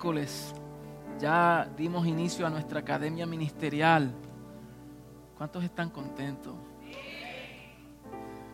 miércoles 0.00 0.54
ya 1.18 1.70
dimos 1.76 2.06
inicio 2.06 2.46
a 2.46 2.50
nuestra 2.50 2.80
academia 2.80 3.26
ministerial. 3.26 4.10
¿Cuántos 5.36 5.62
están 5.62 5.90
contentos? 5.90 6.54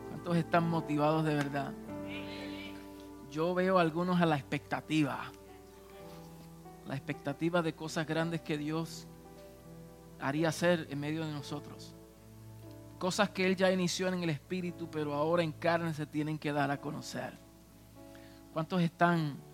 ¿Cuántos 0.09 0.35
están 0.35 0.69
motivados 0.69 1.23
de 1.23 1.35
verdad? 1.35 1.71
Yo 3.31 3.53
veo 3.53 3.77
a 3.77 3.81
algunos 3.81 4.19
a 4.19 4.25
la 4.25 4.35
expectativa. 4.35 5.31
La 6.85 6.95
expectativa 6.95 7.61
de 7.61 7.73
cosas 7.73 8.05
grandes 8.05 8.41
que 8.41 8.57
Dios 8.57 9.07
haría 10.19 10.49
hacer 10.49 10.87
en 10.89 10.99
medio 10.99 11.25
de 11.25 11.31
nosotros. 11.31 11.95
Cosas 12.99 13.29
que 13.29 13.45
Él 13.45 13.55
ya 13.55 13.71
inició 13.71 14.09
en 14.09 14.21
el 14.21 14.31
Espíritu, 14.31 14.89
pero 14.91 15.13
ahora 15.13 15.43
en 15.43 15.53
carne 15.53 15.93
se 15.93 16.05
tienen 16.05 16.37
que 16.37 16.51
dar 16.51 16.71
a 16.71 16.81
conocer. 16.81 17.37
¿Cuántos 18.51 18.81
están 18.81 19.46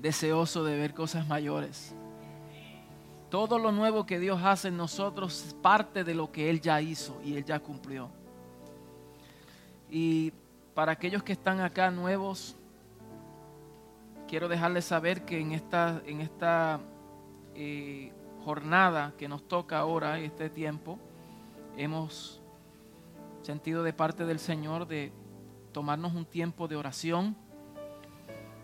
deseosos 0.00 0.66
de 0.66 0.76
ver 0.76 0.94
cosas 0.94 1.26
mayores? 1.26 1.94
Todo 3.30 3.58
lo 3.58 3.72
nuevo 3.72 4.06
que 4.06 4.18
Dios 4.18 4.40
hace 4.42 4.68
en 4.68 4.76
nosotros 4.76 5.46
es 5.46 5.54
parte 5.54 6.02
de 6.04 6.14
lo 6.14 6.32
que 6.32 6.48
Él 6.48 6.60
ya 6.60 6.80
hizo 6.80 7.20
y 7.22 7.34
Él 7.34 7.44
ya 7.44 7.60
cumplió. 7.60 8.08
Y 9.90 10.32
para 10.74 10.92
aquellos 10.92 11.22
que 11.22 11.32
están 11.32 11.60
acá 11.60 11.90
nuevos, 11.90 12.56
quiero 14.26 14.48
dejarles 14.48 14.84
saber 14.84 15.24
que 15.24 15.40
en 15.40 15.52
esta, 15.52 16.00
en 16.06 16.20
esta 16.20 16.80
eh, 17.54 18.12
jornada 18.44 19.12
que 19.18 19.28
nos 19.28 19.46
toca 19.46 19.78
ahora, 19.78 20.18
este 20.20 20.48
tiempo, 20.48 20.98
hemos 21.76 22.40
sentido 23.42 23.82
de 23.82 23.92
parte 23.92 24.24
del 24.24 24.38
Señor 24.38 24.86
de 24.86 25.12
tomarnos 25.72 26.14
un 26.14 26.24
tiempo 26.24 26.68
de 26.68 26.76
oración, 26.76 27.36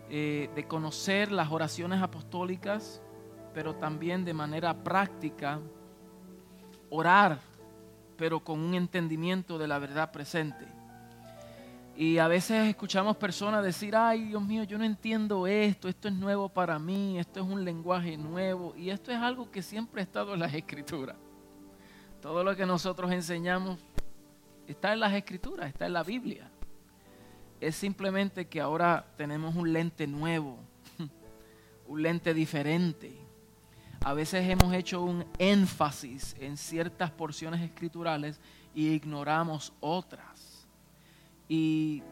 eh, 0.09 0.49
de 0.55 0.67
conocer 0.67 1.31
las 1.31 1.51
oraciones 1.51 2.01
apostólicas, 2.01 3.01
pero 3.53 3.75
también 3.75 4.23
de 4.25 4.33
manera 4.33 4.83
práctica, 4.83 5.59
orar, 6.89 7.39
pero 8.17 8.43
con 8.43 8.59
un 8.59 8.75
entendimiento 8.75 9.57
de 9.57 9.67
la 9.67 9.79
verdad 9.79 10.11
presente. 10.11 10.65
Y 11.97 12.17
a 12.17 12.27
veces 12.27 12.67
escuchamos 12.67 13.15
personas 13.15 13.63
decir, 13.63 13.95
ay 13.95 14.25
Dios 14.25 14.43
mío, 14.43 14.63
yo 14.63 14.77
no 14.77 14.83
entiendo 14.83 15.47
esto, 15.47 15.87
esto 15.87 16.09
es 16.09 16.13
nuevo 16.13 16.49
para 16.49 16.77
mí, 16.77 17.17
esto 17.17 17.39
es 17.39 17.45
un 17.45 17.63
lenguaje 17.63 18.17
nuevo. 18.17 18.73
Y 18.75 18.89
esto 18.89 19.11
es 19.11 19.17
algo 19.17 19.49
que 19.49 19.61
siempre 19.61 20.01
ha 20.01 20.03
estado 20.03 20.33
en 20.33 20.41
las 20.41 20.53
escrituras. 20.53 21.15
Todo 22.21 22.43
lo 22.43 22.55
que 22.55 22.65
nosotros 22.65 23.11
enseñamos 23.11 23.79
está 24.67 24.91
en 24.91 24.99
las 24.99 25.13
escrituras, 25.13 25.69
está 25.69 25.85
en 25.85 25.93
la 25.93 26.03
Biblia. 26.03 26.51
Es 27.59 27.75
simplemente 27.75 28.47
que 28.47 28.61
ahora 28.61 29.05
tenemos 29.17 29.55
un 29.55 29.71
lente 29.71 30.07
nuevo, 30.07 30.57
un 31.87 32.01
lente 32.01 32.33
diferente. 32.33 33.15
A 34.03 34.13
veces 34.13 34.47
hemos 34.47 34.73
hecho 34.73 35.01
un 35.01 35.25
énfasis 35.39 36.35
en 36.39 36.57
ciertas 36.57 37.09
porciones 37.11 37.61
escriturales 37.61 38.39
y 38.73 38.89
ignoramos 38.89 39.73
otras. 39.79 40.67
Y 41.47 42.03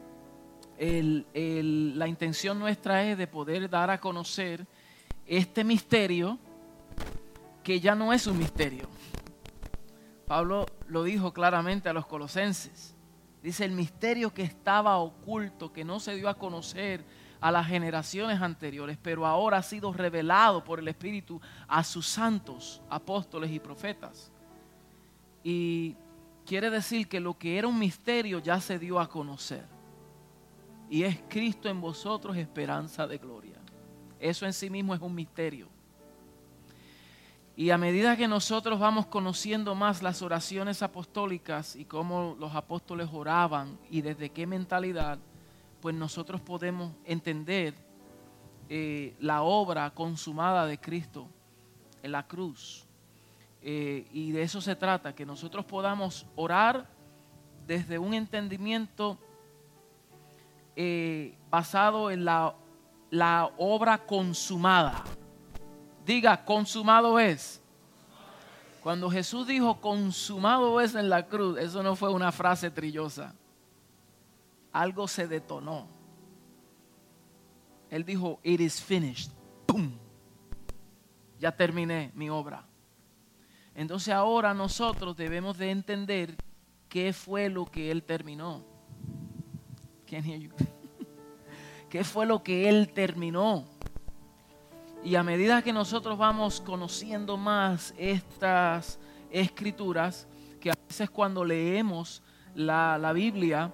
la 0.80 2.07
intención 2.07 2.57
nuestra 2.57 3.03
es 3.03 3.17
de 3.17 3.28
poder 3.28 3.69
dar 3.69 3.89
a 3.89 4.00
conocer 4.00 4.66
este 5.28 5.63
misterio 5.63 6.39
que 7.63 7.80
ya 7.80 7.95
no 7.95 8.11
es 8.11 8.28
un 8.28 8.38
misterio. 8.38 8.89
Pablo 10.28 10.66
lo 10.88 11.03
dijo 11.03 11.31
claramente 11.31 11.89
a 11.89 11.94
los 11.94 12.05
colosenses. 12.05 12.95
Dice 13.44 13.66
el 13.66 13.72
misterio 13.72 14.33
que 14.33 14.44
estaba 14.44 14.97
oculto, 14.97 15.73
que 15.73 15.83
no 15.83 15.99
se 15.99 16.16
dio 16.16 16.30
a 16.30 16.38
conocer 16.38 17.03
a 17.41 17.52
las 17.52 17.67
generaciones 17.67 18.41
anteriores, 18.41 18.97
pero 19.02 19.25
ahora 19.25 19.58
ha 19.58 19.63
sido 19.63 19.91
revelado 19.91 20.63
por 20.63 20.80
el 20.80 20.88
Espíritu 20.88 21.41
a 21.67 21.83
sus 21.83 22.08
santos, 22.08 22.81
apóstoles 22.89 23.52
y 23.52 23.59
profetas. 23.59 24.31
Y 25.44 25.97
quiere 26.45 26.69
decir 26.69 27.09
que 27.09 27.19
lo 27.19 27.38
que 27.38 27.58
era 27.58 27.67
un 27.67 27.77
misterio 27.77 28.40
ya 28.40 28.62
se 28.62 28.79
dio 28.79 28.97
a 28.97 29.09
conocer. 29.09 29.66
Y 30.89 31.03
es 31.03 31.19
Cristo 31.28 31.68
en 31.68 31.81
vosotros 31.81 32.38
esperanza 32.38 33.06
de 33.07 33.18
gloria. 33.18 33.59
Eso 34.22 34.45
en 34.45 34.53
sí 34.53 34.69
mismo 34.69 34.95
es 34.95 35.01
un 35.01 35.13
misterio. 35.13 35.68
Y 37.56 37.69
a 37.69 37.78
medida 37.78 38.18
que 38.18 38.28
nosotros 38.28 38.80
vamos 38.80 39.06
conociendo 39.06 39.75
más 39.75 40.02
las 40.02 40.24
oraciones 40.24 40.81
apostólicas 40.81 41.75
y 41.75 41.86
cómo 41.86 42.36
los 42.40 42.56
apóstoles 42.56 43.09
oraban 43.14 43.78
y 43.91 44.02
desde 44.02 44.31
qué 44.31 44.47
mentalidad, 44.47 45.19
pues 45.80 45.94
nosotros 45.94 46.42
podemos 46.42 46.94
entender 47.06 47.75
eh, 48.69 49.16
la 49.19 49.44
obra 49.44 49.92
consumada 49.92 50.66
de 50.66 50.80
Cristo 50.80 51.28
en 52.02 52.12
la 52.12 52.25
cruz. 52.25 52.86
Eh, 53.62 54.08
y 54.12 54.31
de 54.31 54.42
eso 54.42 54.59
se 54.59 54.75
trata, 54.75 55.13
que 55.13 55.25
nosotros 55.25 55.63
podamos 55.63 56.25
orar 56.36 56.88
desde 57.68 58.00
un 58.00 58.16
entendimiento 58.16 59.19
eh, 60.75 61.38
basado 61.52 62.09
en 62.09 62.25
la, 62.25 62.56
la 63.12 63.52
obra 63.58 64.00
consumada. 64.00 65.03
Diga, 66.06 66.44
consumado 66.44 67.19
es. 67.19 67.62
Cuando 68.81 69.09
Jesús 69.09 69.47
dijo 69.47 69.80
consumado 69.80 70.81
es 70.81 70.94
en 70.96 71.09
la 71.09 71.28
cruz, 71.28 71.58
eso 71.58 71.81
no 71.81 71.96
fue 71.96 72.12
una 72.12 72.31
frase 72.34 72.69
trillosa. 72.69 73.34
Algo 74.74 75.08
se 75.08 75.28
detonó. 75.28 75.88
Él 77.90 78.03
dijo, 78.03 78.40
it 78.44 78.59
is 78.59 78.81
finished. 78.81 79.31
¡Pum! 79.66 79.92
Ya 81.40 81.56
terminé 81.56 82.12
mi 82.16 82.30
obra. 82.30 82.66
Entonces 83.75 84.13
ahora 84.13 84.53
nosotros 84.53 85.16
debemos 85.16 85.58
de 85.58 85.72
entender 85.72 86.36
qué 86.90 87.13
fue 87.13 87.50
lo 87.50 87.66
que 87.66 87.90
Él 87.90 88.03
terminó. 88.03 88.66
¿Qué 91.90 92.03
fue 92.03 92.25
lo 92.25 92.44
que 92.44 92.68
Él 92.69 92.92
terminó? 92.94 93.66
Y 95.03 95.16
a 95.16 95.24
medida 95.24 95.62
que 95.62 95.74
nosotros 95.74 96.18
vamos 96.18 96.62
conociendo 96.62 97.36
más 97.36 97.94
estas 97.97 99.00
escrituras, 99.30 100.28
que 100.62 100.72
a 100.72 100.78
veces 100.88 101.09
cuando 101.09 101.44
leemos 101.44 102.24
la, 102.56 102.97
la 102.97 103.12
Biblia 103.12 103.74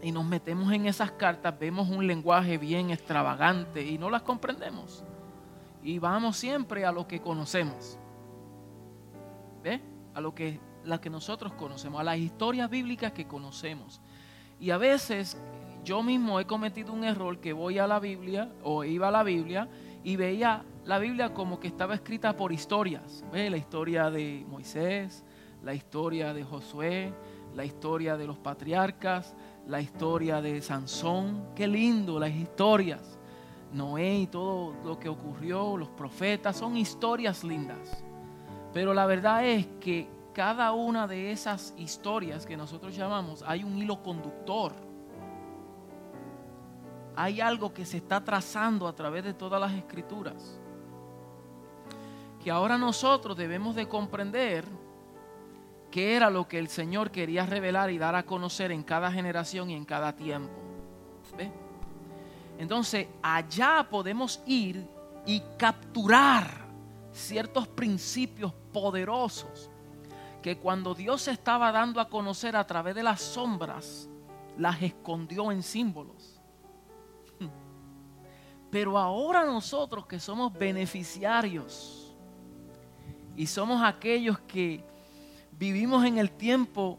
y 0.00 0.12
nos 0.12 0.24
metemos 0.24 0.72
en 0.72 0.86
esas 0.86 1.10
cartas, 1.12 1.58
vemos 1.58 1.88
un 1.88 2.06
lenguaje 2.06 2.58
bien 2.58 2.90
extravagante 2.90 3.84
y 3.84 3.98
no 3.98 4.08
las 4.08 4.22
comprendemos. 4.22 5.04
Y 5.82 5.98
vamos 5.98 6.36
siempre 6.36 6.84
a 6.84 6.92
lo 6.92 7.08
que 7.08 7.20
conocemos. 7.20 7.98
¿Ve? 9.64 9.80
A 10.14 10.20
lo 10.20 10.32
que, 10.32 10.60
la 10.84 11.00
que 11.00 11.10
nosotros 11.10 11.54
conocemos, 11.54 12.00
a 12.00 12.04
las 12.04 12.18
historias 12.18 12.70
bíblicas 12.70 13.10
que 13.10 13.26
conocemos. 13.26 14.00
Y 14.60 14.70
a 14.70 14.78
veces 14.78 15.36
yo 15.82 16.04
mismo 16.04 16.38
he 16.38 16.46
cometido 16.46 16.92
un 16.92 17.02
error 17.02 17.40
que 17.40 17.52
voy 17.52 17.78
a 17.78 17.88
la 17.88 17.98
Biblia 17.98 18.48
o 18.62 18.84
iba 18.84 19.08
a 19.08 19.10
la 19.10 19.24
Biblia 19.24 19.68
y 20.04 20.16
veía 20.16 20.64
la 20.84 20.98
Biblia 20.98 21.32
como 21.32 21.60
que 21.60 21.68
estaba 21.68 21.94
escrita 21.94 22.36
por 22.36 22.52
historias. 22.52 23.24
¿Ve? 23.32 23.50
La 23.50 23.56
historia 23.56 24.10
de 24.10 24.44
Moisés, 24.48 25.24
la 25.62 25.74
historia 25.74 26.34
de 26.34 26.42
Josué, 26.42 27.12
la 27.54 27.64
historia 27.64 28.16
de 28.16 28.26
los 28.26 28.38
patriarcas, 28.38 29.34
la 29.66 29.80
historia 29.80 30.40
de 30.40 30.60
Sansón. 30.60 31.46
Qué 31.54 31.66
lindo 31.66 32.18
las 32.18 32.32
historias. 32.32 33.18
Noé 33.72 34.18
y 34.18 34.26
todo 34.26 34.74
lo 34.84 34.98
que 34.98 35.08
ocurrió, 35.08 35.76
los 35.76 35.88
profetas, 35.88 36.56
son 36.56 36.76
historias 36.76 37.44
lindas. 37.44 38.04
Pero 38.72 38.92
la 38.92 39.06
verdad 39.06 39.46
es 39.46 39.66
que 39.80 40.08
cada 40.34 40.72
una 40.72 41.06
de 41.06 41.30
esas 41.30 41.74
historias 41.76 42.46
que 42.46 42.56
nosotros 42.56 42.96
llamamos 42.96 43.44
hay 43.46 43.64
un 43.64 43.78
hilo 43.78 44.02
conductor 44.02 44.72
hay 47.16 47.40
algo 47.40 47.72
que 47.72 47.84
se 47.84 47.98
está 47.98 48.22
trazando 48.22 48.86
a 48.88 48.94
través 48.94 49.24
de 49.24 49.34
todas 49.34 49.60
las 49.60 49.72
escrituras. 49.72 50.58
Que 52.42 52.50
ahora 52.50 52.78
nosotros 52.78 53.36
debemos 53.36 53.74
de 53.74 53.86
comprender 53.88 54.64
qué 55.90 56.16
era 56.16 56.30
lo 56.30 56.48
que 56.48 56.58
el 56.58 56.68
Señor 56.68 57.10
quería 57.10 57.46
revelar 57.46 57.90
y 57.90 57.98
dar 57.98 58.14
a 58.14 58.24
conocer 58.24 58.72
en 58.72 58.82
cada 58.82 59.12
generación 59.12 59.70
y 59.70 59.74
en 59.74 59.84
cada 59.84 60.16
tiempo. 60.16 60.52
Entonces, 62.58 63.08
allá 63.22 63.86
podemos 63.88 64.40
ir 64.46 64.86
y 65.26 65.42
capturar 65.58 66.48
ciertos 67.12 67.68
principios 67.68 68.52
poderosos 68.72 69.70
que 70.42 70.58
cuando 70.58 70.94
Dios 70.94 71.28
estaba 71.28 71.70
dando 71.70 72.00
a 72.00 72.08
conocer 72.08 72.56
a 72.56 72.66
través 72.66 72.94
de 72.94 73.02
las 73.02 73.20
sombras, 73.20 74.08
las 74.58 74.82
escondió 74.82 75.52
en 75.52 75.62
símbolos. 75.62 76.31
Pero 78.72 78.96
ahora 78.96 79.44
nosotros 79.44 80.06
que 80.06 80.18
somos 80.18 80.50
beneficiarios 80.50 82.16
y 83.36 83.46
somos 83.46 83.82
aquellos 83.84 84.40
que 84.40 84.82
vivimos 85.58 86.06
en 86.06 86.16
el 86.16 86.30
tiempo 86.30 86.98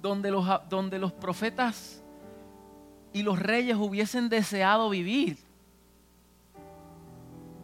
donde 0.00 0.30
los, 0.30 0.46
donde 0.68 1.00
los 1.00 1.12
profetas 1.12 2.04
y 3.12 3.24
los 3.24 3.36
reyes 3.40 3.76
hubiesen 3.76 4.28
deseado 4.28 4.88
vivir. 4.90 5.38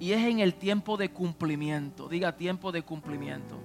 y 0.00 0.12
es 0.12 0.24
en 0.24 0.40
el 0.40 0.54
tiempo 0.54 0.96
de 0.96 1.10
cumplimiento. 1.10 2.08
Diga 2.08 2.36
tiempo 2.36 2.72
de 2.72 2.82
cumplimiento. 2.82 3.56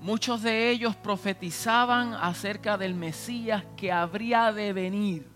Muchos 0.00 0.42
de 0.42 0.70
ellos 0.70 0.96
profetizaban 0.96 2.14
acerca 2.14 2.78
del 2.78 2.94
Mesías 2.94 3.64
que 3.76 3.92
habría 3.92 4.50
de 4.50 4.72
venir. 4.72 5.28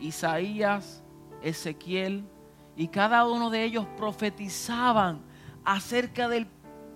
Isaías, 0.00 1.02
Ezequiel, 1.42 2.24
y 2.76 2.88
cada 2.88 3.26
uno 3.26 3.50
de 3.50 3.64
ellos 3.64 3.86
profetizaban 3.96 5.20
acerca 5.64 6.28
del 6.28 6.46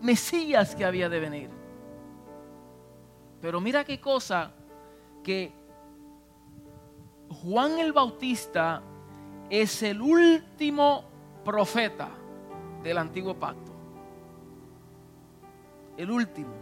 Mesías 0.01 0.75
que 0.75 0.85
había 0.85 1.09
de 1.09 1.21
venir. 1.21 1.51
Pero 3.41 3.61
mira 3.61 3.85
qué 3.85 4.01
cosa 4.01 4.53
que 5.25 5.53
Juan 7.29 7.79
el 7.81 7.93
Bautista 7.93 8.83
es 9.51 9.83
el 9.83 10.01
último 10.01 11.05
profeta 11.45 12.11
del 12.83 12.99
antiguo 12.99 13.35
pacto. 13.35 13.73
El 15.97 16.11
último. 16.11 16.55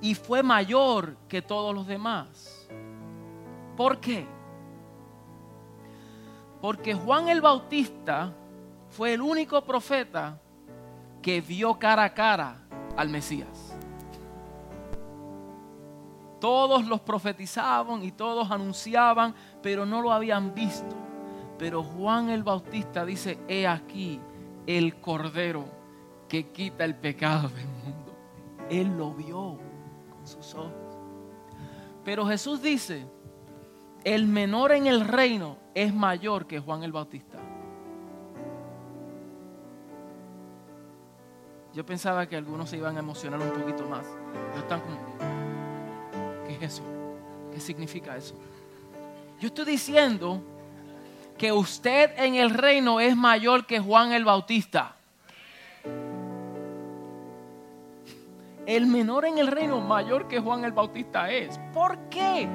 Y 0.00 0.14
fue 0.14 0.42
mayor 0.42 1.16
que 1.28 1.42
todos 1.42 1.74
los 1.74 1.86
demás. 1.86 2.68
¿Por 3.76 3.98
qué? 3.98 4.35
Porque 6.60 6.94
Juan 6.94 7.28
el 7.28 7.40
Bautista 7.40 8.32
fue 8.90 9.14
el 9.14 9.20
único 9.20 9.62
profeta 9.62 10.40
que 11.22 11.40
vio 11.40 11.78
cara 11.78 12.04
a 12.04 12.14
cara 12.14 12.58
al 12.96 13.08
Mesías. 13.08 13.76
Todos 16.40 16.86
los 16.86 17.00
profetizaban 17.00 18.04
y 18.04 18.12
todos 18.12 18.50
anunciaban, 18.50 19.34
pero 19.62 19.86
no 19.86 20.02
lo 20.02 20.12
habían 20.12 20.54
visto. 20.54 20.94
Pero 21.58 21.82
Juan 21.82 22.30
el 22.30 22.42
Bautista 22.42 23.04
dice, 23.04 23.38
he 23.48 23.66
aquí 23.66 24.20
el 24.66 25.00
Cordero 25.00 25.64
que 26.28 26.50
quita 26.50 26.84
el 26.84 26.94
pecado 26.94 27.48
del 27.48 27.66
mundo. 27.66 28.14
Él 28.68 28.96
lo 28.96 29.12
vio 29.12 29.58
con 30.10 30.26
sus 30.26 30.54
ojos. 30.54 30.72
Pero 32.04 32.26
Jesús 32.26 32.62
dice, 32.62 33.06
el 34.06 34.28
menor 34.28 34.70
en 34.70 34.86
el 34.86 35.00
reino 35.00 35.58
es 35.74 35.92
mayor 35.92 36.46
que 36.46 36.60
Juan 36.60 36.84
el 36.84 36.92
Bautista. 36.92 37.38
Yo 41.74 41.84
pensaba 41.84 42.28
que 42.28 42.36
algunos 42.36 42.70
se 42.70 42.76
iban 42.76 42.96
a 42.96 43.00
emocionar 43.00 43.40
un 43.40 43.50
poquito 43.50 43.84
más. 43.88 44.06
Están 44.56 44.80
¿qué 46.46 46.54
es 46.54 46.74
eso? 46.74 46.84
¿Qué 47.52 47.58
significa 47.58 48.16
eso? 48.16 48.36
Yo 49.40 49.48
estoy 49.48 49.64
diciendo 49.64 50.40
que 51.36 51.50
usted 51.50 52.12
en 52.16 52.36
el 52.36 52.50
reino 52.50 53.00
es 53.00 53.16
mayor 53.16 53.66
que 53.66 53.80
Juan 53.80 54.12
el 54.12 54.24
Bautista. 54.24 54.94
El 58.66 58.86
menor 58.86 59.24
en 59.24 59.38
el 59.38 59.48
reino 59.48 59.80
mayor 59.80 60.28
que 60.28 60.38
Juan 60.38 60.64
el 60.64 60.70
Bautista 60.70 61.28
es. 61.28 61.58
¿Por 61.74 61.98
qué? 62.08 62.48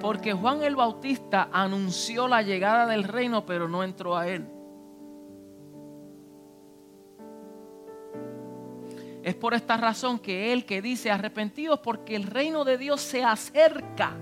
Porque 0.00 0.32
Juan 0.32 0.62
el 0.62 0.76
Bautista 0.76 1.48
anunció 1.52 2.28
la 2.28 2.42
llegada 2.42 2.86
del 2.86 3.04
reino, 3.04 3.44
pero 3.44 3.68
no 3.68 3.82
entró 3.82 4.16
a 4.16 4.28
él. 4.28 4.46
Es 9.22 9.34
por 9.34 9.54
esta 9.54 9.76
razón 9.76 10.18
que 10.18 10.52
él 10.52 10.64
que 10.64 10.80
dice 10.80 11.10
arrepentidos 11.10 11.80
porque 11.80 12.16
el 12.16 12.22
reino 12.22 12.64
de 12.64 12.78
Dios 12.78 13.00
se 13.00 13.24
acerca. 13.24 14.16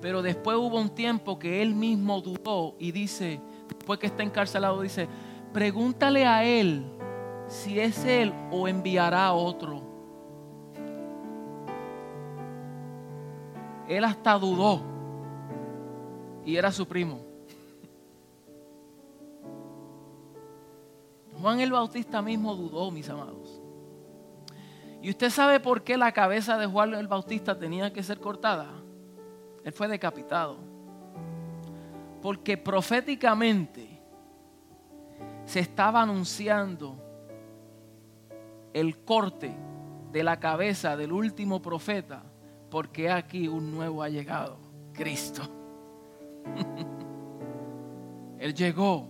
Pero 0.00 0.22
después 0.22 0.56
hubo 0.56 0.78
un 0.78 0.90
tiempo 0.90 1.38
que 1.38 1.62
él 1.62 1.74
mismo 1.74 2.20
dudó 2.20 2.76
y 2.78 2.92
dice, 2.92 3.40
después 3.68 3.98
que 3.98 4.06
está 4.06 4.22
encarcelado, 4.22 4.82
dice, 4.82 5.08
pregúntale 5.52 6.26
a 6.26 6.44
él 6.44 6.84
si 7.48 7.80
es 7.80 8.04
él 8.04 8.32
o 8.50 8.68
enviará 8.68 9.26
a 9.26 9.32
otro. 9.32 9.91
Él 13.96 14.04
hasta 14.04 14.38
dudó 14.38 14.80
y 16.44 16.56
era 16.56 16.72
su 16.72 16.86
primo. 16.86 17.20
Juan 21.40 21.60
el 21.60 21.72
Bautista 21.72 22.22
mismo 22.22 22.54
dudó, 22.54 22.90
mis 22.90 23.08
amados. 23.08 23.60
¿Y 25.02 25.10
usted 25.10 25.28
sabe 25.28 25.60
por 25.60 25.82
qué 25.82 25.96
la 25.96 26.12
cabeza 26.12 26.56
de 26.56 26.66
Juan 26.66 26.94
el 26.94 27.08
Bautista 27.08 27.58
tenía 27.58 27.92
que 27.92 28.02
ser 28.02 28.18
cortada? 28.18 28.70
Él 29.64 29.72
fue 29.72 29.88
decapitado. 29.88 30.56
Porque 32.22 32.56
proféticamente 32.56 34.00
se 35.44 35.60
estaba 35.60 36.02
anunciando 36.02 36.96
el 38.72 39.04
corte 39.04 39.54
de 40.12 40.22
la 40.22 40.38
cabeza 40.38 40.96
del 40.96 41.12
último 41.12 41.60
profeta, 41.60 42.22
porque 42.72 43.10
aquí 43.10 43.48
un 43.48 43.70
nuevo 43.70 44.02
ha 44.02 44.08
llegado, 44.08 44.56
Cristo. 44.94 45.42
Él 48.38 48.54
llegó. 48.54 49.08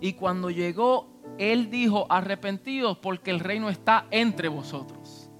Y 0.00 0.14
cuando 0.14 0.48
llegó, 0.48 1.06
Él 1.36 1.68
dijo, 1.68 2.06
arrepentidos 2.08 2.96
porque 2.96 3.30
el 3.30 3.40
reino 3.40 3.68
está 3.68 4.06
entre 4.10 4.48
vosotros. 4.48 5.30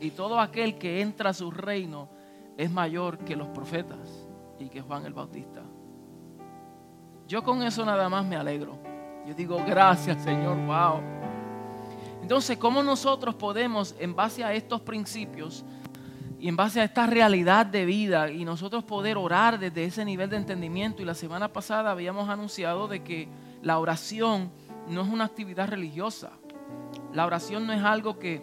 Y 0.00 0.10
todo 0.10 0.40
aquel 0.40 0.78
que 0.78 1.00
entra 1.00 1.30
a 1.30 1.32
su 1.32 1.52
reino 1.52 2.08
es 2.56 2.72
mayor 2.72 3.18
que 3.18 3.36
los 3.36 3.46
profetas 3.50 4.26
y 4.58 4.68
que 4.70 4.80
Juan 4.82 5.06
el 5.06 5.14
Bautista. 5.14 5.62
Yo 7.28 7.44
con 7.44 7.62
eso 7.62 7.84
nada 7.84 8.08
más 8.08 8.26
me 8.26 8.34
alegro. 8.34 8.78
Yo 9.28 9.32
digo, 9.32 9.62
gracias 9.64 10.24
Señor, 10.24 10.56
wow. 10.66 11.00
Entonces, 12.20 12.56
¿cómo 12.56 12.82
nosotros 12.82 13.34
podemos, 13.34 13.94
en 14.00 14.16
base 14.16 14.42
a 14.42 14.54
estos 14.54 14.80
principios 14.80 15.62
y 16.44 16.48
en 16.48 16.56
base 16.56 16.82
a 16.82 16.84
esta 16.84 17.06
realidad 17.06 17.64
de 17.64 17.86
vida, 17.86 18.30
y 18.30 18.44
nosotros 18.44 18.84
poder 18.84 19.16
orar 19.16 19.58
desde 19.58 19.86
ese 19.86 20.04
nivel 20.04 20.28
de 20.28 20.36
entendimiento? 20.36 21.00
Y 21.00 21.06
la 21.06 21.14
semana 21.14 21.50
pasada 21.50 21.90
habíamos 21.90 22.28
anunciado 22.28 22.86
de 22.86 23.02
que 23.02 23.30
la 23.62 23.78
oración 23.78 24.52
no 24.86 25.00
es 25.00 25.08
una 25.08 25.24
actividad 25.24 25.70
religiosa. 25.70 26.32
La 27.14 27.24
oración 27.24 27.66
no 27.66 27.72
es 27.72 27.82
algo 27.82 28.18
que 28.18 28.42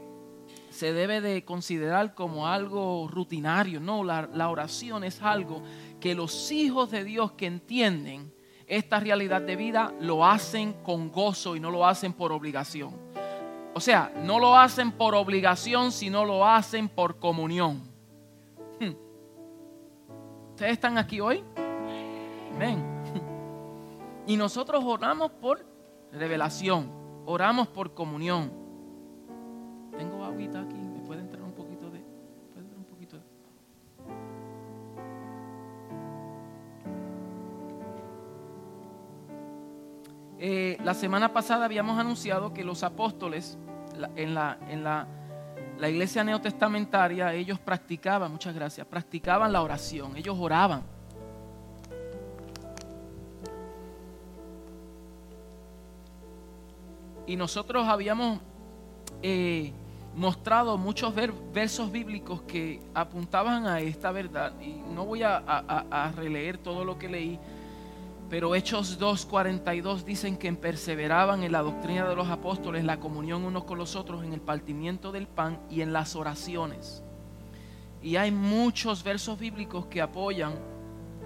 se 0.71 0.93
debe 0.93 1.21
de 1.21 1.45
considerar 1.45 2.15
como 2.15 2.47
algo 2.47 3.07
rutinario. 3.07 3.79
No, 3.79 4.03
la, 4.03 4.27
la, 4.33 4.49
oración 4.49 5.03
es 5.03 5.21
algo 5.21 5.61
que 5.99 6.15
los 6.15 6.51
hijos 6.51 6.89
de 6.89 7.03
Dios 7.03 7.33
que 7.33 7.45
entienden 7.45 8.33
esta 8.65 8.99
realidad 8.99 9.43
de 9.43 9.55
vida 9.55 9.93
lo 10.01 10.25
hacen 10.25 10.73
con 10.81 11.11
gozo 11.11 11.55
y 11.55 11.59
no 11.59 11.69
lo 11.69 11.85
hacen 11.85 12.13
por 12.13 12.31
obligación. 12.31 12.95
O 13.75 13.79
sea, 13.79 14.11
no 14.23 14.39
lo 14.39 14.57
hacen 14.57 14.91
por 14.91 15.13
obligación, 15.13 15.91
sino 15.91 16.25
lo 16.25 16.47
hacen 16.47 16.89
por 16.89 17.19
comunión. 17.19 17.90
¿Ustedes 20.61 20.73
están 20.73 20.99
aquí 20.99 21.19
hoy? 21.19 21.43
Amén. 22.53 22.85
Y 24.27 24.37
nosotros 24.37 24.83
oramos 24.85 25.31
por 25.31 25.65
revelación, 26.11 26.91
oramos 27.25 27.67
por 27.67 27.95
comunión. 27.95 28.51
Tengo 29.97 30.23
agüita 30.23 30.61
aquí, 30.61 30.75
me 30.75 30.99
puede 30.99 31.21
entrar 31.21 31.41
un 31.41 31.53
poquito 31.53 31.89
de. 31.89 32.01
¿Puede 32.53 32.59
entrar 32.59 32.77
un 32.77 32.85
poquito 32.85 33.17
de? 33.17 33.23
Eh, 40.37 40.77
la 40.83 40.93
semana 40.93 41.33
pasada 41.33 41.65
habíamos 41.65 41.97
anunciado 41.97 42.53
que 42.53 42.63
los 42.63 42.83
apóstoles 42.83 43.57
en 44.15 44.35
la, 44.35 45.07
la 45.81 45.89
iglesia 45.89 46.23
neotestamentaria, 46.23 47.33
ellos 47.33 47.57
practicaban, 47.57 48.31
muchas 48.31 48.53
gracias, 48.53 48.85
practicaban 48.85 49.51
la 49.51 49.63
oración, 49.63 50.15
ellos 50.15 50.37
oraban. 50.39 50.83
Y 57.25 57.35
nosotros 57.35 57.87
habíamos 57.87 58.41
eh, 59.23 59.73
mostrado 60.15 60.77
muchos 60.77 61.15
versos 61.51 61.91
bíblicos 61.91 62.43
que 62.43 62.79
apuntaban 62.93 63.65
a 63.65 63.79
esta 63.79 64.11
verdad. 64.11 64.53
Y 64.61 64.83
no 64.93 65.05
voy 65.05 65.23
a, 65.23 66.13
releer 66.15 66.59
todo 66.59 66.85
lo 66.85 66.99
que 66.99 67.09
leí, 67.09 67.39
pero 68.31 68.55
Hechos 68.55 68.97
2.42 68.97 70.05
dicen 70.05 70.37
que 70.37 70.53
perseveraban 70.53 71.43
en 71.43 71.51
la 71.51 71.61
doctrina 71.61 72.07
de 72.07 72.15
los 72.15 72.29
apóstoles, 72.29 72.85
la 72.85 72.97
comunión 72.97 73.43
unos 73.43 73.65
con 73.65 73.77
los 73.77 73.97
otros, 73.97 74.23
en 74.23 74.31
el 74.31 74.39
partimiento 74.39 75.11
del 75.11 75.27
pan 75.27 75.59
y 75.69 75.81
en 75.81 75.91
las 75.91 76.15
oraciones. 76.15 77.03
Y 78.01 78.15
hay 78.15 78.31
muchos 78.31 79.03
versos 79.03 79.37
bíblicos 79.37 79.87
que 79.87 80.01
apoyan 80.01 80.53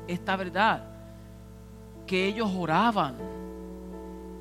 esta 0.08 0.36
verdad, 0.36 0.84
que 2.08 2.26
ellos 2.26 2.50
oraban. 2.58 3.18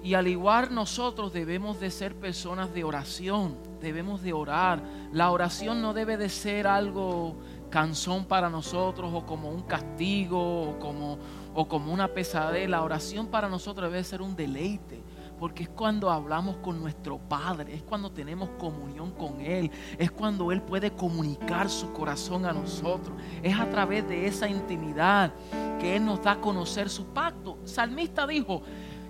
Y 0.02 0.14
al 0.14 0.26
igual 0.26 0.74
nosotros 0.74 1.34
debemos 1.34 1.78
de 1.80 1.90
ser 1.90 2.14
personas 2.14 2.72
de 2.72 2.82
oración 2.82 3.56
debemos 3.84 4.22
de 4.22 4.32
orar. 4.32 4.82
La 5.12 5.30
oración 5.30 5.80
no 5.80 5.92
debe 5.92 6.16
de 6.16 6.28
ser 6.28 6.66
algo 6.66 7.36
cansón 7.70 8.24
para 8.24 8.50
nosotros 8.50 9.12
o 9.14 9.24
como 9.26 9.50
un 9.50 9.62
castigo 9.62 10.70
o 10.70 10.78
como, 10.78 11.18
o 11.54 11.66
como 11.66 11.92
una 11.92 12.08
pesadez. 12.08 12.68
La 12.68 12.82
oración 12.82 13.28
para 13.28 13.48
nosotros 13.48 13.90
debe 13.90 14.04
ser 14.04 14.20
un 14.22 14.36
deleite. 14.36 15.02
Porque 15.38 15.64
es 15.64 15.68
cuando 15.68 16.10
hablamos 16.10 16.56
con 16.58 16.80
nuestro 16.80 17.18
Padre, 17.18 17.74
es 17.74 17.82
cuando 17.82 18.10
tenemos 18.10 18.50
comunión 18.50 19.10
con 19.10 19.40
Él, 19.40 19.70
es 19.98 20.10
cuando 20.10 20.52
Él 20.52 20.62
puede 20.62 20.92
comunicar 20.92 21.68
su 21.68 21.92
corazón 21.92 22.46
a 22.46 22.52
nosotros. 22.52 23.16
Es 23.42 23.58
a 23.58 23.68
través 23.68 24.08
de 24.08 24.26
esa 24.26 24.48
intimidad 24.48 25.32
que 25.80 25.96
Él 25.96 26.04
nos 26.04 26.22
da 26.22 26.32
a 26.32 26.40
conocer 26.40 26.88
su 26.88 27.06
pacto. 27.06 27.58
salmista 27.64 28.26
dijo 28.26 28.62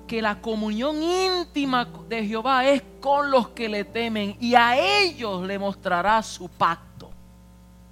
que 0.06 0.20
la 0.20 0.40
comunión 0.40 1.02
íntima 1.02 1.88
de 2.08 2.26
Jehová 2.26 2.66
es 2.66 2.82
con 3.00 3.30
los 3.30 3.48
que 3.50 3.68
le 3.68 3.84
temen 3.84 4.36
y 4.40 4.54
a 4.54 4.78
ellos 4.78 5.46
le 5.46 5.58
mostrará 5.58 6.22
su 6.22 6.48
pacto. 6.48 7.10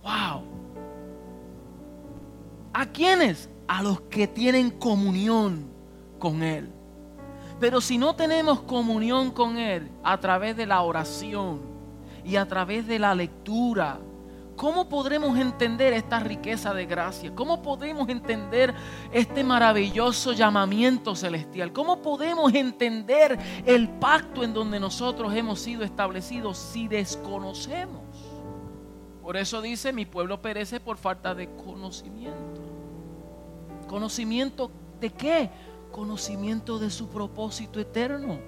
¡Wow! 0.02 0.42
¿A 2.72 2.86
quiénes? 2.86 3.48
A 3.72 3.82
los 3.82 4.02
que 4.02 4.26
tienen 4.26 4.70
comunión 4.70 5.66
con 6.18 6.42
Él. 6.42 6.70
Pero 7.58 7.80
si 7.80 7.96
no 7.96 8.14
tenemos 8.14 8.60
comunión 8.60 9.30
con 9.30 9.56
Él 9.56 9.90
a 10.04 10.20
través 10.20 10.58
de 10.58 10.66
la 10.66 10.82
oración 10.82 11.62
y 12.22 12.36
a 12.36 12.46
través 12.46 12.86
de 12.86 12.98
la 12.98 13.14
lectura, 13.14 13.98
¿cómo 14.56 14.90
podremos 14.90 15.38
entender 15.38 15.94
esta 15.94 16.20
riqueza 16.20 16.74
de 16.74 16.84
gracia? 16.84 17.34
¿Cómo 17.34 17.62
podemos 17.62 18.10
entender 18.10 18.74
este 19.10 19.42
maravilloso 19.42 20.34
llamamiento 20.34 21.16
celestial? 21.16 21.72
¿Cómo 21.72 22.02
podemos 22.02 22.52
entender 22.52 23.38
el 23.64 23.88
pacto 23.88 24.44
en 24.44 24.52
donde 24.52 24.78
nosotros 24.80 25.34
hemos 25.34 25.58
sido 25.60 25.82
establecidos 25.82 26.58
si 26.58 26.88
desconocemos? 26.88 28.02
Por 29.22 29.38
eso 29.38 29.62
dice, 29.62 29.94
mi 29.94 30.04
pueblo 30.04 30.42
perece 30.42 30.78
por 30.78 30.98
falta 30.98 31.34
de 31.34 31.48
conocimiento. 31.56 32.71
¿Conocimiento 33.92 34.70
de 35.02 35.10
qué? 35.10 35.50
conocimiento 35.90 36.78
de 36.78 36.88
su 36.88 37.08
propósito 37.08 37.78
eterno, 37.78 38.38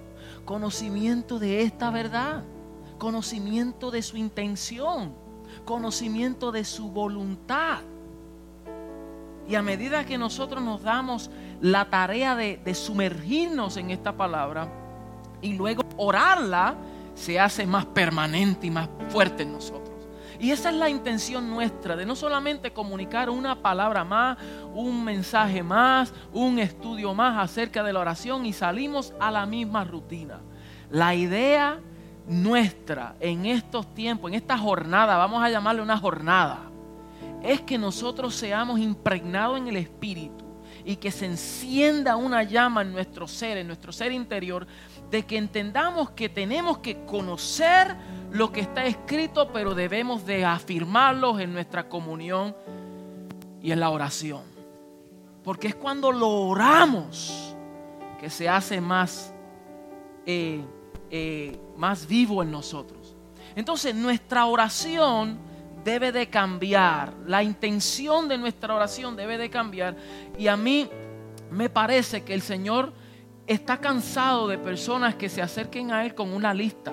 conocimiento 0.46 1.38
de 1.38 1.60
esta 1.60 1.90
verdad, 1.90 2.42
conocimiento 2.96 3.90
de 3.90 4.00
su 4.00 4.16
intención, 4.16 5.14
conocimiento 5.66 6.50
de 6.50 6.64
su 6.64 6.90
voluntad. 6.90 7.80
Y 9.46 9.54
a 9.54 9.60
medida 9.60 10.06
que 10.06 10.16
nosotros 10.16 10.64
nos 10.64 10.82
damos 10.82 11.30
la 11.60 11.90
tarea 11.90 12.34
de, 12.34 12.74
sumergirnos 12.74 13.76
en 13.76 13.90
esta 13.90 14.16
palabra 14.16 14.72
y 15.42 15.52
luego 15.52 15.82
orarla, 15.98 16.74
se 17.14 17.38
hace 17.38 17.66
más 17.66 17.84
permanente 17.84 18.68
y 18.68 18.70
más 18.70 18.88
fuerte 19.10 19.42
en 19.42 19.52
nosotros. 19.52 19.83
Y 20.40 20.50
esa 20.50 20.70
es 20.70 20.76
la 20.76 20.88
intención 20.88 21.48
nuestra, 21.48 21.96
de 21.96 22.06
no 22.06 22.16
solamente 22.16 22.72
comunicar 22.72 23.30
una 23.30 23.62
palabra 23.62 24.04
más, 24.04 24.38
un 24.74 25.04
mensaje 25.04 25.62
más, 25.62 26.12
un 26.32 26.58
estudio 26.58 27.14
más 27.14 27.38
acerca 27.38 27.82
de 27.82 27.92
la 27.92 28.00
oración 28.00 28.44
y 28.46 28.52
salimos 28.52 29.14
a 29.20 29.30
la 29.30 29.46
misma 29.46 29.84
rutina. 29.84 30.40
La 30.90 31.14
idea 31.14 31.80
nuestra 32.26 33.16
en 33.20 33.46
estos 33.46 33.94
tiempos, 33.94 34.30
en 34.30 34.34
esta 34.34 34.56
jornada, 34.58 35.16
vamos 35.16 35.42
a 35.42 35.50
llamarle 35.50 35.82
una 35.82 35.98
jornada, 35.98 36.70
es 37.42 37.60
que 37.60 37.78
nosotros 37.78 38.34
seamos 38.34 38.80
impregnados 38.80 39.58
en 39.58 39.68
el 39.68 39.76
Espíritu 39.76 40.44
y 40.84 40.96
que 40.96 41.10
se 41.10 41.26
encienda 41.26 42.16
una 42.16 42.42
llama 42.42 42.82
en 42.82 42.92
nuestro 42.92 43.26
ser, 43.26 43.58
en 43.58 43.66
nuestro 43.66 43.92
ser 43.92 44.12
interior, 44.12 44.66
de 45.10 45.24
que 45.24 45.36
entendamos 45.36 46.10
que 46.10 46.28
tenemos 46.28 46.78
que 46.78 47.04
conocer 47.04 47.96
lo 48.34 48.50
que 48.50 48.62
está 48.62 48.84
escrito, 48.84 49.52
pero 49.52 49.76
debemos 49.76 50.26
de 50.26 50.44
afirmarlo 50.44 51.38
en 51.38 51.52
nuestra 51.52 51.88
comunión 51.88 52.54
y 53.62 53.70
en 53.70 53.78
la 53.78 53.90
oración. 53.90 54.42
Porque 55.44 55.68
es 55.68 55.76
cuando 55.76 56.10
lo 56.10 56.28
oramos 56.28 57.54
que 58.18 58.28
se 58.28 58.48
hace 58.48 58.80
más, 58.80 59.32
eh, 60.26 60.60
eh, 61.10 61.56
más 61.76 62.08
vivo 62.08 62.42
en 62.42 62.50
nosotros. 62.50 63.14
Entonces 63.54 63.94
nuestra 63.94 64.46
oración 64.46 65.38
debe 65.84 66.10
de 66.10 66.28
cambiar, 66.28 67.14
la 67.26 67.44
intención 67.44 68.26
de 68.26 68.36
nuestra 68.36 68.74
oración 68.74 69.14
debe 69.14 69.38
de 69.38 69.48
cambiar. 69.48 69.94
Y 70.36 70.48
a 70.48 70.56
mí 70.56 70.90
me 71.52 71.70
parece 71.70 72.24
que 72.24 72.34
el 72.34 72.42
Señor 72.42 72.94
está 73.46 73.78
cansado 73.78 74.48
de 74.48 74.58
personas 74.58 75.14
que 75.14 75.28
se 75.28 75.40
acerquen 75.40 75.92
a 75.92 76.04
Él 76.04 76.16
con 76.16 76.32
una 76.32 76.52
lista 76.52 76.92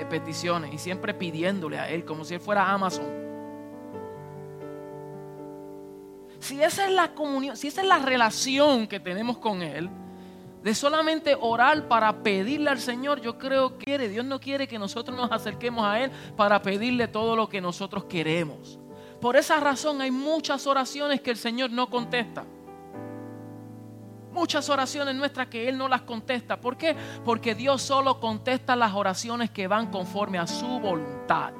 de 0.00 0.06
peticiones 0.06 0.72
y 0.72 0.78
siempre 0.78 1.12
pidiéndole 1.12 1.78
a 1.78 1.90
Él 1.90 2.06
como 2.06 2.24
si 2.24 2.34
Él 2.34 2.40
fuera 2.40 2.72
Amazon. 2.72 3.04
Si 6.38 6.62
esa 6.62 6.86
es 6.86 6.92
la 6.92 7.14
comunión, 7.14 7.54
si 7.54 7.68
esa 7.68 7.82
es 7.82 7.86
la 7.86 7.98
relación 7.98 8.86
que 8.86 8.98
tenemos 8.98 9.36
con 9.36 9.62
Él, 9.62 9.90
de 10.62 10.74
solamente 10.74 11.36
orar 11.38 11.86
para 11.86 12.22
pedirle 12.22 12.70
al 12.70 12.80
Señor, 12.80 13.20
yo 13.20 13.36
creo 13.36 13.76
que 13.76 14.08
Dios 14.08 14.24
no 14.24 14.40
quiere 14.40 14.66
que 14.66 14.78
nosotros 14.78 15.14
nos 15.14 15.30
acerquemos 15.30 15.84
a 15.84 16.00
Él 16.00 16.10
para 16.34 16.62
pedirle 16.62 17.06
todo 17.06 17.36
lo 17.36 17.48
que 17.48 17.60
nosotros 17.60 18.04
queremos. 18.04 18.78
Por 19.20 19.36
esa 19.36 19.60
razón 19.60 20.00
hay 20.00 20.10
muchas 20.10 20.66
oraciones 20.66 21.20
que 21.20 21.30
el 21.30 21.36
Señor 21.36 21.70
no 21.70 21.90
contesta 21.90 22.46
muchas 24.32 24.68
oraciones 24.68 25.14
nuestras 25.14 25.48
que 25.48 25.68
Él 25.68 25.78
no 25.78 25.88
las 25.88 26.02
contesta. 26.02 26.60
¿Por 26.60 26.76
qué? 26.76 26.96
Porque 27.24 27.54
Dios 27.54 27.82
solo 27.82 28.20
contesta 28.20 28.76
las 28.76 28.94
oraciones 28.94 29.50
que 29.50 29.66
van 29.66 29.90
conforme 29.90 30.38
a 30.38 30.46
su 30.46 30.80
voluntad. 30.80 31.52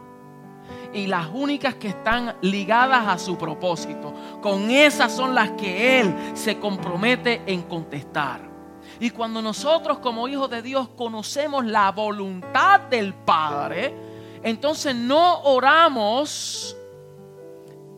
Y 0.92 1.06
las 1.06 1.28
únicas 1.32 1.74
que 1.76 1.88
están 1.88 2.36
ligadas 2.42 3.06
a 3.06 3.18
su 3.18 3.38
propósito. 3.38 4.12
Con 4.40 4.70
esas 4.70 5.12
son 5.12 5.34
las 5.34 5.50
que 5.52 6.00
Él 6.00 6.14
se 6.34 6.58
compromete 6.58 7.42
en 7.46 7.62
contestar. 7.62 8.50
Y 8.98 9.10
cuando 9.10 9.40
nosotros 9.40 9.98
como 9.98 10.28
hijos 10.28 10.50
de 10.50 10.62
Dios 10.62 10.88
conocemos 10.90 11.64
la 11.64 11.90
voluntad 11.92 12.80
del 12.80 13.14
Padre, 13.14 13.94
entonces 14.42 14.94
no 14.94 15.42
oramos 15.42 16.76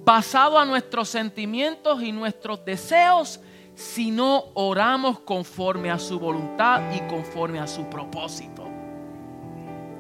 basado 0.05 0.59
a 0.59 0.65
nuestros 0.65 1.09
sentimientos 1.09 2.03
y 2.03 2.13
nuestros 2.13 2.65
deseos, 2.65 3.41
si 3.75 4.11
no 4.11 4.45
oramos 4.55 5.21
conforme 5.21 5.91
a 5.91 5.99
su 5.99 6.19
voluntad 6.19 6.93
y 6.93 7.01
conforme 7.09 7.59
a 7.59 7.67
su 7.67 7.85
propósito. 7.85 8.69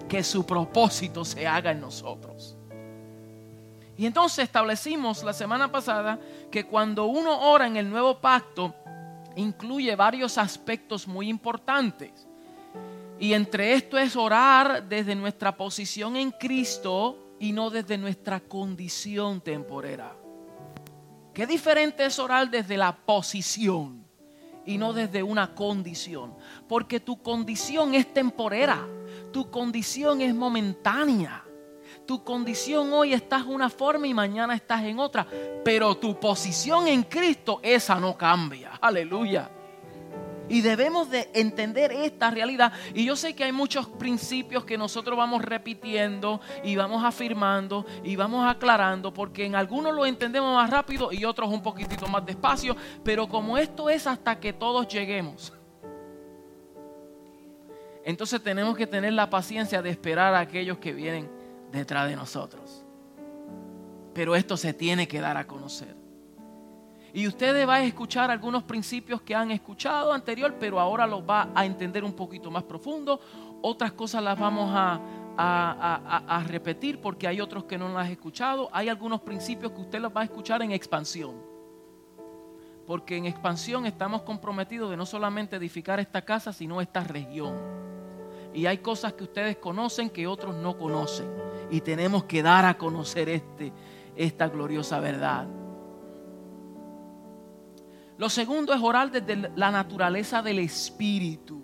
Que 0.08 0.22
su 0.22 0.44
propósito 0.44 1.24
se 1.24 1.46
haga 1.46 1.70
en 1.70 1.80
nosotros. 1.80 2.56
Y 3.96 4.06
entonces 4.06 4.44
establecimos 4.44 5.22
la 5.22 5.32
semana 5.32 5.70
pasada 5.70 6.18
que 6.50 6.64
cuando 6.64 7.06
uno 7.06 7.50
ora 7.50 7.66
en 7.66 7.76
el 7.76 7.88
nuevo 7.88 8.18
pacto, 8.18 8.74
incluye 9.36 9.94
varios 9.96 10.38
aspectos 10.38 11.06
muy 11.06 11.28
importantes. 11.28 12.26
Y 13.18 13.34
entre 13.34 13.74
esto 13.74 13.98
es 13.98 14.16
orar 14.16 14.88
desde 14.88 15.14
nuestra 15.14 15.56
posición 15.56 16.16
en 16.16 16.32
Cristo 16.32 17.36
y 17.38 17.52
no 17.52 17.70
desde 17.70 17.96
nuestra 17.96 18.40
condición 18.40 19.40
temporera. 19.40 20.21
Qué 21.34 21.46
diferente 21.46 22.04
es 22.04 22.18
orar 22.18 22.50
desde 22.50 22.76
la 22.76 22.94
posición 22.94 24.04
y 24.66 24.78
no 24.78 24.92
desde 24.92 25.22
una 25.22 25.54
condición. 25.54 26.34
Porque 26.68 27.00
tu 27.00 27.22
condición 27.22 27.94
es 27.94 28.12
temporera, 28.12 28.86
tu 29.32 29.50
condición 29.50 30.20
es 30.20 30.34
momentánea. 30.34 31.44
Tu 32.06 32.22
condición 32.24 32.92
hoy 32.92 33.14
estás 33.14 33.42
en 33.42 33.54
una 33.54 33.70
forma 33.70 34.06
y 34.06 34.14
mañana 34.14 34.54
estás 34.54 34.82
en 34.82 34.98
otra. 34.98 35.26
Pero 35.64 35.96
tu 35.96 36.18
posición 36.18 36.88
en 36.88 37.04
Cristo, 37.04 37.60
esa 37.62 37.98
no 37.98 38.16
cambia. 38.16 38.72
Aleluya. 38.80 39.50
Y 40.52 40.60
debemos 40.60 41.08
de 41.08 41.30
entender 41.32 41.92
esta 41.92 42.30
realidad. 42.30 42.74
Y 42.92 43.06
yo 43.06 43.16
sé 43.16 43.34
que 43.34 43.42
hay 43.42 43.52
muchos 43.52 43.88
principios 43.88 44.66
que 44.66 44.76
nosotros 44.76 45.16
vamos 45.16 45.40
repitiendo 45.40 46.42
y 46.62 46.76
vamos 46.76 47.02
afirmando 47.02 47.86
y 48.04 48.16
vamos 48.16 48.44
aclarando, 48.46 49.14
porque 49.14 49.46
en 49.46 49.54
algunos 49.54 49.94
lo 49.94 50.04
entendemos 50.04 50.54
más 50.54 50.68
rápido 50.68 51.10
y 51.10 51.24
otros 51.24 51.48
un 51.48 51.62
poquitito 51.62 52.06
más 52.06 52.26
despacio. 52.26 52.76
Pero 53.02 53.26
como 53.30 53.56
esto 53.56 53.88
es 53.88 54.06
hasta 54.06 54.38
que 54.38 54.52
todos 54.52 54.86
lleguemos. 54.88 55.54
Entonces 58.04 58.42
tenemos 58.42 58.76
que 58.76 58.86
tener 58.86 59.14
la 59.14 59.30
paciencia 59.30 59.80
de 59.80 59.88
esperar 59.88 60.34
a 60.34 60.40
aquellos 60.40 60.76
que 60.76 60.92
vienen 60.92 61.30
detrás 61.72 62.10
de 62.10 62.14
nosotros. 62.14 62.84
Pero 64.12 64.36
esto 64.36 64.58
se 64.58 64.74
tiene 64.74 65.08
que 65.08 65.18
dar 65.18 65.38
a 65.38 65.46
conocer. 65.46 66.01
Y 67.14 67.26
ustedes 67.26 67.66
van 67.66 67.82
a 67.82 67.84
escuchar 67.84 68.30
algunos 68.30 68.62
principios 68.62 69.20
que 69.20 69.34
han 69.34 69.50
escuchado 69.50 70.12
anterior, 70.12 70.54
pero 70.58 70.80
ahora 70.80 71.06
los 71.06 71.22
va 71.22 71.50
a 71.54 71.66
entender 71.66 72.04
un 72.04 72.14
poquito 72.14 72.50
más 72.50 72.62
profundo. 72.62 73.20
Otras 73.60 73.92
cosas 73.92 74.22
las 74.22 74.38
vamos 74.38 74.70
a, 74.74 74.98
a, 75.36 76.44
repetir 76.46 77.00
porque 77.00 77.28
hay 77.28 77.40
otros 77.40 77.64
que 77.64 77.76
no 77.76 77.88
las 77.90 78.06
han 78.06 78.12
escuchado. 78.12 78.70
Hay 78.72 78.88
algunos 78.88 79.20
principios 79.20 79.72
que 79.72 79.82
usted 79.82 80.00
los 80.00 80.14
va 80.14 80.22
a 80.22 80.24
escuchar 80.24 80.62
en 80.62 80.72
expansión. 80.72 81.34
Porque 82.86 83.16
en 83.18 83.26
expansión 83.26 83.84
estamos 83.84 84.22
comprometidos 84.22 84.90
de 84.90 84.96
no 84.96 85.04
solamente 85.04 85.56
edificar 85.56 86.00
esta 86.00 86.22
casa, 86.22 86.52
sino 86.52 86.80
esta 86.80 87.04
región. 87.04 87.54
Y 88.54 88.64
hay 88.64 88.78
cosas 88.78 89.12
que 89.12 89.24
ustedes 89.24 89.58
conocen 89.58 90.08
que 90.08 90.26
otros 90.26 90.54
no 90.54 90.78
conocen. 90.78 91.30
Y 91.70 91.82
tenemos 91.82 92.24
que 92.24 92.42
dar 92.42 92.64
a 92.64 92.78
conocer 92.78 93.28
este, 93.28 93.70
esta 94.16 94.48
gloriosa 94.48 94.98
verdad. 94.98 95.61
Lo 98.22 98.30
segundo 98.30 98.72
es 98.72 98.80
orar 98.80 99.10
desde 99.10 99.50
la 99.56 99.72
naturaleza 99.72 100.40
del 100.42 100.60
Espíritu. 100.60 101.60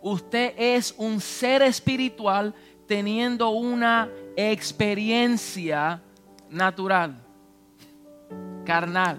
Usted 0.00 0.54
es 0.56 0.94
un 0.96 1.20
ser 1.20 1.60
espiritual 1.62 2.54
teniendo 2.86 3.48
una 3.48 4.08
experiencia 4.36 6.00
natural, 6.48 7.20
carnal, 8.64 9.18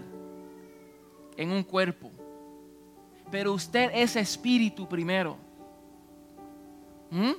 en 1.35 1.51
un 1.51 1.63
cuerpo. 1.63 2.09
Pero 3.29 3.51
usted 3.51 3.91
es 3.93 4.15
espíritu 4.15 4.87
primero. 4.87 5.35
¿Mm? 7.11 7.33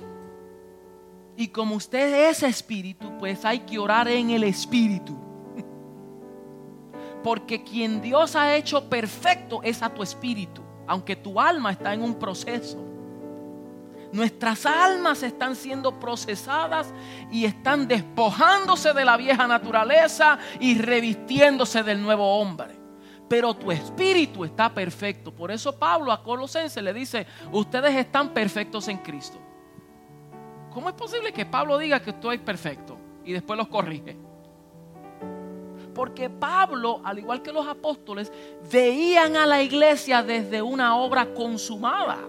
Y 1.35 1.47
como 1.47 1.73
usted 1.73 2.29
es 2.29 2.43
espíritu, 2.43 3.11
pues 3.17 3.43
hay 3.43 3.61
que 3.61 3.79
orar 3.79 4.07
en 4.07 4.29
el 4.29 4.43
espíritu. 4.43 5.24
Porque 7.25 7.63
quien 7.63 8.03
Dios 8.03 8.35
ha 8.35 8.55
hecho 8.55 8.87
perfecto 8.87 9.63
es 9.63 9.81
a 9.81 9.89
tu 9.89 10.03
espíritu, 10.03 10.61
aunque 10.85 11.15
tu 11.15 11.41
alma 11.41 11.71
está 11.71 11.91
en 11.91 12.03
un 12.03 12.19
proceso. 12.19 12.77
Nuestras 14.11 14.63
almas 14.67 15.23
están 15.23 15.55
siendo 15.55 15.99
procesadas 15.99 16.93
y 17.31 17.45
están 17.45 17.87
despojándose 17.87 18.93
de 18.93 19.03
la 19.03 19.17
vieja 19.17 19.47
naturaleza 19.47 20.37
y 20.59 20.77
revistiéndose 20.77 21.81
del 21.81 21.99
nuevo 21.99 22.39
hombre. 22.39 22.75
Pero 23.27 23.55
tu 23.55 23.71
espíritu 23.71 24.45
está 24.45 24.71
perfecto. 24.71 25.33
Por 25.33 25.49
eso 25.49 25.79
Pablo 25.79 26.11
a 26.11 26.21
Colosenses 26.21 26.83
le 26.83 26.93
dice, 26.93 27.25
ustedes 27.51 27.95
están 27.95 28.35
perfectos 28.35 28.87
en 28.87 28.99
Cristo. 28.99 29.39
¿Cómo 30.71 30.89
es 30.89 30.95
posible 30.95 31.33
que 31.33 31.47
Pablo 31.47 31.79
diga 31.79 31.99
que 32.03 32.11
estoy 32.11 32.37
perfecto 32.37 32.99
y 33.23 33.33
después 33.33 33.57
los 33.57 33.67
corrige? 33.67 34.24
Porque 35.95 36.29
Pablo, 36.29 36.99
al 37.03 37.17
igual 37.17 37.41
que 37.41 37.53
los 37.53 37.65
apóstoles, 37.65 38.31
veían 38.69 39.37
a 39.37 39.45
la 39.45 39.63
iglesia 39.63 40.21
desde 40.21 40.61
una 40.61 40.97
obra 40.97 41.33
consumada 41.33 42.19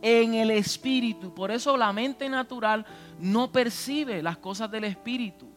en 0.00 0.34
el 0.34 0.52
espíritu. 0.52 1.34
Por 1.34 1.50
eso 1.50 1.76
la 1.76 1.92
mente 1.92 2.28
natural 2.28 2.86
no 3.18 3.50
percibe 3.50 4.22
las 4.22 4.38
cosas 4.38 4.70
del 4.70 4.84
espíritu. 4.84 5.48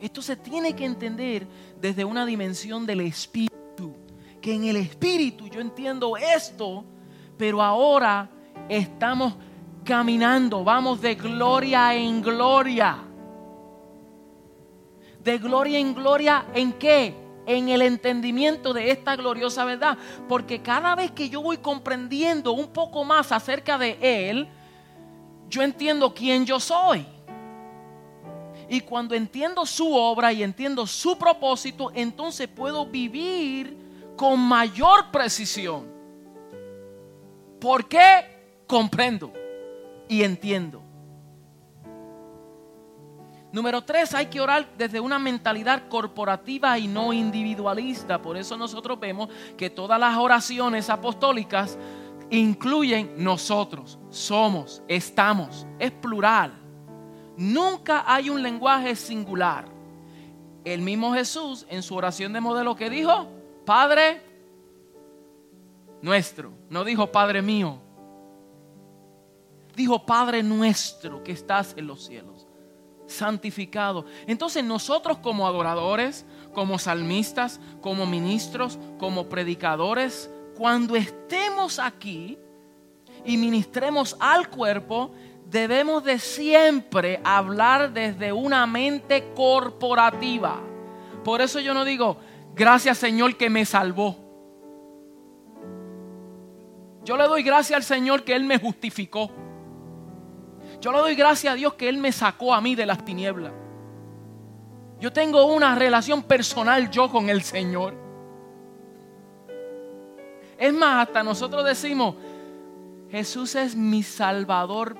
Esto 0.00 0.20
se 0.20 0.36
tiene 0.36 0.74
que 0.74 0.84
entender 0.84 1.46
desde 1.80 2.04
una 2.04 2.26
dimensión 2.26 2.84
del 2.84 3.00
espíritu. 3.02 3.94
Que 4.40 4.52
en 4.52 4.64
el 4.64 4.76
espíritu 4.76 5.46
yo 5.46 5.60
entiendo 5.60 6.16
esto, 6.16 6.84
pero 7.38 7.62
ahora 7.62 8.28
estamos 8.68 9.34
caminando, 9.84 10.64
vamos 10.64 11.00
de 11.00 11.14
gloria 11.14 11.94
en 11.94 12.20
gloria. 12.20 13.05
De 15.26 15.38
gloria 15.38 15.80
en 15.80 15.92
gloria 15.92 16.46
en 16.54 16.72
qué? 16.72 17.12
en 17.46 17.68
el 17.68 17.82
entendimiento 17.82 18.72
de 18.72 18.90
esta 18.90 19.16
gloriosa 19.16 19.64
verdad. 19.64 19.98
Porque 20.28 20.62
cada 20.62 20.94
vez 20.94 21.10
que 21.10 21.28
yo 21.28 21.42
voy 21.42 21.58
comprendiendo 21.58 22.52
un 22.52 22.68
poco 22.68 23.04
más 23.04 23.32
acerca 23.32 23.76
de 23.76 23.98
Él, 24.00 24.48
yo 25.48 25.62
entiendo 25.62 26.14
quién 26.14 26.46
yo 26.46 26.60
soy. 26.60 27.06
Y 28.68 28.80
cuando 28.80 29.14
entiendo 29.16 29.66
su 29.66 29.92
obra 29.92 30.32
y 30.32 30.44
entiendo 30.44 30.86
su 30.86 31.18
propósito, 31.18 31.90
entonces 31.94 32.46
puedo 32.48 32.86
vivir 32.86 33.76
con 34.16 34.38
mayor 34.40 35.10
precisión. 35.10 35.86
¿Por 37.60 37.88
qué? 37.88 38.62
Comprendo 38.66 39.32
y 40.08 40.22
entiendo. 40.22 40.85
Número 43.52 43.82
tres, 43.82 44.12
hay 44.14 44.26
que 44.26 44.40
orar 44.40 44.66
desde 44.76 45.00
una 45.00 45.18
mentalidad 45.18 45.88
corporativa 45.88 46.78
y 46.78 46.88
no 46.88 47.12
individualista. 47.12 48.20
Por 48.20 48.36
eso 48.36 48.56
nosotros 48.56 48.98
vemos 48.98 49.28
que 49.56 49.70
todas 49.70 49.98
las 50.00 50.16
oraciones 50.16 50.90
apostólicas 50.90 51.78
incluyen 52.28 53.14
nosotros, 53.16 53.98
somos, 54.10 54.82
estamos, 54.88 55.66
es 55.78 55.92
plural. 55.92 56.52
Nunca 57.36 58.04
hay 58.06 58.30
un 58.30 58.42
lenguaje 58.42 58.96
singular. 58.96 59.66
El 60.64 60.82
mismo 60.82 61.14
Jesús 61.14 61.64
en 61.68 61.82
su 61.82 61.94
oración 61.94 62.32
de 62.32 62.40
modelo 62.40 62.74
que 62.74 62.90
dijo, 62.90 63.28
Padre 63.64 64.22
nuestro, 66.02 66.52
no 66.68 66.82
dijo 66.82 67.12
Padre 67.12 67.42
mío, 67.42 67.78
dijo 69.76 70.04
Padre 70.04 70.42
nuestro 70.42 71.22
que 71.22 71.32
estás 71.32 71.74
en 71.76 71.86
los 71.86 72.04
cielos 72.04 72.35
santificado. 73.06 74.04
Entonces 74.26 74.64
nosotros 74.64 75.18
como 75.18 75.46
adoradores, 75.46 76.24
como 76.52 76.78
salmistas, 76.78 77.60
como 77.80 78.06
ministros, 78.06 78.78
como 78.98 79.28
predicadores, 79.28 80.30
cuando 80.56 80.96
estemos 80.96 81.78
aquí 81.78 82.38
y 83.24 83.36
ministremos 83.36 84.16
al 84.20 84.48
cuerpo, 84.48 85.12
debemos 85.50 86.02
de 86.04 86.18
siempre 86.18 87.20
hablar 87.24 87.92
desde 87.92 88.32
una 88.32 88.66
mente 88.66 89.32
corporativa. 89.34 90.60
Por 91.24 91.40
eso 91.40 91.60
yo 91.60 91.74
no 91.74 91.84
digo, 91.84 92.16
gracias 92.54 92.98
Señor 92.98 93.36
que 93.36 93.50
me 93.50 93.64
salvó. 93.64 94.16
Yo 97.04 97.16
le 97.16 97.24
doy 97.24 97.42
gracias 97.44 97.76
al 97.76 97.84
Señor 97.84 98.24
que 98.24 98.34
Él 98.34 98.44
me 98.44 98.58
justificó. 98.58 99.30
Yo 100.86 100.92
le 100.92 100.98
doy 100.98 101.16
gracias 101.16 101.52
a 101.52 101.56
Dios 101.56 101.74
que 101.74 101.88
Él 101.88 101.98
me 101.98 102.12
sacó 102.12 102.54
a 102.54 102.60
mí 102.60 102.76
de 102.76 102.86
las 102.86 103.04
tinieblas. 103.04 103.52
Yo 105.00 105.12
tengo 105.12 105.44
una 105.46 105.74
relación 105.74 106.22
personal 106.22 106.88
yo 106.92 107.10
con 107.10 107.28
el 107.28 107.42
Señor. 107.42 107.92
Es 110.56 110.72
más, 110.72 111.08
hasta 111.08 111.24
nosotros 111.24 111.64
decimos, 111.64 112.14
Jesús 113.10 113.56
es 113.56 113.74
mi 113.74 114.04
salvador 114.04 114.96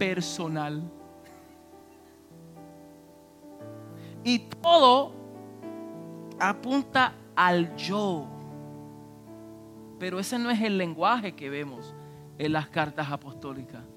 personal. 0.00 0.82
Y 4.24 4.40
todo 4.40 5.12
apunta 6.40 7.12
al 7.36 7.76
yo. 7.76 8.26
Pero 10.00 10.18
ese 10.18 10.40
no 10.40 10.50
es 10.50 10.60
el 10.60 10.76
lenguaje 10.76 11.36
que 11.36 11.50
vemos 11.50 11.94
en 12.36 12.52
las 12.52 12.66
cartas 12.66 13.12
apostólicas 13.12 13.93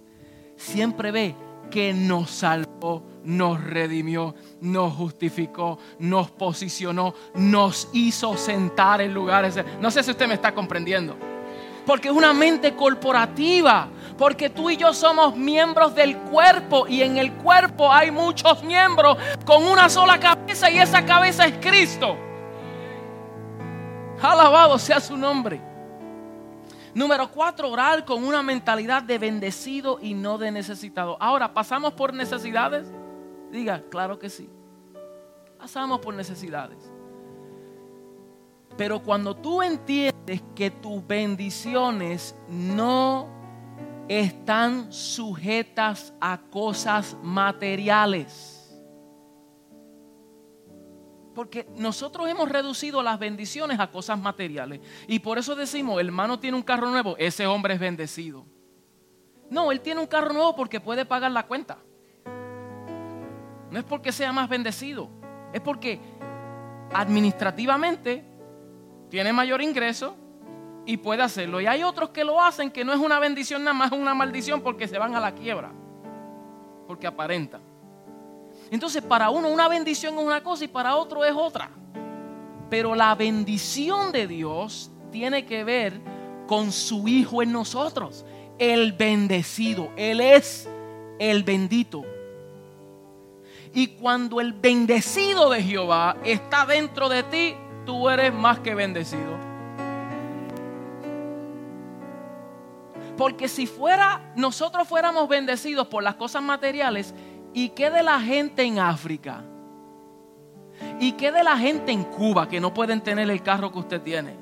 siempre 0.57 1.11
ve 1.11 1.35
que 1.69 1.93
nos 1.93 2.29
salvó, 2.31 3.03
nos 3.23 3.63
redimió, 3.63 4.35
nos 4.61 4.93
justificó, 4.93 5.77
nos 5.99 6.31
posicionó, 6.31 7.13
nos 7.35 7.89
hizo 7.93 8.35
sentar 8.37 9.01
en 9.01 9.13
lugares. 9.13 9.55
No 9.79 9.91
sé 9.91 10.03
si 10.03 10.11
usted 10.11 10.27
me 10.27 10.33
está 10.33 10.53
comprendiendo. 10.53 11.15
Porque 11.85 12.09
es 12.09 12.13
una 12.13 12.33
mente 12.33 12.75
corporativa. 12.75 13.87
Porque 14.17 14.49
tú 14.49 14.69
y 14.69 14.77
yo 14.77 14.93
somos 14.93 15.35
miembros 15.35 15.93
del 15.93 16.17
cuerpo 16.17 16.87
y 16.87 17.01
en 17.01 17.17
el 17.17 17.33
cuerpo 17.33 17.93
hay 17.93 18.09
muchos 18.09 18.63
miembros 18.63 19.17
con 19.45 19.63
una 19.63 19.89
sola 19.89 20.19
cabeza 20.19 20.71
y 20.71 20.79
esa 20.79 21.05
cabeza 21.05 21.45
es 21.45 21.53
Cristo. 21.59 22.17
Alabado 24.21 24.79
sea 24.79 24.99
su 24.99 25.15
nombre. 25.15 25.61
Número 26.97 27.29
cuatro, 27.31 27.69
orar 27.69 28.05
con 28.05 28.23
una 28.23 28.41
mentalidad 28.41 29.03
de 29.03 29.19
bendecido 29.19 29.99
y 30.01 30.15
no 30.15 30.39
de 30.39 30.49
necesitado. 30.49 31.15
Ahora, 31.19 31.53
¿pasamos 31.53 31.93
por 31.93 32.11
necesidades? 32.11 32.91
Diga, 33.51 33.83
claro 33.91 34.17
que 34.17 34.31
sí. 34.31 34.49
Pasamos 35.59 35.99
por 35.99 36.15
necesidades. 36.15 36.91
Pero 38.77 39.03
cuando 39.03 39.35
tú 39.35 39.61
entiendes 39.61 40.41
que 40.55 40.71
tus 40.71 41.05
bendiciones 41.05 42.35
no 42.49 43.27
están 44.07 44.91
sujetas 44.91 46.15
a 46.19 46.39
cosas 46.49 47.15
materiales, 47.21 48.56
porque 51.37 51.67
nosotros 51.75 52.27
hemos 52.27 52.49
reducido 52.49 53.03
las 53.03 53.19
bendiciones 53.19 53.79
a 53.79 53.91
cosas 53.91 54.17
materiales. 54.19 54.81
Y 55.07 55.19
por 55.19 55.37
eso 55.37 55.55
decimos, 55.55 56.01
el 56.01 56.07
hermano 56.07 56.39
tiene 56.39 56.57
un 56.57 56.63
carro 56.63 56.89
nuevo, 56.89 57.15
ese 57.19 57.45
hombre 57.45 57.75
es 57.75 57.79
bendecido. 57.79 58.43
No, 59.47 59.71
él 59.71 59.79
tiene 59.81 60.01
un 60.01 60.07
carro 60.07 60.33
nuevo 60.33 60.55
porque 60.55 60.79
puede 60.79 61.05
pagar 61.05 61.29
la 61.31 61.45
cuenta. 61.45 61.77
No 63.69 63.77
es 63.77 63.83
porque 63.83 64.11
sea 64.11 64.33
más 64.33 64.49
bendecido, 64.49 65.11
es 65.53 65.61
porque 65.61 65.99
administrativamente 66.91 68.25
tiene 69.07 69.31
mayor 69.31 69.61
ingreso 69.61 70.15
y 70.87 70.97
puede 70.97 71.21
hacerlo. 71.21 71.61
Y 71.61 71.67
hay 71.67 71.83
otros 71.83 72.09
que 72.09 72.23
lo 72.23 72.41
hacen 72.41 72.71
que 72.71 72.83
no 72.83 72.93
es 72.93 72.99
una 72.99 73.19
bendición 73.19 73.63
nada 73.63 73.75
más, 73.75 73.91
es 73.91 73.99
una 73.99 74.15
maldición 74.15 74.61
porque 74.61 74.87
se 74.87 74.97
van 74.97 75.13
a 75.13 75.19
la 75.19 75.35
quiebra, 75.35 75.71
porque 76.87 77.05
aparentan. 77.05 77.66
Entonces 78.71 79.01
para 79.01 79.29
uno 79.29 79.49
una 79.49 79.67
bendición 79.67 80.17
es 80.17 80.23
una 80.23 80.43
cosa 80.43 80.65
y 80.65 80.67
para 80.67 80.95
otro 80.95 81.23
es 81.23 81.33
otra. 81.33 81.69
Pero 82.69 82.95
la 82.95 83.15
bendición 83.15 84.11
de 84.11 84.27
Dios 84.27 84.91
tiene 85.11 85.45
que 85.45 85.63
ver 85.63 86.01
con 86.47 86.71
su 86.71 87.07
Hijo 87.07 87.41
en 87.41 87.51
nosotros. 87.51 88.25
El 88.57 88.93
bendecido. 88.93 89.91
Él 89.95 90.19
es 90.19 90.67
el 91.19 91.43
bendito. 91.43 92.03
Y 93.73 93.87
cuando 93.87 94.41
el 94.41 94.53
bendecido 94.53 95.49
de 95.49 95.61
Jehová 95.61 96.17
está 96.23 96.65
dentro 96.65 97.09
de 97.09 97.23
ti, 97.23 97.55
tú 97.85 98.09
eres 98.09 98.33
más 98.33 98.59
que 98.59 98.73
bendecido. 98.73 99.37
Porque 103.17 103.47
si 103.47 103.65
fuera, 103.65 104.31
nosotros 104.35 104.87
fuéramos 104.87 105.27
bendecidos 105.27 105.87
por 105.87 106.03
las 106.03 106.15
cosas 106.15 106.43
materiales, 106.43 107.13
¿y 107.53 107.69
qué 107.69 107.89
de 107.89 108.03
la 108.03 108.19
gente 108.19 108.63
en 108.63 108.79
África? 108.79 109.43
¿Y 110.99 111.13
qué 111.13 111.31
de 111.31 111.43
la 111.43 111.57
gente 111.57 111.91
en 111.91 112.03
Cuba 112.03 112.47
que 112.47 112.59
no 112.59 112.73
pueden 112.73 113.01
tener 113.01 113.29
el 113.29 113.41
carro 113.41 113.71
que 113.71 113.79
usted 113.79 114.01
tiene? 114.01 114.35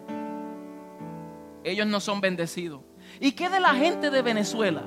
Ellos 1.64 1.88
no 1.88 2.00
son 2.00 2.22
bendecidos. 2.22 2.82
¿Y 3.20 3.32
qué 3.32 3.50
de 3.50 3.60
la 3.60 3.74
gente 3.74 4.10
de 4.10 4.22
Venezuela 4.22 4.84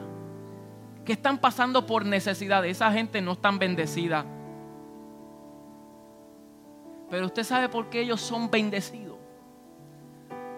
que 1.04 1.12
están 1.12 1.38
pasando 1.38 1.86
por 1.86 2.04
necesidad? 2.04 2.64
Esa 2.64 2.92
gente 2.92 3.20
no 3.20 3.32
están 3.32 3.58
bendecida. 3.58 4.24
Pero 7.10 7.26
usted 7.26 7.44
sabe 7.44 7.68
por 7.68 7.88
qué 7.88 8.00
ellos 8.00 8.20
son 8.20 8.50
bendecidos. 8.50 9.16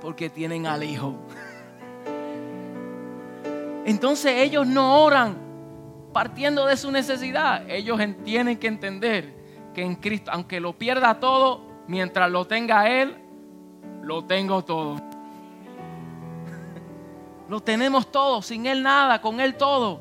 Porque 0.00 0.28
tienen 0.28 0.66
al 0.66 0.82
Hijo. 0.82 1.16
Entonces 3.84 4.32
ellos 4.38 4.66
no 4.66 5.02
oran 5.02 5.49
partiendo 6.12 6.66
de 6.66 6.76
su 6.76 6.90
necesidad. 6.90 7.68
Ellos 7.68 8.00
tienen 8.24 8.58
que 8.58 8.66
entender 8.66 9.34
que 9.74 9.82
en 9.82 9.96
Cristo, 9.96 10.30
aunque 10.32 10.60
lo 10.60 10.76
pierda 10.76 11.20
todo, 11.20 11.62
mientras 11.86 12.30
lo 12.30 12.46
tenga 12.46 12.88
Él, 12.88 13.16
lo 14.02 14.24
tengo 14.24 14.64
todo. 14.64 14.96
Lo 17.48 17.60
tenemos 17.60 18.12
todo, 18.12 18.42
sin 18.42 18.66
Él 18.66 18.82
nada, 18.82 19.20
con 19.20 19.40
Él 19.40 19.56
todo. 19.56 20.00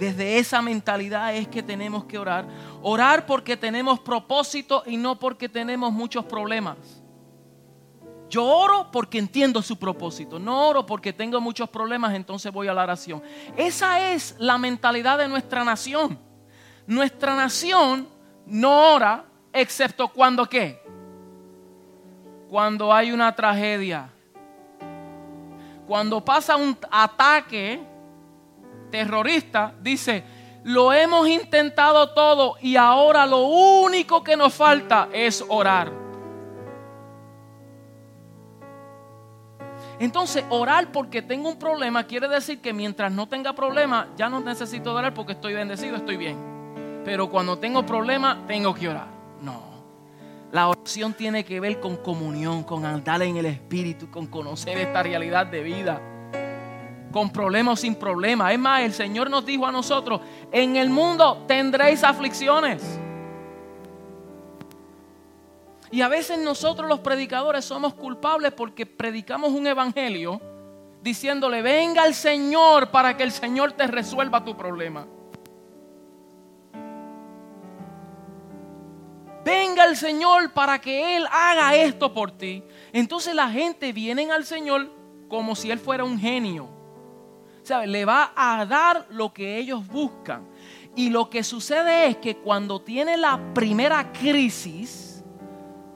Desde 0.00 0.38
esa 0.38 0.62
mentalidad 0.62 1.34
es 1.36 1.46
que 1.46 1.62
tenemos 1.62 2.04
que 2.06 2.18
orar. 2.18 2.48
Orar 2.82 3.26
porque 3.26 3.56
tenemos 3.56 4.00
propósito 4.00 4.82
y 4.86 4.96
no 4.96 5.18
porque 5.18 5.48
tenemos 5.48 5.92
muchos 5.92 6.24
problemas. 6.24 6.99
Yo 8.30 8.44
oro 8.44 8.86
porque 8.92 9.18
entiendo 9.18 9.60
su 9.60 9.76
propósito. 9.76 10.38
No 10.38 10.68
oro 10.68 10.86
porque 10.86 11.12
tengo 11.12 11.40
muchos 11.40 11.68
problemas, 11.68 12.14
entonces 12.14 12.52
voy 12.52 12.68
a 12.68 12.72
la 12.72 12.84
oración. 12.84 13.20
Esa 13.56 14.12
es 14.12 14.36
la 14.38 14.56
mentalidad 14.56 15.18
de 15.18 15.26
nuestra 15.26 15.64
nación. 15.64 16.16
Nuestra 16.86 17.34
nación 17.34 18.08
no 18.46 18.94
ora 18.94 19.24
excepto 19.52 20.08
cuando 20.08 20.46
qué? 20.46 20.80
Cuando 22.48 22.94
hay 22.94 23.10
una 23.10 23.34
tragedia. 23.34 24.08
Cuando 25.88 26.24
pasa 26.24 26.54
un 26.54 26.78
ataque 26.88 27.80
terrorista, 28.92 29.74
dice, 29.80 30.22
lo 30.62 30.92
hemos 30.92 31.26
intentado 31.28 32.10
todo 32.14 32.54
y 32.60 32.76
ahora 32.76 33.26
lo 33.26 33.38
único 33.38 34.22
que 34.22 34.36
nos 34.36 34.54
falta 34.54 35.08
es 35.12 35.44
orar. 35.48 36.09
Entonces, 40.00 40.42
orar 40.48 40.90
porque 40.92 41.20
tengo 41.20 41.50
un 41.50 41.56
problema 41.56 42.04
quiere 42.04 42.26
decir 42.26 42.62
que 42.62 42.72
mientras 42.72 43.12
no 43.12 43.28
tenga 43.28 43.52
problema, 43.52 44.08
ya 44.16 44.30
no 44.30 44.40
necesito 44.40 44.94
orar 44.94 45.12
porque 45.12 45.32
estoy 45.32 45.52
bendecido, 45.52 45.96
estoy 45.96 46.16
bien. 46.16 46.38
Pero 47.04 47.28
cuando 47.28 47.58
tengo 47.58 47.84
problema, 47.84 48.38
tengo 48.46 48.74
que 48.74 48.88
orar. 48.88 49.08
No. 49.42 49.60
La 50.52 50.68
oración 50.68 51.12
tiene 51.12 51.44
que 51.44 51.60
ver 51.60 51.80
con 51.80 51.98
comunión, 51.98 52.64
con 52.64 52.86
andar 52.86 53.20
en 53.22 53.36
el 53.36 53.44
Espíritu, 53.44 54.10
con 54.10 54.26
conocer 54.26 54.78
esta 54.78 55.02
realidad 55.02 55.46
de 55.46 55.62
vida. 55.62 56.00
Con 57.12 57.30
problemas 57.30 57.74
o 57.74 57.76
sin 57.76 57.94
problemas. 57.94 58.52
Es 58.52 58.58
más, 58.58 58.80
el 58.80 58.94
Señor 58.94 59.28
nos 59.28 59.44
dijo 59.44 59.66
a 59.66 59.72
nosotros, 59.72 60.22
en 60.50 60.76
el 60.76 60.88
mundo 60.88 61.44
tendréis 61.46 62.02
aflicciones. 62.04 62.98
Y 65.92 66.02
a 66.02 66.08
veces 66.08 66.38
nosotros 66.38 66.88
los 66.88 67.00
predicadores 67.00 67.64
somos 67.64 67.94
culpables 67.94 68.52
porque 68.52 68.86
predicamos 68.86 69.50
un 69.52 69.66
evangelio 69.66 70.40
diciéndole, 71.02 71.62
venga 71.62 72.06
el 72.06 72.14
Señor 72.14 72.90
para 72.90 73.16
que 73.16 73.24
el 73.24 73.32
Señor 73.32 73.72
te 73.72 73.86
resuelva 73.86 74.44
tu 74.44 74.56
problema. 74.56 75.06
Venga 79.44 79.84
el 79.84 79.96
Señor 79.96 80.52
para 80.52 80.80
que 80.80 81.16
Él 81.16 81.26
haga 81.32 81.74
esto 81.74 82.12
por 82.12 82.30
ti. 82.30 82.62
Entonces 82.92 83.34
la 83.34 83.48
gente 83.48 83.92
viene 83.92 84.30
al 84.30 84.44
Señor 84.44 84.90
como 85.28 85.56
si 85.56 85.70
Él 85.70 85.78
fuera 85.78 86.04
un 86.04 86.18
genio. 86.18 86.68
¿Sabe? 87.62 87.86
Le 87.86 88.04
va 88.04 88.32
a 88.36 88.64
dar 88.64 89.06
lo 89.10 89.32
que 89.32 89.58
ellos 89.58 89.86
buscan. 89.86 90.46
Y 90.94 91.10
lo 91.10 91.30
que 91.30 91.42
sucede 91.42 92.06
es 92.08 92.16
que 92.18 92.36
cuando 92.36 92.80
tiene 92.80 93.16
la 93.16 93.40
primera 93.54 94.12
crisis, 94.12 95.09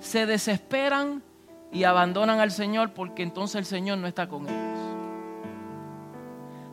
se 0.05 0.27
desesperan 0.27 1.23
y 1.73 1.85
abandonan 1.85 2.39
al 2.39 2.51
Señor 2.51 2.93
porque 2.93 3.23
entonces 3.23 3.57
el 3.57 3.65
Señor 3.65 3.99
no 3.99 4.07
está 4.07 4.29
con 4.29 4.47
ellos. 4.47 4.79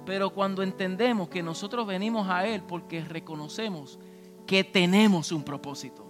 Pero 0.06 0.32
cuando 0.32 0.62
entendemos 0.62 1.30
que 1.30 1.41
nosotros 1.41 1.88
venimos 1.88 2.28
a 2.30 2.46
Él 2.46 2.62
porque 2.62 3.02
reconocemos 3.04 4.00
que 4.46 4.63
tenemos 4.63 5.32
un 5.32 5.44
propósito. 5.44 6.06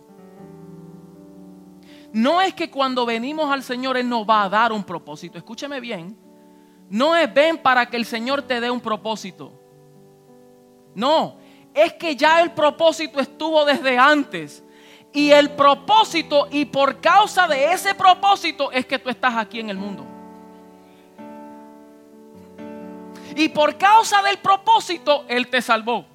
No 2.11 2.41
es 2.41 2.53
que 2.55 2.71
cuando 2.71 3.05
venimos 3.05 3.51
al 3.51 3.61
Señor 3.61 3.97
Él 3.97 4.09
nos 4.09 4.27
va 4.27 4.43
a 4.43 4.49
dar 4.49 4.71
un 4.71 4.83
propósito. 4.83 5.37
Escúcheme 5.37 5.79
bien. 5.79 6.17
No 6.89 7.15
es 7.15 7.31
ven 7.31 7.59
para 7.59 7.85
que 7.85 7.97
el 7.97 8.05
Señor 8.05 8.41
te 8.41 8.59
dé 8.59 8.71
un 8.71 8.81
propósito. 8.81 9.53
No, 10.95 11.37
es 11.73 11.93
que 11.93 12.15
ya 12.15 12.41
el 12.41 12.51
propósito 12.51 13.19
estuvo 13.19 13.63
desde 13.63 13.97
antes. 13.97 14.63
Y 15.13 15.31
el 15.31 15.51
propósito, 15.51 16.47
y 16.51 16.65
por 16.65 17.01
causa 17.01 17.47
de 17.47 17.73
ese 17.73 17.93
propósito, 17.95 18.71
es 18.71 18.85
que 18.85 18.97
tú 18.97 19.09
estás 19.09 19.35
aquí 19.35 19.59
en 19.59 19.69
el 19.69 19.77
mundo. 19.77 20.05
Y 23.35 23.49
por 23.49 23.77
causa 23.77 24.21
del 24.21 24.37
propósito, 24.37 25.25
Él 25.27 25.47
te 25.49 25.61
salvó. 25.61 26.05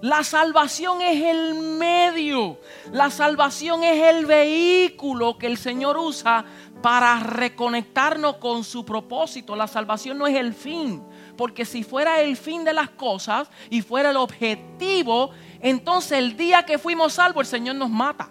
La 0.00 0.22
salvación 0.22 1.00
es 1.00 1.22
el 1.22 1.54
medio, 1.54 2.58
la 2.92 3.08
salvación 3.08 3.82
es 3.84 4.02
el 4.02 4.26
vehículo 4.26 5.38
que 5.38 5.46
el 5.46 5.56
Señor 5.56 5.96
usa 5.96 6.44
para 6.82 7.18
reconectarnos 7.20 8.36
con 8.36 8.64
su 8.64 8.84
propósito. 8.84 9.56
La 9.56 9.66
salvación 9.66 10.18
no 10.18 10.26
es 10.26 10.36
el 10.36 10.52
fin. 10.52 11.02
Porque 11.36 11.64
si 11.64 11.82
fuera 11.82 12.20
el 12.20 12.36
fin 12.36 12.64
de 12.64 12.72
las 12.72 12.90
cosas 12.90 13.50
y 13.70 13.82
fuera 13.82 14.10
el 14.10 14.16
objetivo, 14.16 15.30
entonces 15.60 16.18
el 16.18 16.36
día 16.36 16.64
que 16.64 16.78
fuimos 16.78 17.14
salvos 17.14 17.42
el 17.42 17.46
Señor 17.46 17.76
nos 17.76 17.90
mata. 17.90 18.28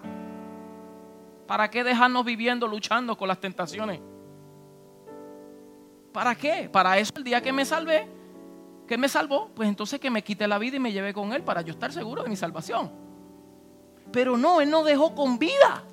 ¿Para 1.47 1.69
qué 1.69 1.83
dejarnos 1.83 2.23
viviendo, 2.23 2.67
luchando 2.67 3.17
con 3.17 3.27
las 3.27 3.39
tentaciones? 3.39 3.99
¿Para 6.13 6.35
qué? 6.35 6.69
Para 6.71 6.97
eso 6.97 7.11
el 7.17 7.23
día 7.23 7.41
que 7.41 7.51
me 7.51 7.65
salvé, 7.65 8.07
que 8.87 8.97
me 8.97 9.09
salvó, 9.09 9.49
pues 9.53 9.67
entonces 9.67 9.99
que 9.99 10.09
me 10.09 10.23
quite 10.23 10.47
la 10.47 10.57
vida 10.57 10.77
y 10.77 10.79
me 10.79 10.91
lleve 10.91 11.13
con 11.13 11.33
Él 11.33 11.43
para 11.43 11.61
yo 11.61 11.73
estar 11.73 11.91
seguro 11.91 12.23
de 12.23 12.29
mi 12.29 12.35
salvación. 12.35 12.91
Pero 14.11 14.37
no, 14.37 14.61
Él 14.61 14.69
no 14.69 14.83
dejó 14.83 15.13
con 15.13 15.37
vida. 15.37 15.83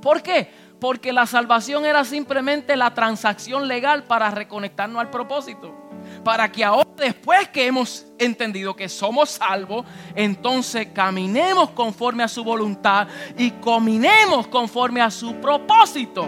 ¿Por 0.00 0.22
qué? 0.22 0.50
Porque 0.78 1.12
la 1.12 1.26
salvación 1.26 1.84
era 1.84 2.04
simplemente 2.04 2.76
la 2.76 2.92
transacción 2.92 3.66
legal 3.66 4.04
para 4.04 4.30
reconectarnos 4.30 5.00
al 5.00 5.10
propósito 5.10 5.83
para 6.24 6.50
que 6.50 6.64
ahora 6.64 6.88
después 6.96 7.48
que 7.48 7.66
hemos 7.66 8.06
entendido 8.18 8.74
que 8.74 8.88
somos 8.88 9.30
salvos, 9.30 9.84
entonces 10.14 10.88
caminemos 10.92 11.70
conforme 11.70 12.22
a 12.22 12.28
su 12.28 12.42
voluntad 12.42 13.06
y 13.36 13.50
caminemos 13.50 14.46
conforme 14.48 15.00
a 15.00 15.10
su 15.10 15.34
propósito. 15.36 16.26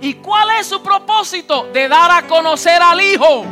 ¿Y 0.00 0.14
cuál 0.14 0.48
es 0.60 0.66
su 0.66 0.80
propósito? 0.80 1.68
De 1.72 1.88
dar 1.88 2.10
a 2.10 2.26
conocer 2.26 2.80
al 2.80 3.00
Hijo. 3.00 3.44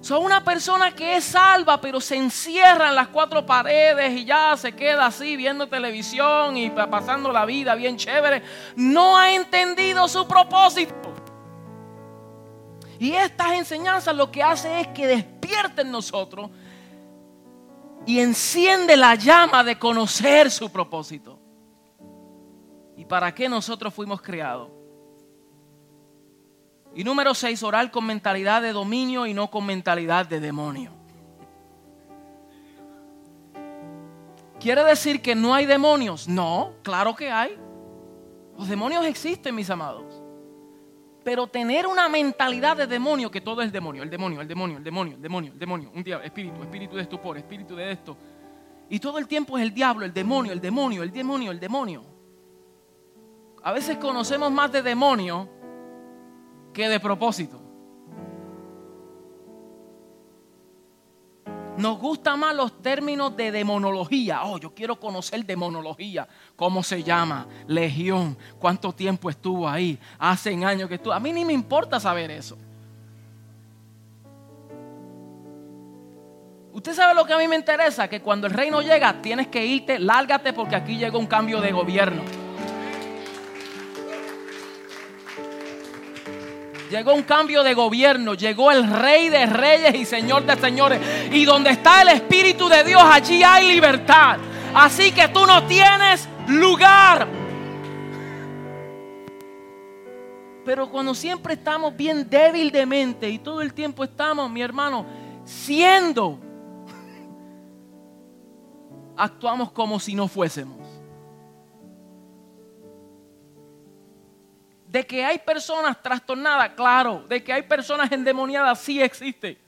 Son 0.00 0.22
una 0.22 0.44
persona 0.44 0.94
que 0.94 1.16
es 1.16 1.24
salva, 1.24 1.80
pero 1.80 1.98
se 1.98 2.16
encierra 2.16 2.90
en 2.90 2.94
las 2.94 3.08
cuatro 3.08 3.46
paredes 3.46 4.12
y 4.12 4.26
ya 4.26 4.54
se 4.54 4.72
queda 4.72 5.06
así 5.06 5.34
viendo 5.34 5.66
televisión 5.66 6.58
y 6.58 6.68
pasando 6.68 7.32
la 7.32 7.46
vida 7.46 7.74
bien 7.74 7.96
chévere. 7.96 8.42
No 8.76 9.16
ha 9.16 9.32
entendido 9.32 10.06
su 10.06 10.28
propósito. 10.28 11.03
Y 13.04 13.14
estas 13.14 13.52
enseñanzas 13.52 14.16
lo 14.16 14.30
que 14.30 14.42
hace 14.42 14.80
es 14.80 14.86
que 14.88 15.06
despierten 15.06 15.90
nosotros 15.90 16.50
y 18.06 18.18
enciende 18.18 18.96
la 18.96 19.14
llama 19.14 19.62
de 19.62 19.78
conocer 19.78 20.50
su 20.50 20.72
propósito. 20.72 21.38
¿Y 22.96 23.04
para 23.04 23.34
qué 23.34 23.46
nosotros 23.46 23.92
fuimos 23.92 24.22
creados? 24.22 24.70
Y 26.94 27.04
número 27.04 27.34
seis, 27.34 27.62
orar 27.62 27.90
con 27.90 28.06
mentalidad 28.06 28.62
de 28.62 28.72
dominio 28.72 29.26
y 29.26 29.34
no 29.34 29.50
con 29.50 29.66
mentalidad 29.66 30.24
de 30.24 30.40
demonio. 30.40 30.90
¿Quiere 34.58 34.82
decir 34.82 35.20
que 35.20 35.34
no 35.34 35.52
hay 35.52 35.66
demonios? 35.66 36.26
No, 36.26 36.72
claro 36.82 37.14
que 37.14 37.30
hay. 37.30 37.54
Los 38.56 38.66
demonios 38.66 39.04
existen, 39.04 39.54
mis 39.54 39.68
amados. 39.68 40.13
Pero 41.24 41.46
tener 41.46 41.86
una 41.86 42.08
mentalidad 42.08 42.76
de 42.76 42.86
demonio, 42.86 43.30
que 43.30 43.40
todo 43.40 43.62
es 43.62 43.72
demonio, 43.72 44.02
el 44.02 44.10
demonio, 44.10 44.42
el 44.42 44.48
demonio, 44.48 44.76
el 44.76 44.84
demonio, 44.84 45.14
el 45.14 45.22
demonio, 45.22 45.52
el 45.52 45.58
demonio, 45.58 45.90
un 45.94 46.04
día, 46.04 46.18
espíritu, 46.18 46.62
espíritu 46.62 46.96
de 46.96 47.02
estupor, 47.02 47.38
espíritu 47.38 47.74
de 47.74 47.90
esto. 47.90 48.16
Y 48.90 49.00
todo 49.00 49.18
el 49.18 49.26
tiempo 49.26 49.56
es 49.56 49.64
el 49.64 49.72
diablo, 49.72 50.04
el 50.04 50.12
demonio, 50.12 50.52
el 50.52 50.60
demonio, 50.60 51.02
el 51.02 51.10
demonio, 51.10 51.50
el 51.50 51.58
demonio. 51.58 52.04
A 53.62 53.72
veces 53.72 53.96
conocemos 53.96 54.52
más 54.52 54.70
de 54.70 54.82
demonio 54.82 55.48
que 56.74 56.88
de 56.88 57.00
propósito. 57.00 57.63
Nos 61.76 61.98
gustan 61.98 62.38
más 62.38 62.54
los 62.54 62.80
términos 62.80 63.36
de 63.36 63.50
demonología. 63.50 64.44
Oh, 64.44 64.58
yo 64.58 64.72
quiero 64.72 64.98
conocer 64.98 65.44
demonología. 65.44 66.28
¿Cómo 66.54 66.82
se 66.82 67.02
llama? 67.02 67.46
Legión. 67.66 68.38
¿Cuánto 68.60 68.92
tiempo 68.92 69.28
estuvo 69.28 69.68
ahí? 69.68 69.98
Hace 70.18 70.54
años 70.64 70.88
que 70.88 70.94
estuvo. 70.96 71.12
A 71.12 71.20
mí 71.20 71.32
ni 71.32 71.44
me 71.44 71.52
importa 71.52 71.98
saber 71.98 72.30
eso. 72.30 72.56
Usted 76.72 76.92
sabe 76.92 77.14
lo 77.14 77.24
que 77.24 77.32
a 77.32 77.38
mí 77.38 77.46
me 77.48 77.56
interesa, 77.56 78.08
que 78.08 78.20
cuando 78.20 78.46
el 78.46 78.52
reino 78.52 78.82
llega 78.82 79.22
tienes 79.22 79.46
que 79.46 79.64
irte, 79.64 79.98
lárgate 79.98 80.52
porque 80.52 80.74
aquí 80.74 80.96
llega 80.96 81.16
un 81.16 81.26
cambio 81.26 81.60
de 81.60 81.72
gobierno. 81.72 82.43
Llegó 86.94 87.12
un 87.12 87.24
cambio 87.24 87.64
de 87.64 87.74
gobierno, 87.74 88.34
llegó 88.34 88.70
el 88.70 88.88
rey 88.88 89.28
de 89.28 89.46
reyes 89.46 89.96
y 89.96 90.04
señor 90.04 90.46
de 90.46 90.54
señores. 90.54 91.00
Y 91.32 91.44
donde 91.44 91.70
está 91.70 92.02
el 92.02 92.08
Espíritu 92.10 92.68
de 92.68 92.84
Dios, 92.84 93.02
allí 93.04 93.42
hay 93.42 93.66
libertad. 93.66 94.38
Así 94.72 95.10
que 95.10 95.26
tú 95.26 95.44
no 95.44 95.64
tienes 95.64 96.28
lugar. 96.46 97.26
Pero 100.64 100.88
cuando 100.88 101.16
siempre 101.16 101.54
estamos 101.54 101.96
bien 101.96 102.30
débil 102.30 102.70
de 102.70 102.86
mente 102.86 103.28
y 103.28 103.40
todo 103.40 103.60
el 103.60 103.74
tiempo 103.74 104.04
estamos, 104.04 104.48
mi 104.48 104.62
hermano, 104.62 105.04
siendo, 105.44 106.38
actuamos 109.16 109.72
como 109.72 109.98
si 109.98 110.14
no 110.14 110.28
fuésemos. 110.28 110.93
De 114.94 115.04
que 115.04 115.24
hay 115.24 115.40
personas 115.40 116.00
trastornadas, 116.00 116.70
claro. 116.76 117.24
De 117.28 117.42
que 117.42 117.52
hay 117.52 117.62
personas 117.62 118.12
endemoniadas, 118.12 118.78
sí 118.78 119.02
existe. 119.02 119.58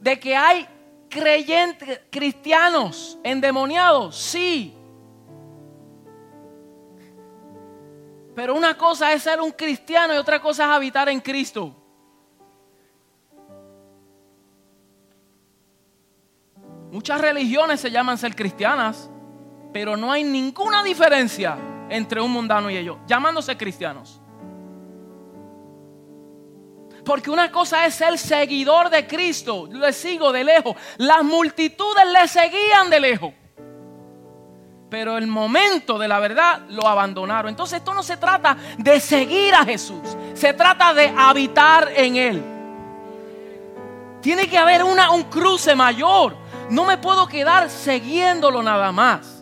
De 0.00 0.18
que 0.18 0.34
hay 0.34 0.66
creyentes, 1.10 2.00
cristianos 2.08 3.18
endemoniados, 3.22 4.16
sí. 4.16 4.74
Pero 8.34 8.54
una 8.54 8.74
cosa 8.74 9.12
es 9.12 9.24
ser 9.24 9.38
un 9.42 9.50
cristiano 9.50 10.14
y 10.14 10.16
otra 10.16 10.40
cosa 10.40 10.64
es 10.64 10.70
habitar 10.70 11.10
en 11.10 11.20
Cristo. 11.20 11.76
Muchas 16.90 17.20
religiones 17.20 17.82
se 17.82 17.90
llaman 17.90 18.16
ser 18.16 18.34
cristianas, 18.34 19.10
pero 19.74 19.94
no 19.94 20.10
hay 20.10 20.24
ninguna 20.24 20.82
diferencia 20.82 21.58
entre 21.88 22.20
un 22.20 22.30
mundano 22.30 22.70
y 22.70 22.76
ellos, 22.76 22.98
llamándose 23.06 23.56
cristianos. 23.56 24.20
Porque 27.04 27.30
una 27.30 27.52
cosa 27.52 27.86
es 27.86 27.94
ser 27.94 28.18
seguidor 28.18 28.90
de 28.90 29.06
Cristo, 29.06 29.68
le 29.70 29.92
sigo 29.92 30.32
de 30.32 30.42
lejos. 30.42 30.74
Las 30.96 31.22
multitudes 31.22 32.04
le 32.12 32.26
seguían 32.26 32.90
de 32.90 32.98
lejos. 33.00 33.32
Pero 34.90 35.16
el 35.16 35.28
momento 35.28 35.98
de 35.98 36.08
la 36.08 36.18
verdad 36.18 36.62
lo 36.68 36.88
abandonaron. 36.88 37.48
Entonces 37.50 37.78
esto 37.78 37.94
no 37.94 38.02
se 38.02 38.16
trata 38.16 38.56
de 38.78 38.98
seguir 38.98 39.54
a 39.54 39.64
Jesús, 39.64 40.16
se 40.34 40.52
trata 40.52 40.92
de 40.94 41.12
habitar 41.16 41.92
en 41.94 42.16
Él. 42.16 42.44
Tiene 44.20 44.48
que 44.48 44.58
haber 44.58 44.82
una, 44.82 45.12
un 45.12 45.24
cruce 45.24 45.76
mayor. 45.76 46.36
No 46.70 46.84
me 46.84 46.98
puedo 46.98 47.28
quedar 47.28 47.70
siguiéndolo 47.70 48.64
nada 48.64 48.90
más 48.90 49.35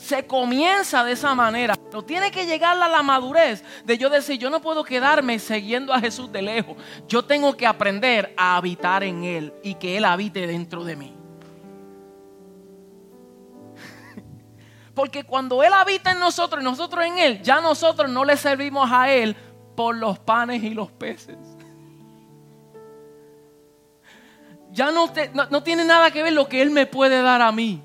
se 0.00 0.26
comienza 0.26 1.04
de 1.04 1.12
esa 1.12 1.34
manera. 1.34 1.74
Pero 1.76 2.02
tiene 2.02 2.30
que 2.30 2.46
llegar 2.46 2.80
a 2.80 2.88
la 2.88 3.02
madurez 3.02 3.62
de 3.84 3.98
yo 3.98 4.08
decir, 4.08 4.38
yo 4.38 4.48
no 4.48 4.60
puedo 4.60 4.82
quedarme 4.82 5.38
siguiendo 5.38 5.92
a 5.92 6.00
Jesús 6.00 6.32
de 6.32 6.40
lejos. 6.42 6.76
Yo 7.06 7.24
tengo 7.24 7.56
que 7.56 7.66
aprender 7.66 8.32
a 8.36 8.56
habitar 8.56 9.04
en 9.04 9.24
Él 9.24 9.52
y 9.62 9.74
que 9.74 9.98
Él 9.98 10.06
habite 10.06 10.46
dentro 10.46 10.84
de 10.84 10.96
mí. 10.96 11.14
Porque 14.94 15.24
cuando 15.24 15.62
Él 15.62 15.72
habita 15.72 16.12
en 16.12 16.18
nosotros 16.18 16.62
y 16.62 16.64
nosotros 16.64 17.04
en 17.04 17.18
Él, 17.18 17.42
ya 17.42 17.60
nosotros 17.60 18.10
no 18.10 18.24
le 18.24 18.36
servimos 18.38 18.90
a 18.90 19.12
Él 19.12 19.36
por 19.76 19.94
los 19.94 20.18
panes 20.18 20.62
y 20.62 20.70
los 20.70 20.90
peces. 20.90 21.36
Ya 24.72 24.92
no, 24.92 25.12
no, 25.34 25.46
no 25.50 25.64
tiene 25.64 25.84
nada 25.84 26.12
que 26.12 26.22
ver 26.22 26.32
lo 26.32 26.48
que 26.48 26.62
Él 26.62 26.70
me 26.70 26.86
puede 26.86 27.22
dar 27.22 27.42
a 27.42 27.50
mí. 27.50 27.82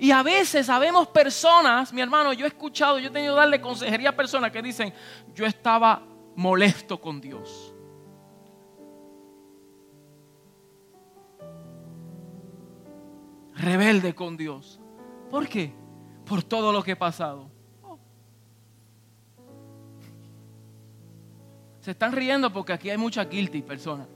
Y 0.00 0.10
a 0.10 0.22
veces 0.22 0.66
sabemos 0.66 1.08
personas, 1.08 1.92
mi 1.92 2.00
hermano, 2.00 2.32
yo 2.32 2.44
he 2.44 2.48
escuchado, 2.48 2.98
yo 2.98 3.08
he 3.08 3.10
tenido 3.10 3.34
que 3.34 3.40
darle 3.40 3.60
consejería 3.60 4.10
a 4.10 4.16
personas 4.16 4.52
que 4.52 4.62
dicen, 4.62 4.92
yo 5.34 5.44
estaba 5.44 6.02
molesto 6.36 7.00
con 7.00 7.20
Dios. 7.20 7.74
Rebelde 13.54 14.14
con 14.14 14.36
Dios. 14.36 14.80
¿Por 15.30 15.48
qué? 15.48 15.74
Por 16.24 16.42
todo 16.42 16.72
lo 16.72 16.82
que 16.82 16.92
he 16.92 16.96
pasado. 16.96 17.50
Se 21.80 21.92
están 21.92 22.12
riendo 22.12 22.52
porque 22.52 22.72
aquí 22.72 22.90
hay 22.90 22.98
mucha 22.98 23.24
guilty 23.24 23.62
personas. 23.62 24.06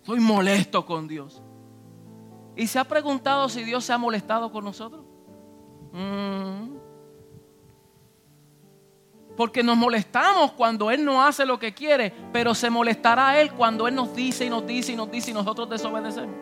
Estoy 0.00 0.20
molesto 0.20 0.84
con 0.84 1.08
Dios. 1.08 1.42
¿Y 2.58 2.66
se 2.66 2.80
ha 2.80 2.84
preguntado 2.84 3.48
si 3.48 3.62
Dios 3.62 3.84
se 3.84 3.92
ha 3.92 3.98
molestado 3.98 4.50
con 4.50 4.64
nosotros? 4.64 5.04
Mm. 5.92 6.76
Porque 9.36 9.62
nos 9.62 9.76
molestamos 9.76 10.50
cuando 10.50 10.90
Él 10.90 11.04
no 11.04 11.22
hace 11.22 11.46
lo 11.46 11.56
que 11.56 11.72
quiere, 11.72 12.12
pero 12.32 12.56
se 12.56 12.68
molestará 12.68 13.40
Él 13.40 13.52
cuando 13.52 13.86
Él 13.86 13.94
nos 13.94 14.12
dice 14.12 14.44
y 14.44 14.50
nos 14.50 14.66
dice 14.66 14.90
y 14.90 14.96
nos 14.96 15.08
dice 15.08 15.30
y 15.30 15.34
nosotros 15.34 15.70
desobedecemos. 15.70 16.34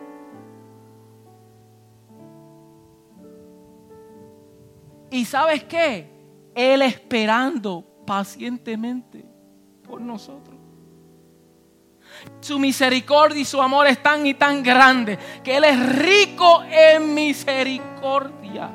¿Y 5.11 5.23
sabes 5.23 5.65
qué? 5.65 6.09
Él 6.55 6.81
esperando 6.81 7.85
pacientemente 8.07 9.23
por 9.83 10.01
nosotros. 10.01 10.56
Su 12.39 12.59
misericordia 12.59 13.41
y 13.41 13.45
su 13.45 13.61
amor 13.61 13.87
es 13.87 14.01
tan 14.01 14.25
y 14.25 14.33
tan 14.33 14.63
grande 14.63 15.17
que 15.43 15.57
Él 15.57 15.63
es 15.63 15.95
rico 15.97 16.63
en 16.63 17.13
misericordia. 17.13 18.69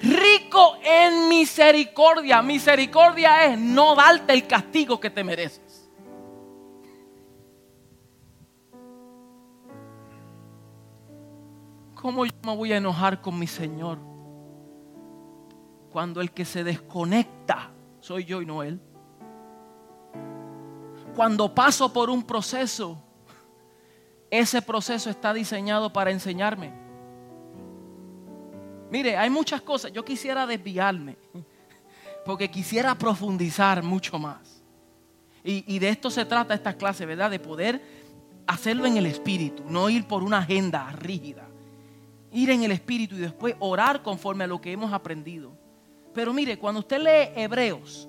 Rico 0.00 0.76
en 0.82 1.28
misericordia. 1.28 2.42
Misericordia 2.42 3.46
es 3.46 3.58
no 3.58 3.94
darte 3.94 4.32
el 4.32 4.46
castigo 4.46 5.00
que 5.00 5.10
te 5.10 5.24
mereces. 5.24 5.90
¿Cómo 11.94 12.26
yo 12.26 12.32
me 12.42 12.54
voy 12.54 12.72
a 12.72 12.76
enojar 12.76 13.22
con 13.22 13.38
mi 13.38 13.46
Señor? 13.46 13.98
Cuando 15.90 16.20
el 16.20 16.32
que 16.32 16.44
se 16.44 16.64
desconecta 16.64 17.70
soy 18.00 18.24
yo 18.24 18.42
y 18.42 18.46
no 18.46 18.62
Él 18.62 18.80
cuando 21.14 21.54
paso 21.54 21.92
por 21.92 22.10
un 22.10 22.22
proceso, 22.22 22.98
ese 24.30 24.60
proceso 24.62 25.10
está 25.10 25.32
diseñado 25.32 25.92
para 25.92 26.10
enseñarme. 26.10 26.72
Mire, 28.90 29.16
hay 29.16 29.30
muchas 29.30 29.62
cosas. 29.62 29.92
Yo 29.92 30.04
quisiera 30.04 30.46
desviarme 30.46 31.16
porque 32.24 32.50
quisiera 32.50 32.94
profundizar 32.96 33.82
mucho 33.82 34.18
más. 34.18 34.62
Y, 35.46 35.78
de 35.78 35.90
esto 35.90 36.10
se 36.10 36.24
trata 36.24 36.54
esta 36.54 36.72
clase, 36.72 37.04
¿verdad? 37.04 37.30
De 37.30 37.38
poder 37.38 37.82
hacerlo 38.46 38.86
en 38.86 38.96
el 38.96 39.04
espíritu, 39.04 39.62
no 39.68 39.90
ir 39.90 40.06
por 40.06 40.22
una 40.22 40.38
agenda 40.38 40.90
rígida. 40.92 41.46
Ir 42.32 42.48
en 42.48 42.62
el 42.62 42.72
espíritu 42.72 43.14
y 43.16 43.18
después 43.18 43.54
orar 43.58 44.02
conforme 44.02 44.44
a 44.44 44.46
lo 44.46 44.60
que 44.60 44.72
hemos 44.72 44.92
aprendido. 44.92 45.52
Pero 46.14 46.32
mire, 46.32 46.58
cuando 46.58 46.80
usted 46.80 46.98
lee 46.98 47.42
Hebreos, 47.42 48.08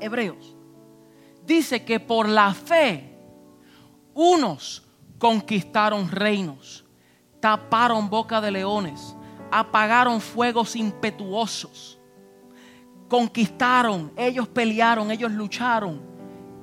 Hebreos, 0.00 0.56
dice 1.46 1.84
que 1.84 2.00
por 2.00 2.28
la 2.28 2.54
fe 2.54 3.12
unos 4.14 4.82
conquistaron 5.18 6.10
reinos, 6.10 6.84
taparon 7.40 8.08
boca 8.10 8.40
de 8.40 8.50
leones, 8.50 9.16
apagaron 9.50 10.20
fuegos 10.20 10.76
impetuosos, 10.76 11.98
conquistaron, 13.08 14.12
ellos 14.16 14.48
pelearon, 14.48 15.10
ellos 15.10 15.30
lucharon. 15.30 16.00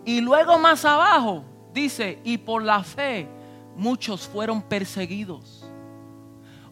Y 0.06 0.22
luego 0.22 0.58
más 0.58 0.86
abajo 0.86 1.44
dice, 1.74 2.20
y 2.24 2.38
por 2.38 2.64
la 2.64 2.84
fe 2.84 3.28
muchos 3.76 4.28
fueron 4.28 4.62
perseguidos, 4.62 5.70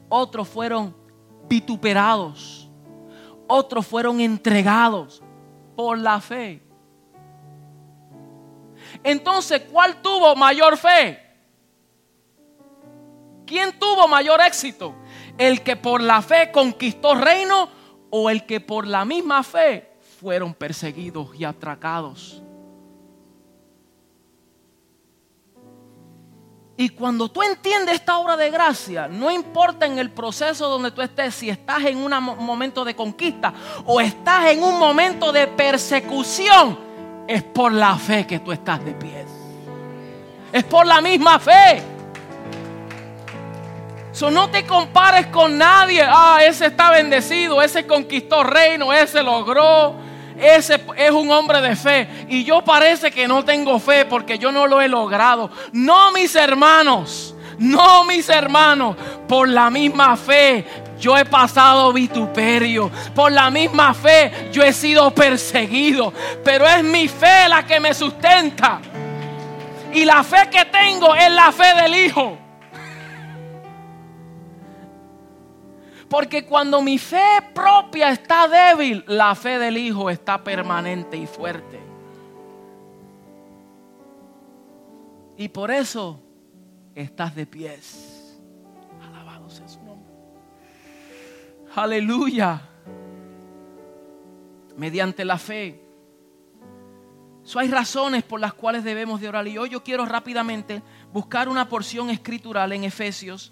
otros 0.10 0.48
fueron 0.48 0.96
vituperados, 1.48 2.70
otros 3.48 3.86
fueron 3.86 4.20
entregados 4.20 5.22
por 5.76 5.98
la 5.98 6.20
fe. 6.20 6.67
Entonces, 9.04 9.64
¿cuál 9.72 10.02
tuvo 10.02 10.36
mayor 10.36 10.78
fe? 10.78 11.24
¿Quién 13.46 13.80
tuvo 13.80 14.08
mayor 14.08 14.42
éxito? 14.42 14.94
¿El 15.38 15.64
que 15.64 15.76
por 15.76 16.02
la 16.02 16.22
fe 16.22 16.52
conquistó 16.52 17.16
reino 17.16 17.70
o 18.10 18.30
el 18.30 18.46
que 18.46 18.60
por 18.60 18.86
la 18.86 19.06
misma 19.06 19.44
fe 19.44 19.94
fueron 20.20 20.54
perseguidos 20.54 21.30
y 21.36 21.46
atracados? 21.46 22.44
Y 26.80 26.90
cuando 26.90 27.28
tú 27.28 27.42
entiendes 27.42 27.96
esta 27.96 28.20
obra 28.20 28.38
de 28.38 28.52
gracia, 28.52 29.08
no 29.08 29.32
importa 29.32 29.88
en 29.88 29.98
el 29.98 30.12
proceso 30.12 30.70
donde 30.70 30.92
tú 30.92 31.02
estés, 31.02 31.34
si 31.34 31.50
estás 31.50 31.84
en 31.86 31.98
un 31.98 32.12
momento 32.12 32.86
de 32.86 32.96
conquista 32.96 33.52
o 33.86 34.00
estás 34.00 34.52
en 34.52 34.62
un 34.62 34.78
momento 34.78 35.32
de 35.32 35.48
persecución, 35.48 36.87
es 37.28 37.44
por 37.44 37.72
la 37.72 37.96
fe 37.98 38.26
que 38.26 38.40
tú 38.40 38.52
estás 38.52 38.84
de 38.84 38.92
pie. 38.92 39.26
Es 40.52 40.64
por 40.64 40.86
la 40.86 41.02
misma 41.02 41.40
fe. 41.40 41.82
So, 44.12 44.32
no 44.32 44.50
te 44.50 44.66
compares 44.66 45.28
con 45.28 45.58
nadie. 45.58 46.02
Ah, 46.04 46.40
ese 46.42 46.68
está 46.68 46.90
bendecido, 46.92 47.62
ese 47.62 47.86
conquistó 47.86 48.44
reino, 48.44 48.92
ese 48.92 49.22
logró 49.22 50.08
ese 50.40 50.80
es 50.96 51.12
un 51.12 51.32
hombre 51.32 51.62
de 51.62 51.76
fe. 51.76 52.08
Y 52.30 52.44
yo 52.44 52.64
parece 52.64 53.12
que 53.12 53.28
no 53.28 53.44
tengo 53.44 53.80
fe 53.80 54.06
porque 54.06 54.38
yo 54.38 54.52
no 54.52 54.68
lo 54.68 54.82
he 54.82 54.88
logrado. 54.88 55.50
No, 55.72 56.12
mis 56.12 56.36
hermanos. 56.36 57.36
No, 57.58 58.04
mis 58.04 58.30
hermanos. 58.30 58.96
Por 59.28 59.50
la 59.50 59.70
misma 59.70 60.16
fe 60.16 60.66
yo 61.00 61.18
he 61.18 61.26
pasado 61.26 61.92
vituperio. 61.94 62.90
Por 63.14 63.32
la 63.32 63.50
misma 63.50 63.94
fe 63.94 64.50
yo 64.52 64.64
he 64.64 64.74
sido 64.74 65.14
perseguido. 65.14 66.14
Pero 66.44 66.68
es 66.68 66.84
mi 66.84 67.08
fe 67.08 67.48
la 67.48 67.66
que 67.66 67.80
me 67.80 67.94
sustenta. 67.94 68.82
Y 69.94 70.06
la 70.06 70.24
fe 70.24 70.50
que 70.52 70.66
tengo 70.66 71.16
es 71.16 71.32
la 71.32 71.52
fe 71.52 71.74
del 71.82 71.96
Hijo. 71.96 72.38
Porque 76.10 76.46
cuando 76.46 76.82
mi 76.82 76.98
fe 76.98 77.40
propia 77.54 78.12
está 78.12 78.48
débil, 78.48 79.04
la 79.08 79.36
fe 79.36 79.60
del 79.60 79.78
Hijo 79.78 80.10
está 80.10 80.42
permanente 80.44 81.18
y 81.18 81.28
fuerte. 81.28 81.80
Y 85.36 85.50
por 85.50 85.70
eso 85.70 86.20
estás 86.96 87.36
de 87.36 87.46
pies. 87.46 88.07
Aleluya. 91.78 92.60
Mediante 94.76 95.24
la 95.24 95.38
fe. 95.38 95.80
So, 97.44 97.60
hay 97.60 97.68
razones 97.68 98.24
por 98.24 98.40
las 98.40 98.56
cuales 98.56 98.84
debemos 98.84 99.22
de 99.22 99.30
orar. 99.30 99.48
Y 99.48 99.60
hoy 99.60 99.70
yo 99.70 99.84
quiero 99.84 100.04
rápidamente 100.04 100.82
buscar 101.14 101.48
una 101.48 101.70
porción 101.70 102.10
escritural 102.10 102.74
en 102.74 102.84
Efesios. 102.84 103.52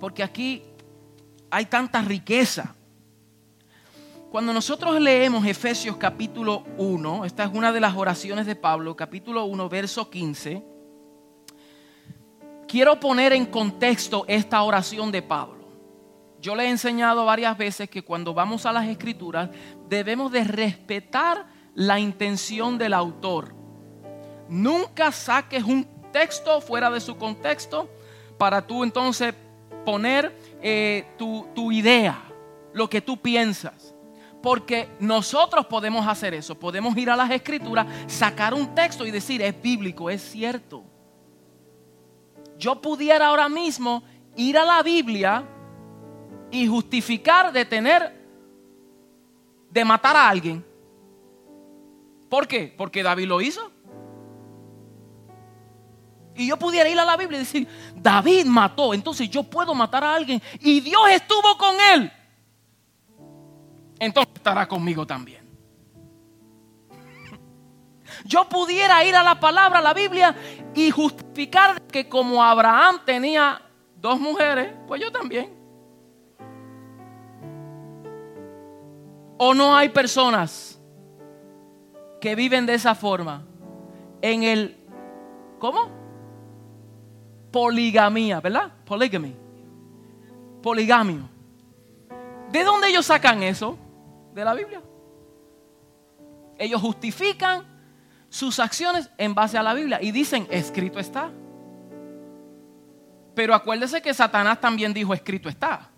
Porque 0.00 0.22
aquí 0.22 0.62
hay 1.50 1.66
tanta 1.66 2.00
riqueza. 2.00 2.74
Cuando 4.30 4.54
nosotros 4.54 4.98
leemos 5.02 5.44
Efesios 5.44 5.98
capítulo 5.98 6.64
1, 6.78 7.26
esta 7.26 7.44
es 7.44 7.50
una 7.52 7.72
de 7.72 7.80
las 7.80 7.94
oraciones 7.94 8.46
de 8.46 8.56
Pablo, 8.56 8.96
capítulo 8.96 9.44
1, 9.44 9.68
verso 9.68 10.08
15, 10.08 10.64
quiero 12.66 12.98
poner 12.98 13.34
en 13.34 13.44
contexto 13.44 14.24
esta 14.26 14.62
oración 14.62 15.12
de 15.12 15.20
Pablo. 15.20 15.59
Yo 16.40 16.54
le 16.56 16.64
he 16.64 16.70
enseñado 16.70 17.26
varias 17.26 17.56
veces 17.58 17.90
que 17.90 18.02
cuando 18.02 18.32
vamos 18.32 18.64
a 18.64 18.72
las 18.72 18.88
escrituras 18.88 19.50
debemos 19.88 20.32
de 20.32 20.44
respetar 20.44 21.46
la 21.74 22.00
intención 22.00 22.78
del 22.78 22.94
autor. 22.94 23.54
Nunca 24.48 25.12
saques 25.12 25.62
un 25.62 25.86
texto 26.12 26.60
fuera 26.60 26.90
de 26.90 27.00
su 27.00 27.16
contexto 27.16 27.90
para 28.38 28.66
tú 28.66 28.82
entonces 28.84 29.34
poner 29.84 30.34
eh, 30.62 31.06
tu, 31.18 31.46
tu 31.54 31.70
idea, 31.70 32.22
lo 32.72 32.88
que 32.88 33.02
tú 33.02 33.18
piensas. 33.18 33.94
Porque 34.42 34.88
nosotros 34.98 35.66
podemos 35.66 36.06
hacer 36.06 36.32
eso. 36.32 36.58
Podemos 36.58 36.96
ir 36.96 37.10
a 37.10 37.16
las 37.16 37.30
escrituras, 37.30 37.86
sacar 38.06 38.54
un 38.54 38.74
texto 38.74 39.06
y 39.06 39.10
decir, 39.10 39.42
es 39.42 39.60
bíblico, 39.60 40.08
es 40.08 40.22
cierto. 40.22 40.84
Yo 42.56 42.80
pudiera 42.80 43.26
ahora 43.26 43.50
mismo 43.50 44.02
ir 44.36 44.56
a 44.56 44.64
la 44.64 44.82
Biblia 44.82 45.44
y 46.50 46.66
justificar 46.66 47.52
de 47.52 47.64
tener, 47.64 48.14
de 49.70 49.84
matar 49.84 50.16
a 50.16 50.28
alguien. 50.28 50.64
¿Por 52.28 52.46
qué? 52.46 52.72
Porque 52.76 53.02
David 53.02 53.26
lo 53.26 53.40
hizo. 53.40 53.70
Y 56.34 56.46
yo 56.46 56.56
pudiera 56.56 56.88
ir 56.88 56.98
a 56.98 57.04
la 57.04 57.16
Biblia 57.16 57.36
y 57.36 57.40
decir, 57.40 57.68
David 57.96 58.46
mató, 58.46 58.94
entonces 58.94 59.28
yo 59.28 59.42
puedo 59.42 59.74
matar 59.74 60.04
a 60.04 60.14
alguien 60.14 60.40
y 60.60 60.80
Dios 60.80 61.02
estuvo 61.10 61.58
con 61.58 61.76
él. 61.92 62.10
Entonces 63.98 64.32
estará 64.36 64.66
conmigo 64.66 65.06
también. 65.06 65.46
Yo 68.24 68.48
pudiera 68.48 69.04
ir 69.04 69.14
a 69.14 69.22
la 69.22 69.38
palabra, 69.38 69.80
a 69.80 69.82
la 69.82 69.92
Biblia, 69.92 70.34
y 70.74 70.90
justificar 70.90 71.82
que 71.82 72.08
como 72.08 72.42
Abraham 72.42 73.00
tenía 73.04 73.60
dos 73.96 74.18
mujeres, 74.18 74.72
pues 74.88 75.02
yo 75.02 75.12
también. 75.12 75.59
¿O 79.42 79.54
no 79.54 79.74
hay 79.74 79.88
personas 79.88 80.78
que 82.20 82.34
viven 82.34 82.66
de 82.66 82.74
esa 82.74 82.94
forma? 82.94 83.42
En 84.20 84.42
el, 84.42 84.76
¿cómo? 85.58 86.00
poligamía, 87.50 88.40
¿verdad? 88.40 88.72
Polygamy. 88.84 89.36
Poligamio. 90.62 91.28
¿De 92.50 92.64
dónde 92.64 92.88
ellos 92.88 93.06
sacan 93.06 93.42
eso? 93.42 93.78
De 94.34 94.44
la 94.44 94.54
Biblia. 94.54 94.82
Ellos 96.58 96.80
justifican 96.80 97.64
sus 98.28 98.58
acciones 98.60 99.10
en 99.16 99.34
base 99.34 99.56
a 99.58 99.62
la 99.62 99.74
Biblia 99.74 99.98
y 100.00 100.12
dicen, 100.12 100.46
escrito 100.50 100.98
está. 100.98 101.30
Pero 103.34 103.54
acuérdese 103.54 104.02
que 104.02 104.12
Satanás 104.12 104.60
también 104.60 104.92
dijo, 104.92 105.14
escrito 105.14 105.48
está. 105.48 105.90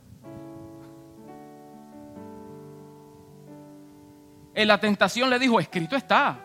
En 4.55 4.69
la 4.69 4.79
tentación 4.79 5.31
le 5.31 5.39
dijo, 5.39 5.59
escrito 5.61 5.97
está. 5.97 6.39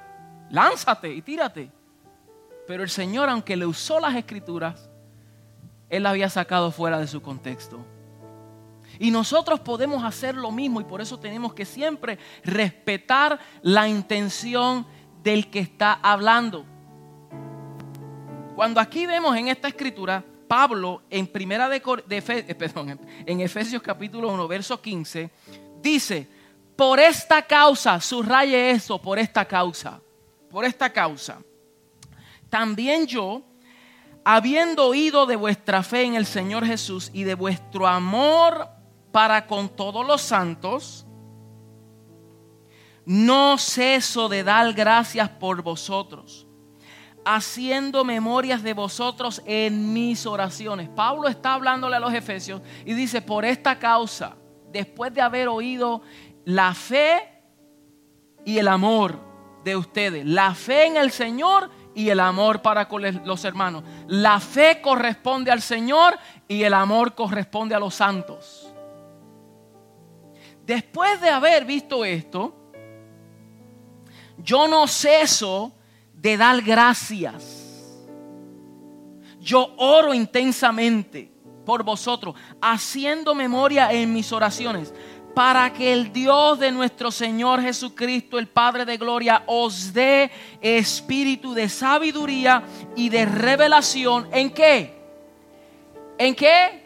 Lánzate 0.50 1.14
y 1.14 1.22
tírate. 1.22 1.72
Pero 2.68 2.84
el 2.84 2.90
Señor, 2.90 3.30
aunque 3.30 3.56
le 3.56 3.66
usó 3.66 4.00
las 4.00 4.16
escrituras, 4.16 4.90
él 5.90 6.04
la 6.04 6.12
había 6.12 6.30
sacado 6.30 6.72
fuera 6.72 7.00
de 7.00 7.08
su 7.08 7.22
contexto. 7.22 7.86
Y 9.00 9.12
nosotros 9.12 9.60
podemos 9.60 10.04
hacer 10.04 10.36
lo 10.36 10.52
mismo 10.52 10.82
y 10.82 10.86
por 10.86 11.02
eso 11.02 11.20
tenemos 11.20 11.54
que 11.54 11.66
siempre 11.66 12.18
respetar 12.44 13.40
la 13.62 13.88
intención 13.88 14.86
del 15.22 15.50
que 15.50 15.60
está 15.60 15.94
hablando. 16.02 16.66
Cuando 18.56 18.80
aquí 18.80 19.06
vemos 19.06 19.36
en 19.38 19.50
esta 19.50 19.68
escritura, 19.68 20.24
Pablo 20.48 21.04
en 21.10 21.28
primera 21.28 21.70
de, 21.70 21.82
eh, 22.10 22.98
en 23.26 23.42
Efesios 23.42 23.82
capítulo 23.82 24.30
1, 24.34 24.48
verso 24.48 24.82
15, 24.82 25.30
dice, 25.82 26.28
por 26.78 27.00
esta 27.00 27.42
causa, 27.42 28.00
subraye 28.00 28.72
eso, 28.72 29.02
por 29.02 29.18
esta 29.18 29.44
causa, 29.44 30.00
por 30.50 30.64
esta 30.64 30.94
causa. 30.94 31.40
También 32.50 33.08
yo, 33.08 33.42
habiendo 34.24 34.86
oído 34.86 35.26
de 35.26 35.36
vuestra 35.36 35.82
fe 35.82 36.04
en 36.04 36.16
el 36.16 36.28
Señor 36.28 36.66
Jesús 36.66 37.10
y 37.14 37.24
de 37.24 37.34
vuestro 37.34 37.88
amor 37.88 38.70
para 39.12 39.48
con 39.48 39.70
todos 39.70 40.06
los 40.06 40.22
santos, 40.22 41.06
no 43.06 43.58
ceso 43.58 44.30
de 44.30 44.44
dar 44.44 44.72
gracias 44.74 45.30
por 45.30 45.64
vosotros, 45.64 46.46
haciendo 47.26 48.04
memorias 48.04 48.62
de 48.62 48.74
vosotros 48.74 49.42
en 49.46 49.94
mis 49.94 50.28
oraciones. 50.28 50.90
Pablo 50.90 51.28
está 51.28 51.56
hablándole 51.56 51.96
a 51.96 52.00
los 52.00 52.14
efesios 52.14 52.62
y 52.86 52.94
dice, 52.94 53.22
por 53.22 53.46
esta 53.46 53.80
causa, 53.80 54.36
después 54.72 55.14
de 55.14 55.22
haber 55.22 55.48
oído 55.48 56.02
la 56.48 56.74
fe 56.74 57.28
y 58.46 58.58
el 58.58 58.70
amor 58.70 59.20
de 59.66 59.76
ustedes, 59.76 60.26
la 60.26 60.56
fe 60.56 60.86
en 60.86 60.96
el 60.96 61.12
Señor 61.12 61.70
y 61.94 62.10
el 62.10 62.22
amor 62.22 62.62
para 62.62 62.88
los 63.26 63.44
hermanos. 63.44 63.84
La 64.08 64.40
fe 64.40 64.80
corresponde 64.82 65.52
al 65.52 65.62
Señor 65.62 66.18
y 66.48 66.64
el 66.64 66.74
amor 66.74 67.16
corresponde 67.16 67.76
a 67.76 67.80
los 67.80 67.96
santos. 67.96 68.72
Después 70.66 71.20
de 71.20 71.30
haber 71.30 71.66
visto 71.66 72.06
esto, 72.06 72.56
yo 74.38 74.70
no 74.70 74.88
ceso 74.88 75.74
de 76.14 76.38
dar 76.38 76.62
gracias. 76.62 78.08
Yo 79.42 79.74
oro 79.76 80.14
intensamente 80.14 81.30
por 81.66 81.84
vosotros, 81.84 82.36
haciendo 82.62 83.36
memoria 83.36 83.92
en 83.92 84.14
mis 84.14 84.32
oraciones 84.32 84.94
para 85.38 85.72
que 85.72 85.94
el 85.94 86.12
Dios 86.12 86.58
de 86.58 86.72
nuestro 86.72 87.12
Señor 87.12 87.62
Jesucristo, 87.62 88.40
el 88.40 88.48
Padre 88.48 88.86
de 88.86 88.98
Gloria, 88.98 89.44
os 89.46 89.94
dé 89.94 90.32
espíritu 90.62 91.54
de 91.54 91.70
sabiduría 91.70 92.64
y 92.96 93.10
de 93.10 93.24
revelación. 93.26 94.28
¿En 94.32 94.50
qué? 94.50 94.96
¿En 96.18 96.34
qué? 96.34 96.84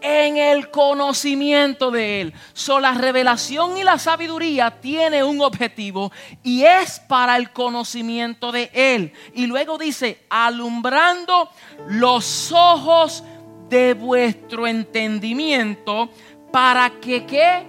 En 0.00 0.38
el 0.38 0.70
conocimiento 0.70 1.90
de 1.90 2.22
Él. 2.22 2.32
So, 2.54 2.80
la 2.80 2.94
revelación 2.94 3.76
y 3.76 3.84
la 3.84 3.98
sabiduría 3.98 4.80
tiene 4.80 5.22
un 5.22 5.42
objetivo 5.42 6.10
y 6.42 6.62
es 6.62 6.98
para 7.00 7.36
el 7.36 7.50
conocimiento 7.50 8.52
de 8.52 8.70
Él. 8.72 9.12
Y 9.34 9.46
luego 9.46 9.76
dice, 9.76 10.24
alumbrando 10.30 11.50
los 11.88 12.52
ojos 12.52 13.22
de 13.68 13.92
vuestro 13.92 14.66
entendimiento 14.66 16.08
para 16.56 16.88
que 16.88 17.26
¿qué? 17.26 17.66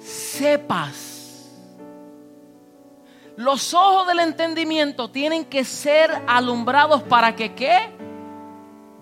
sepas. 0.00 1.48
Los 3.36 3.72
ojos 3.72 4.08
del 4.08 4.18
entendimiento 4.18 5.08
tienen 5.08 5.44
que 5.44 5.62
ser 5.64 6.10
alumbrados 6.26 7.04
para 7.04 7.36
que 7.36 7.54
qué? 7.54 7.96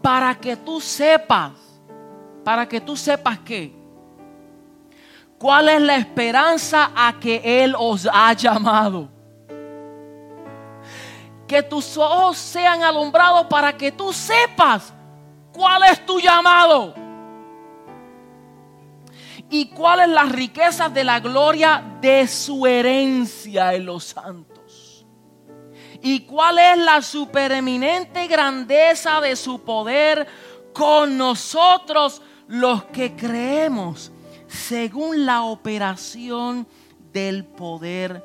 Para 0.02 0.34
que 0.34 0.56
tú 0.56 0.78
sepas. 0.78 1.52
Para 2.44 2.68
que 2.68 2.82
tú 2.82 2.94
sepas 2.94 3.38
qué. 3.38 3.74
¿Cuál 5.38 5.70
es 5.70 5.80
la 5.80 5.96
esperanza 5.96 6.90
a 6.94 7.18
que 7.18 7.64
Él 7.64 7.74
os 7.78 8.06
ha 8.12 8.34
llamado? 8.34 9.08
Que 11.48 11.62
tus 11.62 11.96
ojos 11.96 12.36
sean 12.36 12.82
alumbrados 12.82 13.46
para 13.46 13.74
que 13.74 13.90
tú 13.90 14.12
sepas 14.12 14.92
cuál 15.50 15.82
es 15.84 16.04
tu 16.04 16.20
llamado 16.20 17.00
y 19.52 19.66
cuáles 19.66 20.08
las 20.08 20.32
riquezas 20.32 20.94
de 20.94 21.04
la 21.04 21.20
gloria 21.20 21.84
de 22.00 22.26
su 22.26 22.66
herencia 22.66 23.74
en 23.74 23.84
los 23.84 24.04
santos. 24.04 25.04
Y 26.00 26.20
cuál 26.20 26.58
es 26.58 26.78
la 26.78 27.02
supereminente 27.02 28.26
grandeza 28.28 29.20
de 29.20 29.36
su 29.36 29.60
poder 29.60 30.26
con 30.72 31.18
nosotros 31.18 32.22
los 32.48 32.84
que 32.84 33.14
creemos 33.14 34.10
según 34.48 35.26
la 35.26 35.42
operación 35.42 36.66
del 37.12 37.44
poder 37.44 38.24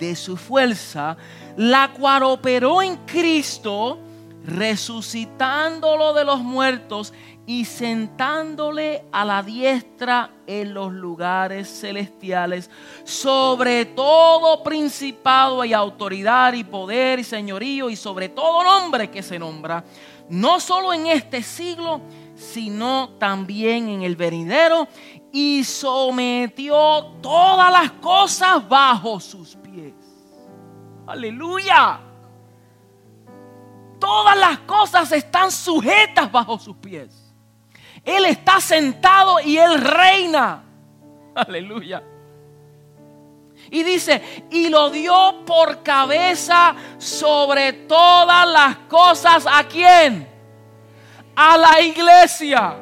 de 0.00 0.16
su 0.16 0.36
fuerza, 0.36 1.16
la 1.56 1.92
cual 1.92 2.24
operó 2.24 2.82
en 2.82 2.96
Cristo, 3.06 4.00
resucitándolo 4.44 6.14
de 6.14 6.24
los 6.24 6.40
muertos 6.40 7.12
y 7.46 7.64
sentándole 7.66 9.04
a 9.12 9.24
la 9.24 9.42
diestra 9.42 10.30
en 10.46 10.72
los 10.72 10.92
lugares 10.92 11.68
celestiales, 11.68 12.70
sobre 13.04 13.84
todo 13.84 14.62
principado 14.62 15.64
y 15.64 15.72
autoridad 15.72 16.54
y 16.54 16.64
poder 16.64 17.18
y 17.18 17.24
señorío 17.24 17.90
y 17.90 17.96
sobre 17.96 18.30
todo 18.30 18.64
nombre 18.64 19.10
que 19.10 19.22
se 19.22 19.38
nombra, 19.38 19.84
no 20.30 20.58
solo 20.58 20.94
en 20.94 21.06
este 21.06 21.42
siglo, 21.42 22.00
sino 22.34 23.10
también 23.18 23.88
en 23.88 24.02
el 24.02 24.16
venidero, 24.16 24.88
y 25.30 25.64
sometió 25.64 27.12
todas 27.20 27.70
las 27.70 27.90
cosas 27.92 28.66
bajo 28.66 29.20
sus 29.20 29.56
pies. 29.56 29.92
Aleluya. 31.06 32.00
Todas 33.98 34.38
las 34.38 34.60
cosas 34.60 35.10
están 35.12 35.50
sujetas 35.50 36.30
bajo 36.30 36.58
sus 36.58 36.76
pies. 36.76 37.33
Él 38.02 38.26
está 38.26 38.60
sentado 38.60 39.40
y 39.40 39.58
Él 39.58 39.80
reina. 39.80 40.64
Aleluya. 41.34 42.02
Y 43.70 43.82
dice, 43.82 44.46
y 44.50 44.68
lo 44.68 44.90
dio 44.90 45.44
por 45.46 45.82
cabeza 45.82 46.74
sobre 46.98 47.72
todas 47.72 48.46
las 48.48 48.76
cosas. 48.88 49.46
¿A 49.50 49.64
quién? 49.64 50.28
A 51.34 51.56
la 51.56 51.80
iglesia. 51.80 52.76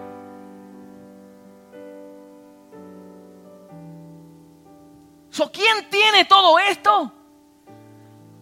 So, 5.30 5.50
¿Quién 5.50 5.88
tiene 5.88 6.26
todo 6.26 6.58
esto? 6.58 7.10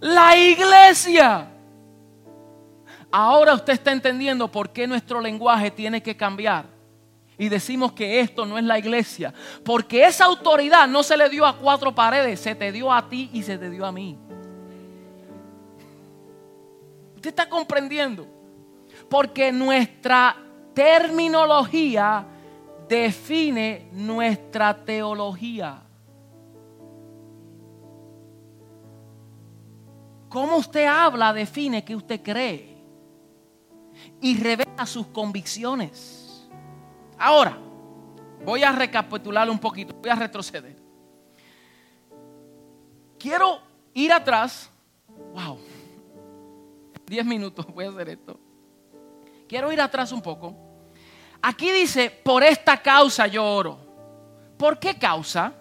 La 0.01 0.37
iglesia. 0.37 1.47
Ahora 3.11 3.55
usted 3.55 3.73
está 3.73 3.91
entendiendo 3.93 4.49
por 4.49 4.71
qué 4.71 4.87
nuestro 4.87 5.21
lenguaje 5.21 5.71
tiene 5.71 6.03
que 6.03 6.17
cambiar. 6.17 6.67
Y 7.37 7.49
decimos 7.49 7.93
que 7.93 8.21
esto 8.21 8.47
no 8.47 8.59
es 8.59 8.65
la 8.65 8.79
iglesia. 8.79 9.33
Porque 9.65 10.05
esa 10.05 10.27
autoridad 10.27 10.87
no 10.87 11.03
se 11.03 11.17
le 11.17 11.29
dio 11.29 11.47
a 11.47 11.57
cuatro 11.57 11.95
paredes, 11.95 12.39
se 12.39 12.55
te 12.55 12.71
dio 12.71 12.93
a 12.93 13.09
ti 13.09 13.31
y 13.33 13.43
se 13.43 13.59
te 13.59 13.71
dio 13.71 13.85
a 13.85 13.93
mí. 13.93 14.19
¿Usted 17.17 17.31
está 17.31 17.49
comprendiendo? 17.49 18.27
Porque 19.09 19.51
nuestra 19.51 20.37
terminología 20.75 22.25
define 22.89 23.89
nuestra 23.93 24.75
teología. 24.85 25.83
Cómo 30.29 30.59
usted 30.59 30.87
habla 30.87 31.33
define 31.33 31.85
qué 31.85 31.97
usted 31.97 32.23
cree 32.23 32.70
y 34.21 34.37
revela 34.37 34.87
sus 34.87 35.07
convicciones. 35.09 36.49
Ahora, 37.19 37.59
voy 38.45 38.63
a 38.63 38.73
recapitular 38.73 39.49
un 39.51 39.59
poquito, 39.59 39.95
voy 39.95 40.11
a 40.11 40.15
retroceder. 40.15 40.77
Quiero 43.19 43.61
ir 43.93 44.13
atrás. 44.13 44.71
Wow. 45.35 45.59
Diez 47.07 47.25
minutos 47.25 47.67
voy 47.67 47.85
a 47.85 47.91
hacer 47.91 48.09
esto. 48.11 48.39
Quiero 49.49 49.73
ir 49.73 49.81
atrás 49.81 50.13
un 50.13 50.23
poco. 50.23 50.55
Aquí 51.43 51.71
dice, 51.71 52.11
por 52.11 52.43
esta 52.43 52.81
causa 52.81 53.27
yo 53.27 53.45
oro. 53.45 53.79
¿Por 54.57 54.79
qué 54.79 54.99
causa? 54.99 55.53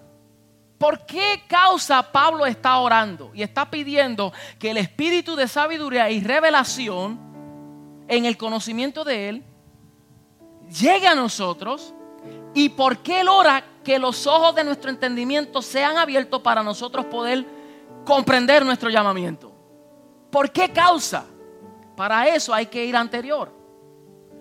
¿Por 0.77 1.05
qué 1.05 1.43
causa 1.47 2.01
Pablo 2.11 2.45
está 2.45 2.77
orando 2.77 3.31
y 3.33 3.41
está 3.41 3.69
pidiendo 3.69 4.31
que 4.57 4.71
el 4.71 4.77
espíritu 4.77 5.35
de 5.35 5.47
sabiduría 5.47 6.09
y 6.09 6.21
revelación 6.21 7.28
en 8.09 8.25
el 8.25 8.35
conocimiento 8.37 9.03
de 9.05 9.29
Él, 9.29 9.43
llegue 10.69 11.07
a 11.07 11.15
nosotros 11.15 11.93
y 12.53 12.69
por 12.69 12.97
qué 12.97 13.21
Él 13.21 13.29
ora 13.29 13.63
que 13.83 13.99
los 13.99 14.27
ojos 14.27 14.55
de 14.55 14.63
nuestro 14.63 14.89
entendimiento 14.89 15.61
sean 15.61 15.97
abiertos 15.97 16.41
para 16.41 16.63
nosotros 16.63 17.05
poder 17.05 17.45
comprender 18.03 18.65
nuestro 18.65 18.89
llamamiento. 18.89 19.53
¿Por 20.31 20.51
qué 20.51 20.69
causa? 20.71 21.25
Para 21.95 22.27
eso 22.27 22.53
hay 22.53 22.65
que 22.65 22.83
ir 22.83 22.95
anterior. 22.95 23.53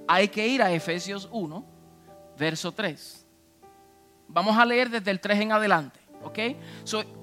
Hay 0.06 0.28
que 0.28 0.46
ir 0.46 0.62
a 0.62 0.72
Efesios 0.72 1.28
1, 1.30 1.64
verso 2.38 2.72
3. 2.72 3.26
Vamos 4.28 4.56
a 4.56 4.64
leer 4.64 4.88
desde 4.88 5.10
el 5.10 5.20
3 5.20 5.40
en 5.40 5.52
adelante. 5.52 6.00
¿Ok? 6.24 6.38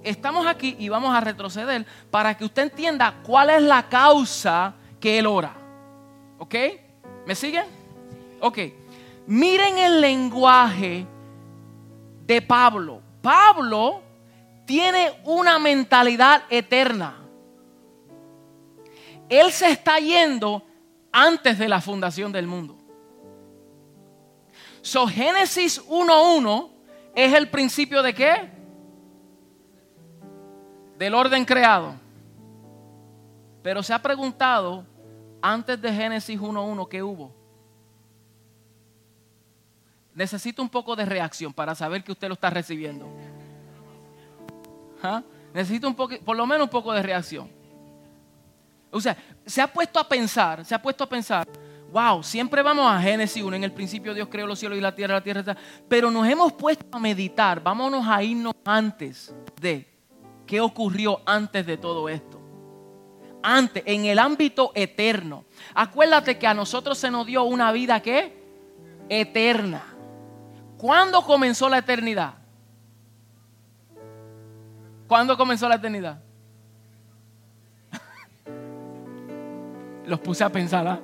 estamos 0.04 0.48
aquí 0.48 0.78
y 0.80 0.88
vamos 0.88 1.14
a 1.14 1.20
retroceder 1.20 1.86
para 2.10 2.38
que 2.38 2.46
usted 2.46 2.64
entienda 2.64 3.16
cuál 3.26 3.50
es 3.50 3.62
la 3.62 3.90
causa 3.90 4.74
que 5.02 5.20
Él 5.20 5.28
ora. 5.28 5.65
¿Ok? 6.38 6.56
¿Me 7.26 7.36
siguen? 7.36 7.66
Ok. 8.42 8.60
Miren 9.28 9.78
el 9.78 10.02
lenguaje 10.02 11.06
de 12.26 12.42
Pablo. 12.42 13.02
Pablo 13.22 14.02
tiene 14.66 15.20
una 15.24 15.58
mentalidad 15.60 16.44
eterna. 16.50 17.16
Él 19.30 19.52
se 19.52 19.70
está 19.70 19.98
yendo 19.98 20.64
antes 21.12 21.58
de 21.58 21.70
la 21.70 21.82
fundación 21.82 22.32
del 22.32 22.46
mundo. 22.46 22.78
So 24.82 25.08
Génesis 25.08 25.84
1.1 25.88 26.70
es 27.16 27.34
el 27.34 27.50
principio 27.50 28.04
de 28.04 28.14
qué? 28.14 28.52
Del 30.98 31.16
orden 31.16 31.44
creado. 31.46 31.96
Pero 33.64 33.82
se 33.82 33.94
ha 33.94 34.02
preguntado 34.02 34.86
antes 35.48 35.80
de 35.80 35.94
Génesis 35.94 36.40
1.1, 36.40 36.88
¿qué 36.88 37.04
hubo? 37.04 37.32
Necesito 40.16 40.62
un 40.62 40.70
poco 40.70 40.96
de 40.96 41.06
reacción 41.06 41.54
para 41.54 41.76
saber 41.76 42.04
que 42.04 42.12
usted 42.12 42.28
lo 42.28 42.34
está 42.34 42.50
recibiendo. 42.50 43.08
¿Ah? 45.04 45.22
Necesito 45.54 45.88
un 45.88 45.94
poco, 45.94 46.16
por 46.26 46.36
lo 46.36 46.48
menos 46.48 46.66
un 46.66 46.72
poco 46.72 46.92
de 46.94 47.04
reacción. 47.04 47.48
O 48.90 49.00
sea, 49.00 49.16
se 49.46 49.62
ha 49.62 49.68
puesto 49.68 50.00
a 50.00 50.08
pensar, 50.08 50.66
se 50.66 50.74
ha 50.74 50.82
puesto 50.82 51.04
a 51.04 51.10
pensar, 51.10 51.48
wow, 51.92 52.24
siempre 52.24 52.64
vamos 52.64 52.92
a 52.92 53.00
Génesis 53.00 53.44
1, 53.44 53.56
en 53.56 53.64
el 53.66 53.72
principio 53.72 54.16
Dios 54.16 54.28
creó 54.32 54.48
los 54.48 54.58
cielos 54.58 54.78
y 54.78 54.82
la 54.82 54.96
tierra, 54.96 55.16
la 55.16 55.24
tierra 55.24 55.42
está, 55.42 55.58
pero 55.88 56.10
nos 56.10 56.28
hemos 56.28 56.54
puesto 56.54 56.86
a 56.92 57.00
meditar, 57.00 57.62
vámonos 57.62 58.08
a 58.08 58.24
irnos 58.24 58.54
antes 58.64 59.36
de 59.62 59.88
qué 60.48 60.60
ocurrió 60.60 61.22
antes 61.26 61.66
de 61.68 61.78
todo 61.78 62.10
esto 62.10 62.45
antes, 63.46 63.84
en 63.86 64.06
el 64.06 64.20
ámbito 64.20 64.72
eterno. 64.76 65.46
Acuérdate 65.74 66.38
que 66.38 66.48
a 66.48 66.54
nosotros 66.54 66.98
se 66.98 67.12
nos 67.12 67.26
dio 67.26 67.44
una 67.44 67.72
vida 67.72 68.02
que 68.02 68.38
eterna. 69.08 69.84
¿Cuándo 70.78 71.22
comenzó 71.22 71.70
la 71.70 71.78
eternidad? 71.78 72.34
¿Cuándo 75.08 75.38
comenzó 75.38 75.70
la 75.70 75.76
eternidad? 75.76 76.20
Los 80.06 80.20
puse 80.20 80.44
a 80.44 80.50
pensar. 80.50 80.88
¿ah? 80.88 81.00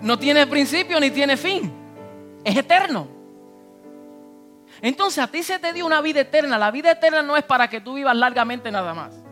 No 0.00 0.18
tiene 0.18 0.46
principio 0.46 0.98
ni 0.98 1.10
tiene 1.10 1.36
fin. 1.36 1.72
Es 2.42 2.56
eterno. 2.56 3.08
Entonces 4.80 5.22
a 5.22 5.28
ti 5.28 5.42
se 5.42 5.58
te 5.58 5.72
dio 5.72 5.86
una 5.86 6.00
vida 6.00 6.20
eterna. 6.20 6.58
La 6.58 6.70
vida 6.70 6.90
eterna 6.90 7.22
no 7.22 7.36
es 7.36 7.44
para 7.44 7.68
que 7.68 7.80
tú 7.80 7.94
vivas 7.94 8.16
largamente 8.16 8.70
nada 8.70 8.92
más. 8.92 9.23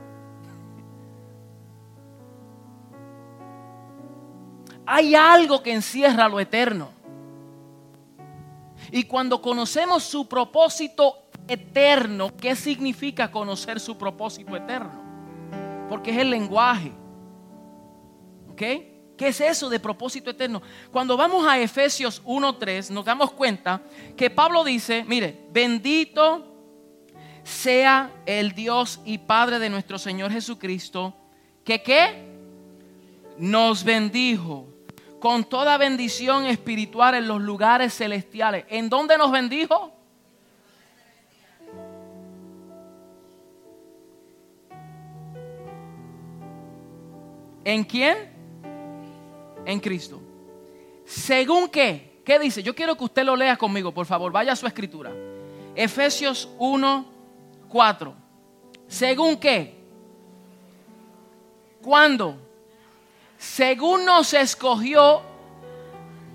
Hay 4.95 5.15
algo 5.15 5.63
que 5.63 5.73
encierra 5.73 6.29
lo 6.29 6.39
eterno. 6.39 6.91
Y 8.91 9.05
cuando 9.05 9.41
conocemos 9.41 10.03
su 10.03 10.29
propósito 10.29 11.31
eterno, 11.49 12.37
¿qué 12.37 12.55
significa 12.55 13.31
conocer 13.31 13.81
su 13.81 13.97
propósito 13.97 14.55
eterno? 14.55 14.93
Porque 15.89 16.11
es 16.11 16.19
el 16.19 16.29
lenguaje. 16.29 16.93
¿Ok? 18.51 18.59
¿Qué 19.17 19.29
es 19.29 19.41
eso 19.41 19.71
de 19.71 19.81
propósito 19.81 20.29
eterno? 20.29 20.61
Cuando 20.91 21.17
vamos 21.17 21.49
a 21.49 21.59
Efesios 21.59 22.23
1.3 22.25 22.91
nos 22.91 23.07
damos 23.07 23.33
cuenta 23.33 23.81
que 24.15 24.29
Pablo 24.29 24.63
dice, 24.63 25.07
mire, 25.09 25.47
bendito 25.53 26.55
sea 27.45 28.13
el 28.27 28.53
Dios 28.53 29.01
y 29.07 29.17
Padre 29.17 29.59
de 29.59 29.71
nuestro 29.71 29.99
Señor 29.99 30.31
Jesucristo, 30.31 31.15
que 31.65 31.83
qué? 31.83 32.31
Nos 33.39 33.85
bendijo 33.85 34.72
con 35.23 35.45
toda 35.45 35.79
bendición 35.79 36.47
espiritual 36.47 37.15
en 37.15 37.29
los 37.29 37.41
lugares 37.41 37.95
celestiales. 37.95 38.65
¿En 38.69 38.89
dónde 38.89 39.17
nos 39.17 39.31
bendijo? 39.31 39.93
¿En 47.63 47.85
quién? 47.85 48.17
En 49.65 49.79
Cristo. 49.79 50.21
¿Según 51.05 51.69
qué? 51.69 52.21
¿Qué 52.25 52.41
dice? 52.41 52.61
Yo 52.65 52.75
quiero 52.75 52.97
que 52.97 53.05
usted 53.05 53.23
lo 53.23 53.37
lea 53.37 53.57
conmigo, 53.57 53.95
por 53.95 54.07
favor. 54.07 54.33
Vaya 54.33 54.55
a 54.55 54.57
su 54.57 54.67
escritura. 54.67 55.13
Efesios 55.77 56.49
1, 56.59 57.07
4. 57.69 58.15
¿Según 58.89 59.37
qué? 59.37 59.73
¿Cuándo? 61.81 62.52
Según 63.43 64.05
nos 64.05 64.33
escogió 64.35 65.21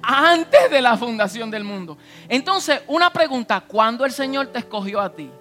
antes 0.02 0.70
de 0.70 0.82
la 0.82 0.98
fundación 0.98 1.50
del 1.50 1.64
mundo. 1.64 1.98
Entonces, 2.28 2.82
una 2.88 3.10
pregunta, 3.12 3.62
¿cuándo 3.62 4.04
el 4.04 4.12
Señor 4.12 4.48
te 4.48 4.60
escogió 4.60 5.00
a 5.00 5.16
ti? 5.16 5.32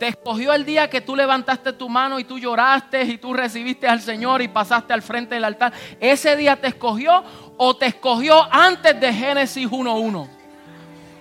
Te 0.00 0.08
escogió 0.08 0.52
el 0.52 0.64
día 0.64 0.90
que 0.90 1.00
tú 1.00 1.14
levantaste 1.14 1.72
tu 1.74 1.88
mano 1.88 2.18
y 2.18 2.24
tú 2.24 2.40
lloraste 2.40 3.04
y 3.04 3.18
tú 3.18 3.32
recibiste 3.32 3.86
al 3.86 4.00
Señor 4.00 4.42
y 4.42 4.48
pasaste 4.48 4.92
al 4.92 5.02
frente 5.02 5.36
del 5.36 5.44
altar. 5.44 5.72
¿Ese 6.00 6.34
día 6.34 6.56
te 6.56 6.66
escogió 6.66 7.22
o 7.56 7.76
te 7.76 7.86
escogió 7.86 8.52
antes 8.52 8.98
de 8.98 9.12
Génesis 9.12 9.68
1.1? 9.68 10.28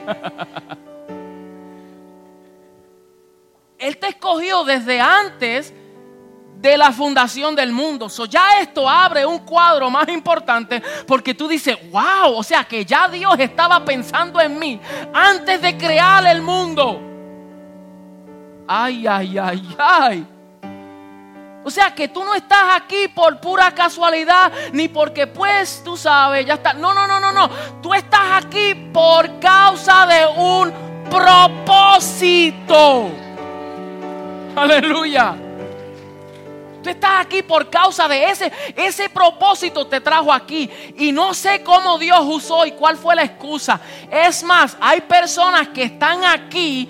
Él 3.78 3.98
te 3.98 4.08
escogió 4.08 4.64
desde 4.64 5.00
antes 5.00 5.76
de 6.62 6.78
la 6.78 6.92
fundación 6.92 7.56
del 7.56 7.72
mundo. 7.72 8.10
So, 8.10 8.26
ya 8.26 8.60
esto 8.62 8.88
abre 8.88 9.26
un 9.26 9.40
cuadro 9.40 9.90
más 9.90 10.08
importante 10.10 10.84
porque 11.08 11.34
tú 11.34 11.48
dices, 11.48 11.78
wow, 11.90 12.36
o 12.36 12.44
sea 12.44 12.66
que 12.66 12.86
ya 12.86 13.08
Dios 13.08 13.36
estaba 13.40 13.84
pensando 13.86 14.42
en 14.42 14.60
mí 14.60 14.80
antes 15.14 15.62
de 15.62 15.78
crear 15.78 16.26
el 16.26 16.42
mundo. 16.42 17.02
Ay, 18.68 19.08
ay, 19.08 19.38
ay, 19.38 19.76
ay. 19.78 20.28
O 21.64 21.72
sea 21.72 21.94
que 21.94 22.08
tú 22.08 22.24
no 22.24 22.34
estás 22.34 22.76
aquí 22.76 23.08
por 23.08 23.40
pura 23.40 23.72
casualidad, 23.72 24.52
ni 24.74 24.88
porque 24.88 25.28
pues 25.28 25.82
tú 25.84 25.98
sabes, 25.98 26.46
ya 26.46 26.56
está. 26.56 26.74
No, 26.74 26.94
no, 26.94 27.08
no, 27.08 27.20
no, 27.20 27.32
no. 27.32 27.50
Tú 27.82 27.94
estás 27.94 28.44
aquí 28.44 28.76
por 28.94 29.40
causa 29.40 30.06
de 30.06 30.26
un 30.38 30.74
propósito. 31.10 33.10
Aleluya. 34.56 35.49
Tú 36.82 36.90
estás 36.90 37.26
aquí 37.26 37.44
por 37.44 37.70
causa 37.70 38.08
de 38.08 38.30
ese, 38.30 38.52
ese 38.76 39.10
propósito 39.10 39.88
te 39.88 40.02
trajo 40.02 40.32
aquí. 40.32 40.70
Y 40.98 41.12
no 41.12 41.34
sé 41.34 41.64
cómo 41.64 41.98
Dios 41.98 42.20
usó 42.26 42.66
y 42.66 42.72
cuál 42.72 42.98
fue 42.98 43.16
la 43.16 43.24
excusa. 43.24 43.80
Es 44.12 44.44
más, 44.44 44.78
hay 44.80 45.02
personas 45.02 45.70
que 45.70 45.84
están 45.84 46.24
aquí 46.24 46.90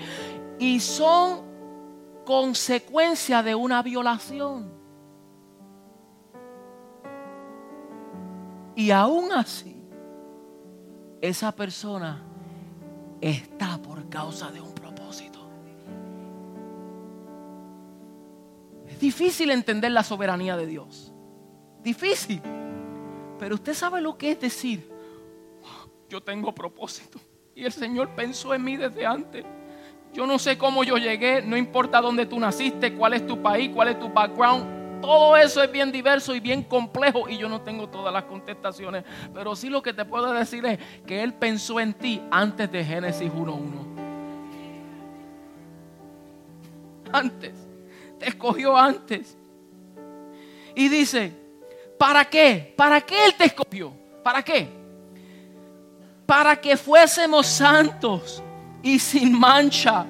y 0.58 0.78
son 0.80 1.42
consecuencia 2.24 3.42
de 3.42 3.54
una 3.54 3.82
violación. 3.82 4.70
Y 8.76 8.90
aún 8.92 9.32
así, 9.32 9.76
esa 11.20 11.52
persona 11.52 12.22
está 13.20 13.78
por 13.78 14.08
causa 14.08 14.50
de 14.50 14.60
un 14.60 14.69
difícil 19.00 19.50
entender 19.50 19.90
la 19.90 20.04
soberanía 20.04 20.56
de 20.56 20.66
Dios. 20.66 21.12
Difícil. 21.82 22.40
Pero 23.38 23.54
usted 23.54 23.74
sabe 23.74 24.00
lo 24.00 24.16
que 24.18 24.32
es 24.32 24.40
decir, 24.40 24.90
yo 26.08 26.22
tengo 26.22 26.54
propósito. 26.54 27.18
Y 27.54 27.64
el 27.64 27.72
Señor 27.72 28.10
pensó 28.14 28.54
en 28.54 28.62
mí 28.62 28.76
desde 28.76 29.06
antes. 29.06 29.44
Yo 30.12 30.26
no 30.26 30.38
sé 30.38 30.58
cómo 30.58 30.84
yo 30.84 30.98
llegué, 30.98 31.40
no 31.42 31.56
importa 31.56 32.00
dónde 32.00 32.26
tú 32.26 32.38
naciste, 32.38 32.94
cuál 32.94 33.14
es 33.14 33.26
tu 33.26 33.40
país, 33.40 33.70
cuál 33.72 33.88
es 33.88 33.98
tu 33.98 34.08
background. 34.08 35.00
Todo 35.00 35.36
eso 35.36 35.62
es 35.62 35.72
bien 35.72 35.90
diverso 35.90 36.34
y 36.34 36.40
bien 36.40 36.62
complejo 36.62 37.28
y 37.28 37.38
yo 37.38 37.48
no 37.48 37.62
tengo 37.62 37.88
todas 37.88 38.12
las 38.12 38.24
contestaciones. 38.24 39.04
Pero 39.32 39.56
sí 39.56 39.70
lo 39.70 39.82
que 39.82 39.94
te 39.94 40.04
puedo 40.04 40.32
decir 40.32 40.66
es 40.66 40.78
que 41.06 41.22
Él 41.22 41.32
pensó 41.32 41.80
en 41.80 41.94
ti 41.94 42.20
antes 42.30 42.70
de 42.70 42.84
Génesis 42.84 43.30
1.1. 43.32 43.86
Antes 47.12 47.69
te 48.20 48.28
escogió 48.28 48.76
antes. 48.76 49.36
Y 50.74 50.88
dice, 50.88 51.32
¿para 51.98 52.24
qué? 52.26 52.72
¿Para 52.76 53.00
qué 53.00 53.24
Él 53.24 53.34
te 53.34 53.46
escogió? 53.46 53.92
¿Para 54.22 54.42
qué? 54.42 54.68
Para 56.26 56.60
que 56.60 56.76
fuésemos 56.76 57.46
santos 57.46 58.42
y 58.82 58.98
sin 58.98 59.36
mancha 59.36 60.06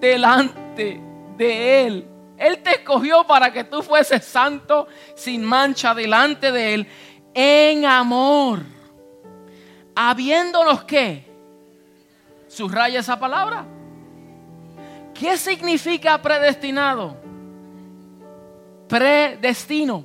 delante 0.00 1.00
de 1.36 1.86
Él. 1.86 2.06
Él 2.38 2.62
te 2.62 2.70
escogió 2.70 3.26
para 3.26 3.52
que 3.52 3.64
tú 3.64 3.82
fueses 3.82 4.24
santo, 4.24 4.88
sin 5.14 5.44
mancha 5.44 5.94
delante 5.94 6.50
de 6.50 6.74
Él, 6.74 6.86
en 7.34 7.84
amor. 7.84 8.60
Habiéndonos 9.94 10.84
que, 10.84 11.28
subraya 12.48 13.00
esa 13.00 13.18
palabra. 13.18 13.66
¿Qué 15.12 15.36
significa 15.36 16.16
predestinado? 16.22 17.29
Predestino. 18.90 20.04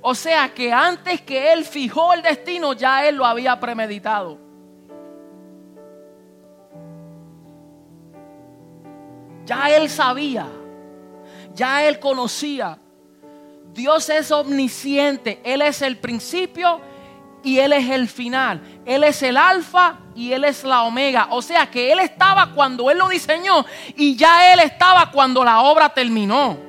O 0.00 0.14
sea 0.14 0.52
que 0.52 0.72
antes 0.72 1.20
que 1.20 1.52
Él 1.52 1.64
fijó 1.64 2.14
el 2.14 2.22
destino, 2.22 2.72
ya 2.72 3.06
Él 3.06 3.16
lo 3.16 3.26
había 3.26 3.60
premeditado. 3.60 4.38
Ya 9.44 9.68
Él 9.76 9.88
sabía, 9.88 10.46
ya 11.54 11.84
Él 11.84 12.00
conocía. 12.00 12.78
Dios 13.72 14.08
es 14.08 14.30
omnisciente, 14.32 15.40
Él 15.44 15.60
es 15.60 15.82
el 15.82 15.98
principio 15.98 16.80
y 17.44 17.58
Él 17.58 17.74
es 17.74 17.90
el 17.90 18.08
final. 18.08 18.60
Él 18.84 19.04
es 19.04 19.22
el 19.22 19.36
alfa 19.36 19.98
y 20.14 20.32
Él 20.32 20.44
es 20.44 20.64
la 20.64 20.82
omega. 20.82 21.28
O 21.30 21.42
sea 21.42 21.70
que 21.70 21.92
Él 21.92 22.00
estaba 22.00 22.52
cuando 22.54 22.90
Él 22.90 22.98
lo 22.98 23.08
diseñó 23.08 23.64
y 23.94 24.16
ya 24.16 24.52
Él 24.52 24.60
estaba 24.60 25.10
cuando 25.12 25.44
la 25.44 25.60
obra 25.60 25.90
terminó. 25.90 26.65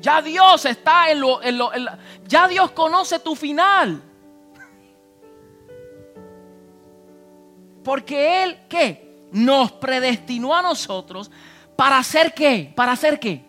Ya 0.00 0.22
Dios 0.22 0.64
está 0.64 1.10
en 1.10 1.20
lo, 1.20 1.40
ya 2.26 2.46
Dios 2.48 2.70
conoce 2.70 3.18
tu 3.18 3.34
final. 3.34 4.02
Porque 7.82 8.42
Él, 8.44 8.58
¿qué? 8.68 9.26
Nos 9.32 9.72
predestinó 9.72 10.54
a 10.54 10.62
nosotros 10.62 11.30
para 11.74 11.98
hacer 11.98 12.32
qué? 12.34 12.72
¿Para 12.74 12.92
hacer 12.92 13.18
qué? 13.18 13.44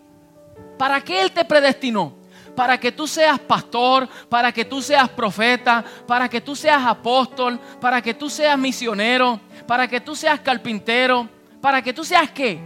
¿Para 0.77 1.01
qué 1.01 1.21
Él 1.21 1.31
te 1.31 1.45
predestinó? 1.45 2.13
Para 2.55 2.79
que 2.79 2.91
tú 2.91 3.07
seas 3.07 3.39
pastor, 3.39 4.07
para 4.27 4.51
que 4.51 4.65
tú 4.65 4.81
seas 4.81 5.07
profeta, 5.09 5.83
para 6.07 6.27
que 6.27 6.41
tú 6.41 6.55
seas 6.55 6.83
apóstol, 6.85 7.59
para 7.79 8.01
que 8.01 8.13
tú 8.13 8.29
seas 8.29 8.57
misionero, 8.57 9.39
para 9.67 9.87
que 9.87 10.01
tú 10.01 10.15
seas 10.15 10.39
carpintero, 10.39 11.29
para 11.61 11.81
que 11.81 11.93
tú 11.93 12.03
seas 12.03 12.31
qué? 12.31 12.59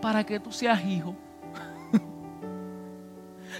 Para 0.00 0.24
que 0.24 0.40
tú 0.40 0.50
seas 0.50 0.84
hijo. 0.84 1.14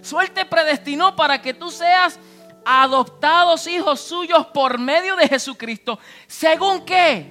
Suerte 0.03 0.45
predestinó 0.45 1.15
para 1.15 1.41
que 1.41 1.55
tú 1.55 1.71
seas 1.71 2.19
adoptados 2.65 3.67
hijos 3.67 4.01
suyos 4.01 4.47
por 4.47 4.79
medio 4.79 5.17
de 5.17 5.29
Jesucristo. 5.29 5.99
¿Según 6.27 6.85
qué? 6.85 7.27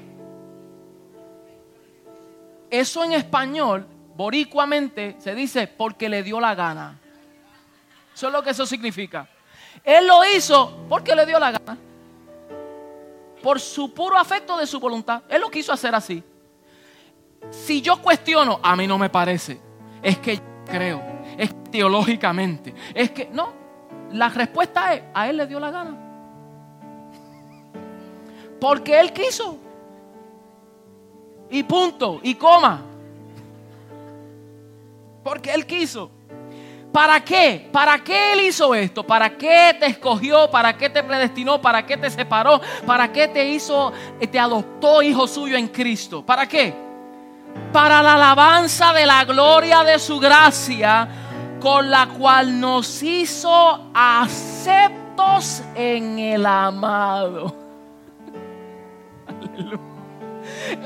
Eso 2.70 3.04
en 3.04 3.14
español, 3.14 3.88
boricuamente, 4.16 5.16
se 5.20 5.34
dice 5.34 5.68
porque 5.68 6.10
le 6.10 6.24
dio 6.24 6.40
la 6.40 6.56
gana. 6.56 7.00
Eso 8.14 8.28
es 8.28 8.34
lo 8.34 8.44
que 8.44 8.52
eso 8.52 8.66
significa. 8.66 9.28
Él 9.84 10.08
lo 10.08 10.26
hizo 10.26 10.86
porque 10.88 11.16
le 11.16 11.26
dio 11.26 11.40
la 11.40 11.52
gana. 11.52 11.78
Por 13.42 13.60
su 13.60 13.94
puro 13.94 14.18
afecto 14.18 14.58
de 14.58 14.68
su 14.68 14.80
voluntad. 14.80 15.24
Él 15.30 15.42
lo 15.42 15.50
quiso 15.50 15.72
hacer 15.72 15.96
así. 15.96 16.24
Si 17.50 17.82
yo 17.82 18.02
cuestiono, 18.02 18.60
a 18.62 18.76
mí 18.76 18.86
no 18.86 18.98
me 18.98 19.10
parece. 19.10 19.60
Es 20.02 20.18
que 20.18 20.36
yo 20.36 20.44
creo. 20.66 21.19
Es 21.40 21.56
teológicamente. 21.72 22.74
Es 22.94 23.12
que 23.12 23.30
no. 23.32 23.54
La 24.12 24.28
respuesta 24.28 24.94
es, 24.94 25.04
a 25.14 25.30
él 25.30 25.38
le 25.38 25.48
dio 25.48 25.60
la 25.60 25.72
gana. 25.72 25.98
Porque 28.60 29.00
él 29.00 29.14
quiso. 29.14 29.58
Y 31.50 31.64
punto. 31.64 32.20
Y 32.22 32.36
coma. 32.36 32.82
Porque 35.24 35.54
él 35.54 35.66
quiso. 35.66 36.12
¿Para 36.92 37.24
qué? 37.24 37.70
¿Para 37.72 38.04
qué 38.04 38.34
Él 38.34 38.42
hizo 38.42 38.74
esto? 38.74 39.04
¿Para 39.06 39.38
qué 39.38 39.76
te 39.80 39.86
escogió? 39.86 40.50
¿Para 40.50 40.76
qué 40.76 40.90
te 40.90 41.04
predestinó? 41.04 41.62
¿Para 41.62 41.86
qué 41.86 41.98
te 41.98 42.10
separó? 42.10 42.60
¿Para 42.86 43.12
qué 43.12 43.28
te 43.28 43.48
hizo, 43.48 43.94
te 44.20 44.40
adoptó 44.40 45.02
hijo 45.02 45.28
suyo 45.28 45.56
en 45.56 45.68
Cristo? 45.68 46.26
¿Para 46.26 46.48
qué? 46.48 46.74
Para 47.72 48.02
la 48.02 48.16
alabanza 48.16 48.92
de 48.94 49.06
la 49.06 49.24
gloria 49.24 49.84
de 49.84 50.00
su 50.00 50.20
gracia, 50.20 51.08
con 51.60 51.90
la 51.90 52.08
cual 52.08 52.60
nos 52.60 53.04
hizo 53.04 53.92
aceptos 53.94 55.62
en 55.76 56.20
el 56.20 56.46
amado. 56.46 57.56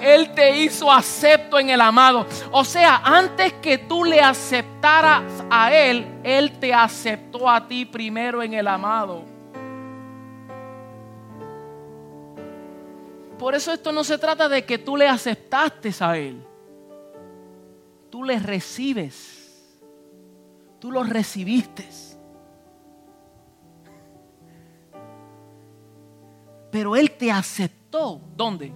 Él 0.01 0.33
te 0.33 0.57
hizo 0.57 0.91
acepto 0.91 1.59
en 1.59 1.69
el 1.69 1.81
amado. 1.81 2.25
O 2.51 2.63
sea, 2.65 3.01
antes 3.03 3.53
que 3.53 3.77
tú 3.77 4.03
le 4.03 4.21
aceptaras 4.21 5.23
a 5.49 5.73
Él, 5.73 6.05
Él 6.23 6.59
te 6.59 6.73
aceptó 6.73 7.49
a 7.49 7.67
ti 7.67 7.85
primero 7.85 8.41
en 8.41 8.53
el 8.53 8.67
amado. 8.67 9.23
Por 13.37 13.55
eso 13.55 13.73
esto 13.73 13.91
no 13.91 14.03
se 14.03 14.17
trata 14.17 14.47
de 14.47 14.63
que 14.63 14.77
tú 14.77 14.95
le 14.95 15.07
aceptaste 15.07 15.91
a 15.99 16.17
Él. 16.17 16.41
Tú 18.09 18.23
le 18.23 18.39
recibes. 18.39 19.42
Tú 20.83 20.91
lo 20.91 21.01
recibiste. 21.01 21.87
Pero 26.69 26.97
Él 26.97 27.11
te 27.11 27.31
aceptó. 27.31 28.19
¿Dónde? 28.35 28.73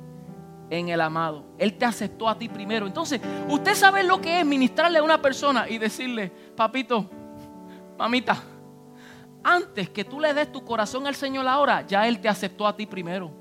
en 0.70 0.88
el 0.88 1.02
amado. 1.02 1.44
Él 1.58 1.78
te 1.78 1.84
aceptó 1.84 2.30
a 2.30 2.38
ti 2.38 2.48
primero. 2.48 2.88
Entonces, 2.88 3.20
usted 3.50 3.76
sabe 3.76 4.04
lo 4.04 4.22
que 4.22 4.40
es 4.40 4.46
ministrarle 4.46 5.00
a 5.00 5.04
una 5.04 5.22
persona 5.22 5.68
y 5.68 5.78
decirle, 5.78 6.32
papito, 6.56 7.10
mamita, 7.98 8.42
antes 9.44 9.90
que 9.90 10.06
tú 10.06 10.22
le 10.22 10.34
des 10.34 10.50
tu 10.50 10.64
corazón 10.64 11.08
al 11.08 11.16
Señor 11.16 11.46
ahora, 11.46 11.86
ya 11.86 12.08
Él 12.08 12.22
te 12.22 12.30
aceptó 12.30 12.66
a 12.66 12.74
ti 12.74 12.86
primero. 12.86 13.32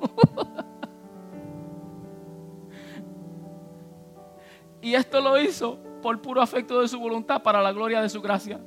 y 4.80 4.94
esto 4.94 5.20
lo 5.20 5.38
hizo 5.38 5.89
por 6.00 6.20
puro 6.20 6.40
afecto 6.40 6.80
de 6.80 6.88
su 6.88 6.98
voluntad 6.98 7.42
para 7.42 7.62
la 7.62 7.72
gloria 7.72 8.00
de 8.00 8.08
su 8.08 8.20
gracia. 8.20 8.60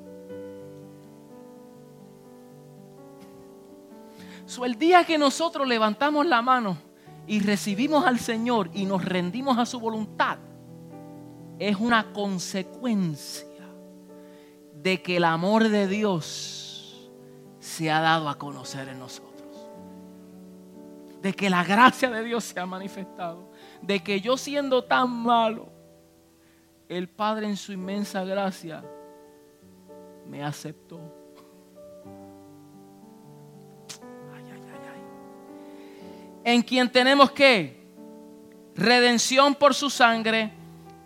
So, 4.46 4.66
el 4.66 4.78
día 4.78 5.04
que 5.06 5.18
nosotros 5.18 5.68
levantamos 5.68 6.26
la 6.26 6.42
mano, 6.42 6.78
y 7.26 7.40
recibimos 7.40 8.06
al 8.06 8.20
Señor 8.20 8.70
y 8.74 8.86
nos 8.86 9.04
rendimos 9.06 9.58
a 9.58 9.66
su 9.66 9.80
voluntad, 9.80 10.38
es 11.60 11.78
una 11.78 12.12
consecuencia 12.12 13.48
de 14.82 15.02
que 15.02 15.18
el 15.18 15.24
amor 15.24 15.70
de 15.70 15.88
Dios 15.88 17.10
se 17.60 17.90
ha 17.90 18.02
dado 18.02 18.28
a 18.28 18.38
conocer 18.38 18.90
en 18.90 19.00
nosotros. 19.00 19.32
De 21.22 21.34
que 21.34 21.50
la 21.50 21.64
gracia 21.64 22.10
de 22.10 22.24
Dios 22.24 22.44
se 22.44 22.60
ha 22.60 22.66
manifestado. 22.66 23.50
De 23.82 24.02
que 24.02 24.20
yo 24.20 24.36
siendo 24.36 24.84
tan 24.84 25.10
malo, 25.10 25.70
el 26.98 27.10
Padre 27.10 27.48
en 27.48 27.58
su 27.58 27.72
inmensa 27.74 28.24
gracia 28.24 28.84
me 30.28 30.44
aceptó. 30.44 31.24
en 36.44 36.62
quien 36.62 36.92
tenemos 36.92 37.32
que 37.32 37.84
redención 38.76 39.56
por 39.56 39.74
su 39.74 39.90
sangre, 39.90 40.52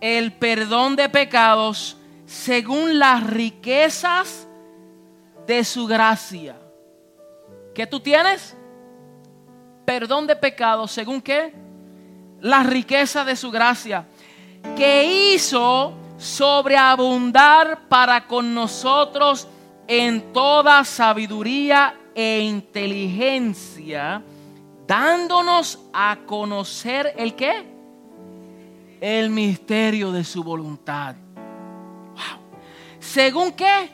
el 0.00 0.32
perdón 0.32 0.96
de 0.96 1.08
pecados, 1.08 1.96
según 2.26 2.98
las 2.98 3.24
riquezas 3.24 4.46
de 5.46 5.64
su 5.64 5.86
gracia. 5.86 6.56
¿Qué 7.74 7.86
tú 7.86 8.00
tienes? 8.00 8.56
Perdón 9.84 10.26
de 10.26 10.36
pecados, 10.36 10.90
según 10.90 11.22
qué? 11.22 11.54
La 12.40 12.62
riqueza 12.62 13.24
de 13.24 13.36
su 13.36 13.50
gracia, 13.50 14.06
que 14.76 15.32
hizo 15.34 15.92
sobreabundar 16.18 17.88
para 17.88 18.26
con 18.26 18.54
nosotros 18.54 19.48
en 19.86 20.32
toda 20.32 20.84
sabiduría 20.84 21.94
e 22.14 22.40
inteligencia 22.40 24.22
dándonos 24.88 25.78
a 25.92 26.16
conocer 26.24 27.12
el 27.18 27.34
qué? 27.34 27.66
El 29.00 29.28
misterio 29.28 30.10
de 30.10 30.24
su 30.24 30.42
voluntad. 30.42 31.14
¿Según 32.98 33.52
qué? 33.52 33.90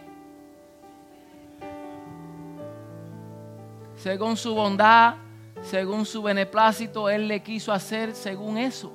Según 3.97 4.37
su 4.37 4.55
bondad, 4.55 5.17
según 5.63 6.07
su 6.07 6.23
beneplácito, 6.23 7.11
Él 7.11 7.27
le 7.27 7.43
quiso 7.43 7.73
hacer 7.73 8.15
según 8.15 8.57
eso. 8.57 8.93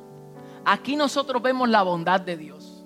Aquí 0.71 0.95
nosotros 0.95 1.41
vemos 1.41 1.67
la 1.67 1.81
bondad 1.81 2.21
de 2.21 2.37
Dios. 2.37 2.85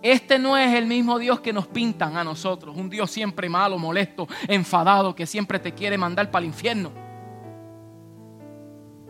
Este 0.00 0.38
no 0.38 0.56
es 0.56 0.74
el 0.74 0.86
mismo 0.86 1.18
Dios 1.18 1.38
que 1.40 1.52
nos 1.52 1.66
pintan 1.66 2.16
a 2.16 2.24
nosotros, 2.24 2.74
un 2.74 2.88
Dios 2.88 3.10
siempre 3.10 3.50
malo, 3.50 3.78
molesto, 3.78 4.26
enfadado, 4.48 5.14
que 5.14 5.26
siempre 5.26 5.58
te 5.58 5.74
quiere 5.74 5.98
mandar 5.98 6.30
para 6.30 6.40
el 6.40 6.46
infierno. 6.46 6.90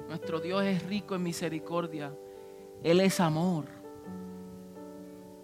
Nuestro 0.08 0.40
Dios 0.40 0.64
es 0.64 0.82
rico 0.88 1.14
en 1.14 1.22
misericordia. 1.22 2.12
Él 2.82 2.98
es 2.98 3.20
amor. 3.20 3.66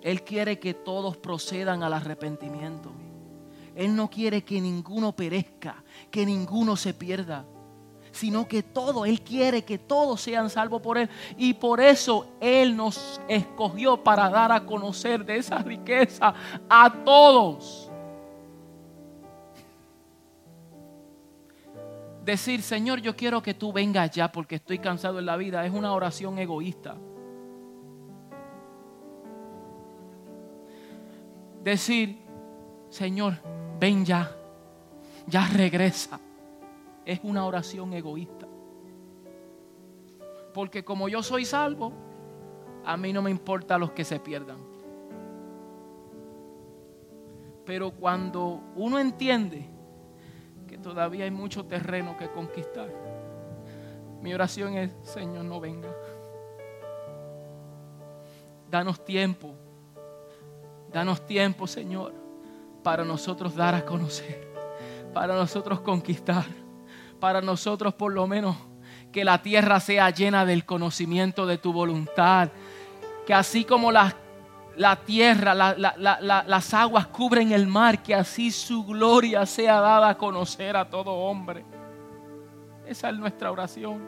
Él 0.03 0.25
quiere 0.25 0.59
que 0.59 0.75
todos 0.75 1.17
procedan 1.17 1.85
al 1.85 1.93
arrepentimiento. 1.93 2.91
Él 3.77 3.95
no 3.95 4.11
quiere 4.11 4.43
que 4.43 4.61
ninguno 4.61 5.15
perezca, 5.15 5.85
que 6.11 6.27
ninguno 6.27 6.75
se 6.75 6.95
pierda, 6.95 7.47
sino 8.15 8.49
que 8.49 8.63
todo, 8.63 9.05
Él 9.05 9.21
quiere 9.21 9.63
que 9.63 9.79
todos 9.79 10.21
sean 10.21 10.49
salvos 10.49 10.81
por 10.81 10.99
Él. 10.99 11.11
Y 11.37 11.55
por 11.55 11.81
eso 11.81 12.27
Él 12.41 12.77
nos 12.77 13.21
escogió 13.29 14.03
para 14.03 14.31
dar 14.31 14.53
a 14.53 14.65
conocer 14.65 15.25
de 15.25 15.37
esa 15.37 15.59
riqueza 15.59 16.35
a 16.69 16.93
todos. 17.05 17.91
decir, 22.25 22.63
Señor, 22.63 23.01
yo 23.01 23.15
quiero 23.15 23.43
que 23.43 23.55
tú 23.55 23.73
vengas 23.73 24.11
ya 24.11 24.33
porque 24.33 24.57
estoy 24.57 24.79
cansado 24.79 25.19
en 25.19 25.27
la 25.27 25.37
vida, 25.37 25.65
es 25.67 25.73
una 25.73 25.93
oración 25.93 26.39
egoísta. 26.39 26.97
Decir, 31.63 32.19
Señor, 32.91 33.35
ven 33.79 34.05
ya, 34.05 34.31
ya 35.27 35.47
regresa, 35.49 36.21
es 37.05 37.21
una 37.23 37.47
oración 37.47 37.93
egoísta. 37.93 38.47
Porque 40.53 40.85
como 40.85 41.09
yo 41.09 41.23
soy 41.23 41.45
salvo, 41.45 41.93
a 42.85 42.97
mí 42.97 43.13
no 43.13 43.23
me 43.23 43.31
importa 43.31 43.79
los 43.79 43.93
que 43.93 44.05
se 44.05 44.21
pierdan. 44.21 44.59
Pero 47.65 47.93
cuando 47.93 48.61
uno 48.77 48.99
entiende 48.99 49.75
todavía 50.85 51.25
hay 51.25 51.31
mucho 51.31 51.65
terreno 51.65 52.17
que 52.17 52.31
conquistar. 52.31 52.89
Mi 54.21 54.33
oración 54.35 54.75
es, 54.75 54.93
Señor, 55.03 55.45
no 55.45 55.61
venga. 55.61 55.89
Danos 58.71 59.05
tiempo. 59.05 59.55
Danos 60.93 61.27
tiempo, 61.27 61.67
Señor, 61.67 62.13
para 62.83 63.05
nosotros 63.05 63.57
dar 63.57 63.75
a 63.75 63.85
conocer, 63.85 64.47
para 65.13 65.35
nosotros 65.35 65.81
conquistar, 65.81 66.45
para 67.25 67.41
nosotros 67.41 67.95
por 67.95 68.13
lo 68.13 68.27
menos 68.27 68.55
que 69.11 69.25
la 69.25 69.41
tierra 69.41 69.81
sea 69.81 70.11
llena 70.11 70.45
del 70.45 70.67
conocimiento 70.67 71.47
de 71.47 71.57
tu 71.57 71.73
voluntad. 71.73 72.51
Que 73.27 73.33
así 73.33 73.65
como 73.65 73.91
las 73.91 74.15
la 74.77 74.97
tierra, 74.97 75.55
las 75.55 76.75
aguas 76.75 77.07
cubren 77.07 77.53
el 77.53 77.67
mar, 77.67 78.03
que 78.03 78.15
así 78.15 78.51
su 78.51 78.85
gloria 78.85 79.47
sea 79.47 79.81
dada 79.81 80.11
a 80.11 80.19
conocer 80.19 80.77
a 80.77 80.91
todo 80.91 81.13
hombre. 81.13 81.65
Esa 82.87 83.09
es 83.09 83.17
nuestra 83.17 83.51
oración. 83.51 84.07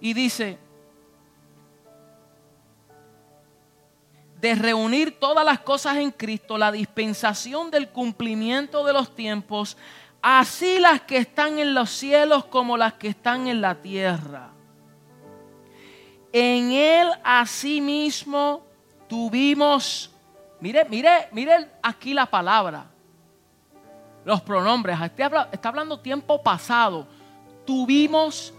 y 0.00 0.14
dice, 0.14 0.58
de 4.44 4.54
reunir 4.54 5.18
todas 5.18 5.42
las 5.42 5.60
cosas 5.60 5.96
en 5.96 6.10
Cristo, 6.10 6.58
la 6.58 6.70
dispensación 6.70 7.70
del 7.70 7.88
cumplimiento 7.88 8.84
de 8.84 8.92
los 8.92 9.14
tiempos, 9.14 9.74
así 10.20 10.80
las 10.80 11.00
que 11.00 11.16
están 11.16 11.58
en 11.58 11.72
los 11.72 11.88
cielos 11.88 12.44
como 12.44 12.76
las 12.76 12.92
que 12.92 13.08
están 13.08 13.48
en 13.48 13.62
la 13.62 13.76
tierra. 13.76 14.50
En 16.30 16.72
Él 16.72 17.08
asimismo 17.24 18.66
tuvimos, 19.08 20.10
mire, 20.60 20.84
mire, 20.90 21.28
mire 21.32 21.70
aquí 21.82 22.12
la 22.12 22.26
palabra, 22.26 22.84
los 24.26 24.42
pronombres, 24.42 24.98
está 25.00 25.70
hablando 25.70 26.00
tiempo 26.00 26.42
pasado, 26.42 27.08
tuvimos, 27.64 28.52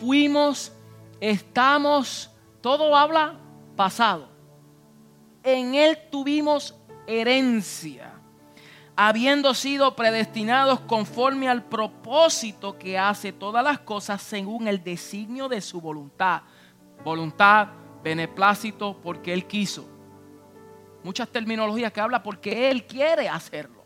fuimos, 0.00 0.72
estamos, 1.20 2.28
todo 2.60 2.96
habla 2.96 3.36
pasado. 3.76 4.37
En 5.54 5.74
Él 5.74 5.98
tuvimos 6.10 6.74
herencia, 7.06 8.12
habiendo 8.94 9.54
sido 9.54 9.96
predestinados 9.96 10.80
conforme 10.80 11.48
al 11.48 11.64
propósito 11.64 12.78
que 12.78 12.98
hace 12.98 13.32
todas 13.32 13.64
las 13.64 13.78
cosas 13.78 14.20
según 14.20 14.68
el 14.68 14.84
designio 14.84 15.48
de 15.48 15.60
su 15.60 15.80
voluntad. 15.80 16.42
Voluntad, 17.02 17.68
beneplácito, 18.02 19.00
porque 19.02 19.32
Él 19.32 19.46
quiso. 19.46 19.88
Muchas 21.02 21.28
terminologías 21.28 21.92
que 21.92 22.00
habla 22.00 22.22
porque 22.22 22.70
Él 22.70 22.86
quiere 22.86 23.28
hacerlo. 23.28 23.78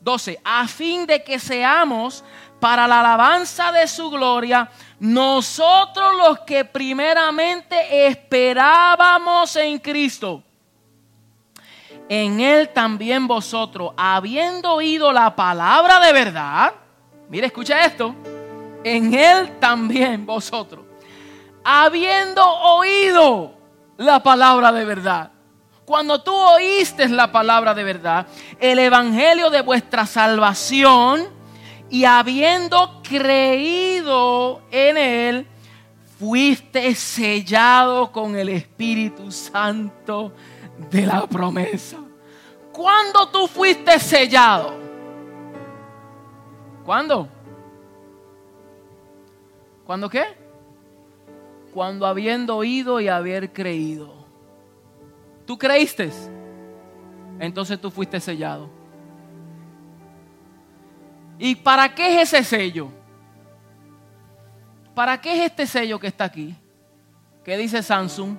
12. 0.00 0.40
A 0.44 0.68
fin 0.68 1.06
de 1.06 1.22
que 1.22 1.38
seamos 1.38 2.24
para 2.60 2.86
la 2.86 3.00
alabanza 3.00 3.72
de 3.72 3.86
su 3.88 4.10
gloria, 4.10 4.70
nosotros 5.00 6.14
los 6.16 6.40
que 6.40 6.64
primeramente 6.64 8.06
esperábamos 8.06 9.56
en 9.56 9.78
Cristo. 9.78 10.44
En 12.08 12.40
Él 12.40 12.68
también 12.70 13.26
vosotros, 13.26 13.92
habiendo 13.96 14.74
oído 14.74 15.12
la 15.12 15.34
palabra 15.34 16.00
de 16.00 16.12
verdad, 16.12 16.74
mire, 17.28 17.46
escucha 17.46 17.84
esto, 17.84 18.14
en 18.84 19.14
Él 19.14 19.58
también 19.58 20.26
vosotros, 20.26 20.84
habiendo 21.64 22.44
oído 22.44 23.54
la 23.96 24.22
palabra 24.22 24.72
de 24.72 24.84
verdad. 24.84 25.30
Cuando 25.84 26.22
tú 26.22 26.34
oíste 26.34 27.08
la 27.08 27.32
palabra 27.32 27.74
de 27.74 27.84
verdad, 27.84 28.26
el 28.60 28.78
evangelio 28.78 29.50
de 29.50 29.62
vuestra 29.62 30.06
salvación, 30.06 31.28
y 31.90 32.04
habiendo 32.04 33.02
creído 33.02 34.62
en 34.70 34.96
Él, 34.96 35.46
fuiste 36.18 36.94
sellado 36.94 38.12
con 38.12 38.36
el 38.36 38.48
Espíritu 38.48 39.30
Santo 39.30 40.32
de 40.90 41.06
la 41.06 41.26
promesa. 41.26 41.98
¿Cuándo 42.72 43.28
tú 43.28 43.46
fuiste 43.46 43.98
sellado? 43.98 44.74
¿Cuándo? 46.84 47.28
¿Cuándo 49.84 50.08
qué? 50.08 50.24
Cuando 51.72 52.06
habiendo 52.06 52.56
oído 52.56 53.00
y 53.00 53.08
haber 53.08 53.52
creído. 53.52 54.12
¿Tú 55.46 55.58
creíste? 55.58 56.10
Entonces 57.38 57.80
tú 57.80 57.90
fuiste 57.90 58.20
sellado. 58.20 58.68
¿Y 61.38 61.56
para 61.56 61.94
qué 61.94 62.22
es 62.22 62.32
ese 62.32 62.44
sello? 62.44 62.88
¿Para 64.94 65.20
qué 65.20 65.34
es 65.34 65.50
este 65.50 65.66
sello 65.66 65.98
que 65.98 66.06
está 66.06 66.24
aquí? 66.24 66.54
¿Qué 67.44 67.56
dice 67.56 67.82
Samsung? 67.82 68.36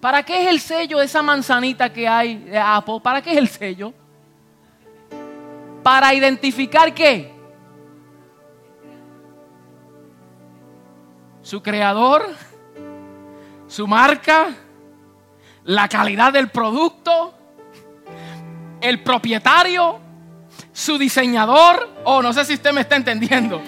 ¿Para 0.00 0.22
qué 0.22 0.44
es 0.44 0.48
el 0.48 0.60
sello 0.60 0.98
de 0.98 1.04
esa 1.04 1.22
manzanita 1.22 1.92
que 1.92 2.08
hay 2.08 2.36
de 2.36 2.58
Apple? 2.58 3.00
¿Para 3.02 3.20
qué 3.20 3.32
es 3.32 3.36
el 3.36 3.48
sello? 3.48 3.92
Para 5.82 6.14
identificar 6.14 6.94
qué? 6.94 7.34
Su 11.42 11.62
creador, 11.62 12.26
su 13.66 13.86
marca, 13.86 14.54
la 15.64 15.86
calidad 15.88 16.32
del 16.32 16.48
producto, 16.48 17.34
el 18.80 19.02
propietario, 19.02 20.00
su 20.72 20.96
diseñador, 20.96 21.90
oh, 22.04 22.22
no 22.22 22.32
sé 22.32 22.46
si 22.46 22.54
usted 22.54 22.72
me 22.72 22.80
está 22.80 22.96
entendiendo. 22.96 23.60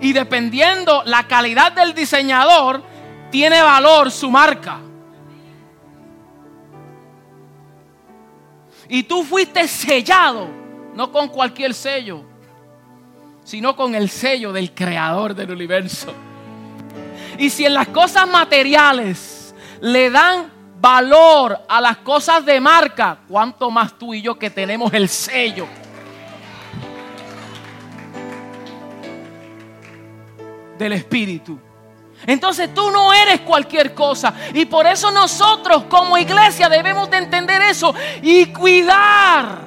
Y 0.00 0.14
dependiendo 0.14 1.02
la 1.04 1.24
calidad 1.28 1.72
del 1.72 1.94
diseñador, 1.94 2.89
tiene 3.30 3.62
valor 3.62 4.10
su 4.10 4.30
marca. 4.30 4.80
Y 8.88 9.04
tú 9.04 9.22
fuiste 9.22 9.68
sellado, 9.68 10.48
no 10.94 11.12
con 11.12 11.28
cualquier 11.28 11.74
sello, 11.74 12.24
sino 13.44 13.76
con 13.76 13.94
el 13.94 14.08
sello 14.10 14.52
del 14.52 14.74
creador 14.74 15.34
del 15.34 15.52
universo. 15.52 16.12
Y 17.38 17.50
si 17.50 17.64
en 17.64 17.74
las 17.74 17.88
cosas 17.88 18.28
materiales 18.28 19.54
le 19.80 20.10
dan 20.10 20.50
valor 20.80 21.58
a 21.68 21.80
las 21.80 21.98
cosas 21.98 22.44
de 22.44 22.60
marca, 22.60 23.18
cuanto 23.28 23.70
más 23.70 23.96
tú 23.96 24.12
y 24.12 24.22
yo 24.22 24.38
que 24.38 24.50
tenemos 24.50 24.92
el 24.92 25.08
sello. 25.08 25.66
del 30.80 30.94
Espíritu. 30.94 31.58
Entonces 32.26 32.72
tú 32.74 32.90
no 32.90 33.12
eres 33.12 33.40
cualquier 33.40 33.94
cosa. 33.94 34.34
Y 34.52 34.66
por 34.66 34.86
eso 34.86 35.10
nosotros 35.10 35.84
como 35.84 36.18
iglesia 36.18 36.68
debemos 36.68 37.10
de 37.10 37.18
entender 37.18 37.62
eso 37.62 37.94
y 38.22 38.46
cuidar 38.46 39.60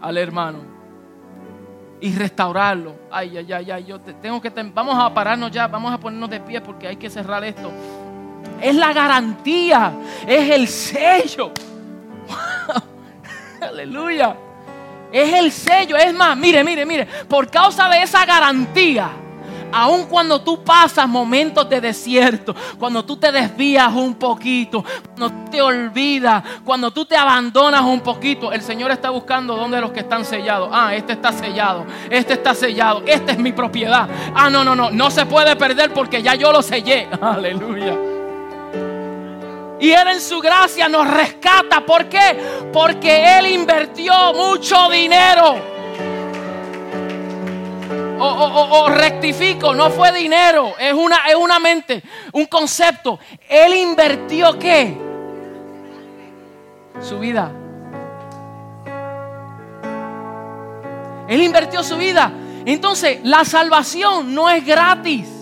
al 0.00 0.16
hermano. 0.16 0.60
Y 2.00 2.14
restaurarlo. 2.14 2.94
Ay, 3.10 3.38
ay, 3.38 3.52
ay, 3.52 3.70
ay. 3.70 3.84
Yo 3.84 4.00
tengo 4.00 4.40
que... 4.40 4.50
Vamos 4.50 4.96
a 4.98 5.12
pararnos 5.12 5.50
ya. 5.50 5.66
Vamos 5.66 5.92
a 5.92 5.98
ponernos 5.98 6.30
de 6.30 6.40
pie 6.40 6.60
porque 6.60 6.86
hay 6.86 6.96
que 6.96 7.10
cerrar 7.10 7.42
esto. 7.42 7.72
Es 8.60 8.74
la 8.74 8.92
garantía, 8.92 9.92
es 10.26 10.50
el 10.50 10.68
sello. 10.68 11.52
Aleluya. 13.60 14.36
Es 15.12 15.32
el 15.32 15.50
sello. 15.50 15.96
Es 15.96 16.12
más, 16.14 16.36
mire, 16.36 16.62
mire, 16.62 16.84
mire. 16.86 17.06
Por 17.28 17.50
causa 17.50 17.88
de 17.88 18.02
esa 18.02 18.24
garantía, 18.24 19.10
aun 19.72 20.06
cuando 20.06 20.40
tú 20.40 20.62
pasas 20.62 21.08
momentos 21.08 21.68
de 21.68 21.80
desierto, 21.80 22.54
cuando 22.78 23.04
tú 23.04 23.16
te 23.16 23.32
desvías 23.32 23.92
un 23.92 24.14
poquito, 24.14 24.84
cuando 25.16 25.50
te 25.50 25.60
olvidas, 25.60 26.42
cuando 26.64 26.90
tú 26.90 27.04
te 27.04 27.16
abandonas 27.16 27.82
un 27.82 28.00
poquito, 28.00 28.52
el 28.52 28.62
Señor 28.62 28.90
está 28.90 29.10
buscando 29.10 29.56
dónde 29.56 29.80
los 29.80 29.92
que 29.92 30.00
están 30.00 30.24
sellados. 30.24 30.70
Ah, 30.72 30.94
este 30.94 31.14
está 31.14 31.32
sellado, 31.32 31.86
este 32.10 32.34
está 32.34 32.54
sellado, 32.54 33.02
esta 33.06 33.32
es 33.32 33.38
mi 33.38 33.52
propiedad. 33.52 34.08
Ah, 34.34 34.50
no, 34.50 34.64
no, 34.64 34.74
no, 34.74 34.90
no 34.90 35.10
se 35.10 35.26
puede 35.26 35.56
perder 35.56 35.92
porque 35.92 36.22
ya 36.22 36.34
yo 36.34 36.52
lo 36.52 36.62
sellé. 36.62 37.08
Aleluya. 37.20 37.94
Y 39.80 39.92
Él 39.92 40.08
en 40.08 40.20
su 40.20 40.40
gracia 40.40 40.88
nos 40.88 41.08
rescata. 41.08 41.84
¿Por 41.86 42.06
qué? 42.06 42.36
Porque 42.72 43.38
Él 43.38 43.46
invirtió 43.46 44.32
mucho 44.34 44.88
dinero. 44.88 45.77
O, 48.20 48.88
rectifico, 48.90 49.74
no 49.74 49.90
fue 49.90 50.12
dinero, 50.12 50.74
es 50.78 50.92
una, 50.92 51.18
es 51.28 51.36
una 51.36 51.58
mente, 51.58 52.02
un 52.32 52.46
concepto. 52.46 53.18
Él 53.48 53.74
invirtió 53.74 54.58
qué? 54.58 54.96
Su 57.00 57.18
vida. 57.18 57.52
Él 61.28 61.42
invirtió 61.42 61.82
su 61.82 61.96
vida. 61.96 62.32
Entonces, 62.64 63.20
la 63.22 63.44
salvación 63.44 64.34
no 64.34 64.48
es 64.48 64.64
gratis. 64.64 65.38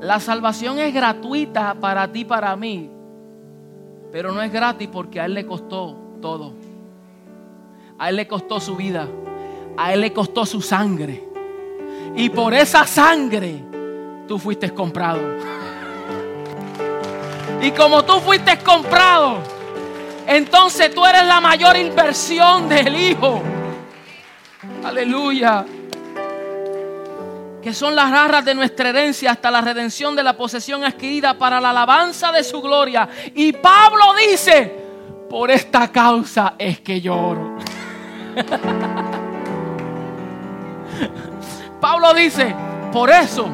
La 0.00 0.20
salvación 0.20 0.78
es 0.78 0.94
gratuita 0.94 1.74
para 1.74 2.10
ti, 2.10 2.24
para 2.24 2.56
mí, 2.56 2.90
pero 4.10 4.32
no 4.32 4.40
es 4.40 4.50
gratis 4.52 4.88
porque 4.90 5.20
a 5.20 5.26
Él 5.26 5.34
le 5.34 5.44
costó 5.44 5.96
todo. 6.22 6.54
A 7.98 8.10
Él 8.10 8.16
le 8.16 8.28
costó 8.28 8.60
su 8.60 8.76
vida, 8.76 9.08
a 9.76 9.92
Él 9.92 10.02
le 10.02 10.12
costó 10.12 10.46
su 10.46 10.62
sangre. 10.62 11.28
Y 12.16 12.30
por 12.30 12.54
esa 12.54 12.86
sangre 12.86 13.62
tú 14.26 14.38
fuiste 14.38 14.72
comprado. 14.72 15.20
Y 17.60 17.72
como 17.72 18.04
tú 18.04 18.20
fuiste 18.20 18.56
comprado, 18.58 19.38
entonces 20.28 20.94
tú 20.94 21.04
eres 21.04 21.26
la 21.26 21.40
mayor 21.40 21.76
inversión 21.76 22.68
del 22.68 22.94
Hijo. 22.94 23.42
Aleluya 24.84 25.64
que 27.62 27.74
son 27.74 27.94
las 27.94 28.10
garras 28.10 28.44
de 28.44 28.54
nuestra 28.54 28.88
herencia 28.88 29.32
hasta 29.32 29.50
la 29.50 29.60
redención 29.60 30.14
de 30.14 30.22
la 30.22 30.36
posesión 30.36 30.84
adquirida 30.84 31.36
para 31.36 31.60
la 31.60 31.70
alabanza 31.70 32.32
de 32.32 32.44
su 32.44 32.62
gloria. 32.62 33.08
Y 33.34 33.52
Pablo 33.52 34.14
dice, 34.18 34.74
por 35.28 35.50
esta 35.50 35.90
causa 35.90 36.54
es 36.58 36.80
que 36.80 37.00
lloro. 37.00 37.58
Pablo 41.80 42.14
dice, 42.14 42.54
por 42.92 43.10
eso, 43.10 43.48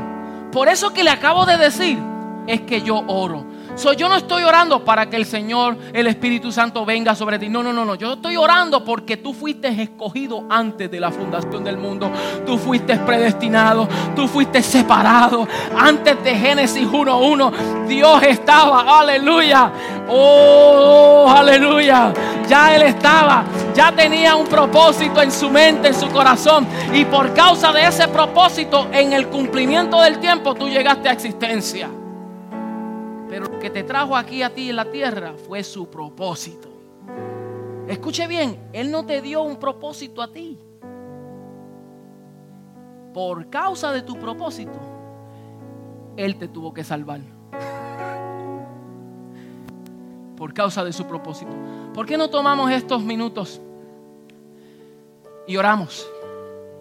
por 0.53 0.69
eso 0.69 0.93
que 0.93 1.03
le 1.05 1.11
acabo 1.11 1.47
de 1.47 1.57
decir, 1.57 1.99
es 2.47 2.61
que 2.63 2.83
yo 2.83 3.03
oro. 3.07 3.47
So, 3.77 3.93
yo 3.93 4.09
no 4.09 4.15
estoy 4.15 4.45
orando 4.45 4.85
para 4.85 5.11
que 5.11 5.17
el 5.17 5.27
Señor, 5.27 5.77
el 5.93 6.07
Espíritu 6.07 6.53
Santo 6.53 6.85
venga 6.85 7.15
sobre 7.17 7.41
ti. 7.41 7.49
No, 7.49 7.63
no, 7.63 7.73
no, 7.73 7.85
no. 7.85 7.97
Yo 7.97 8.15
estoy 8.15 8.37
orando 8.37 8.85
porque 8.85 9.17
tú 9.17 9.35
fuiste 9.35 9.69
escogido 9.69 10.45
antes 10.49 10.89
de 10.91 11.01
la 11.01 11.11
fundación 11.11 11.65
del 11.65 11.77
mundo. 11.77 12.09
Tú 12.47 12.57
fuiste 12.57 12.97
predestinado. 12.99 13.89
Tú 14.15 14.29
fuiste 14.29 14.63
separado. 14.63 15.49
Antes 15.77 16.23
de 16.23 16.37
Génesis 16.37 16.87
1.1, 16.87 17.87
Dios 17.89 18.23
estaba. 18.23 19.01
Aleluya. 19.01 19.73
Oh, 20.09 21.27
aleluya. 21.29 22.13
Ya 22.49 22.77
Él 22.77 22.83
estaba. 22.83 23.45
Ya 23.75 23.91
tenía 23.91 24.37
un 24.37 24.47
propósito 24.47 25.21
en 25.21 25.33
su 25.33 25.51
mente, 25.51 25.89
en 25.89 25.95
su 25.95 26.09
corazón. 26.11 26.65
Y 26.93 27.05
por 27.07 27.35
causa 27.35 27.73
de 27.73 27.89
ese 27.89 28.07
propósito, 28.07 28.87
en 28.93 29.13
el 29.13 29.27
cumplimiento 29.27 30.01
del 30.01 30.21
tiempo, 30.21 30.55
tú 30.55 30.69
llegaste 30.69 31.09
a 31.09 31.13
existencia. 31.13 31.91
Pero 33.35 33.47
lo 33.47 33.59
que 33.59 33.69
te 33.69 33.83
trajo 33.83 34.17
aquí 34.17 34.45
a 34.45 34.55
ti 34.55 34.71
en 34.71 34.77
la 34.77 34.93
tierra 34.93 35.35
fue 35.35 35.65
su 35.65 35.91
propósito. 35.91 36.69
Escuche 37.89 38.29
bien, 38.29 38.71
Él 38.73 38.93
no 38.93 39.05
te 39.05 39.21
dio 39.21 39.43
un 39.43 39.57
propósito 39.57 40.23
a 40.23 40.29
ti. 40.29 40.57
Por 43.13 43.51
causa 43.51 43.91
de 43.91 44.03
tu 44.03 44.17
propósito, 44.21 44.79
Él 46.17 46.37
te 46.37 46.47
tuvo 46.47 46.73
que 46.73 46.85
salvar. 46.85 47.23
Por 50.37 50.55
causa 50.55 50.85
de 50.85 50.93
su 50.93 51.05
propósito. 51.05 51.51
¿Por 51.93 52.07
qué 52.07 52.17
no 52.17 52.31
tomamos 52.31 52.71
estos 52.71 53.03
minutos 53.03 53.61
y 55.49 55.57
oramos? 55.57 56.09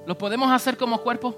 ¿Lo 0.06 0.16
podemos 0.16 0.52
hacer 0.52 0.78
como 0.78 1.00
cuerpo? 1.00 1.36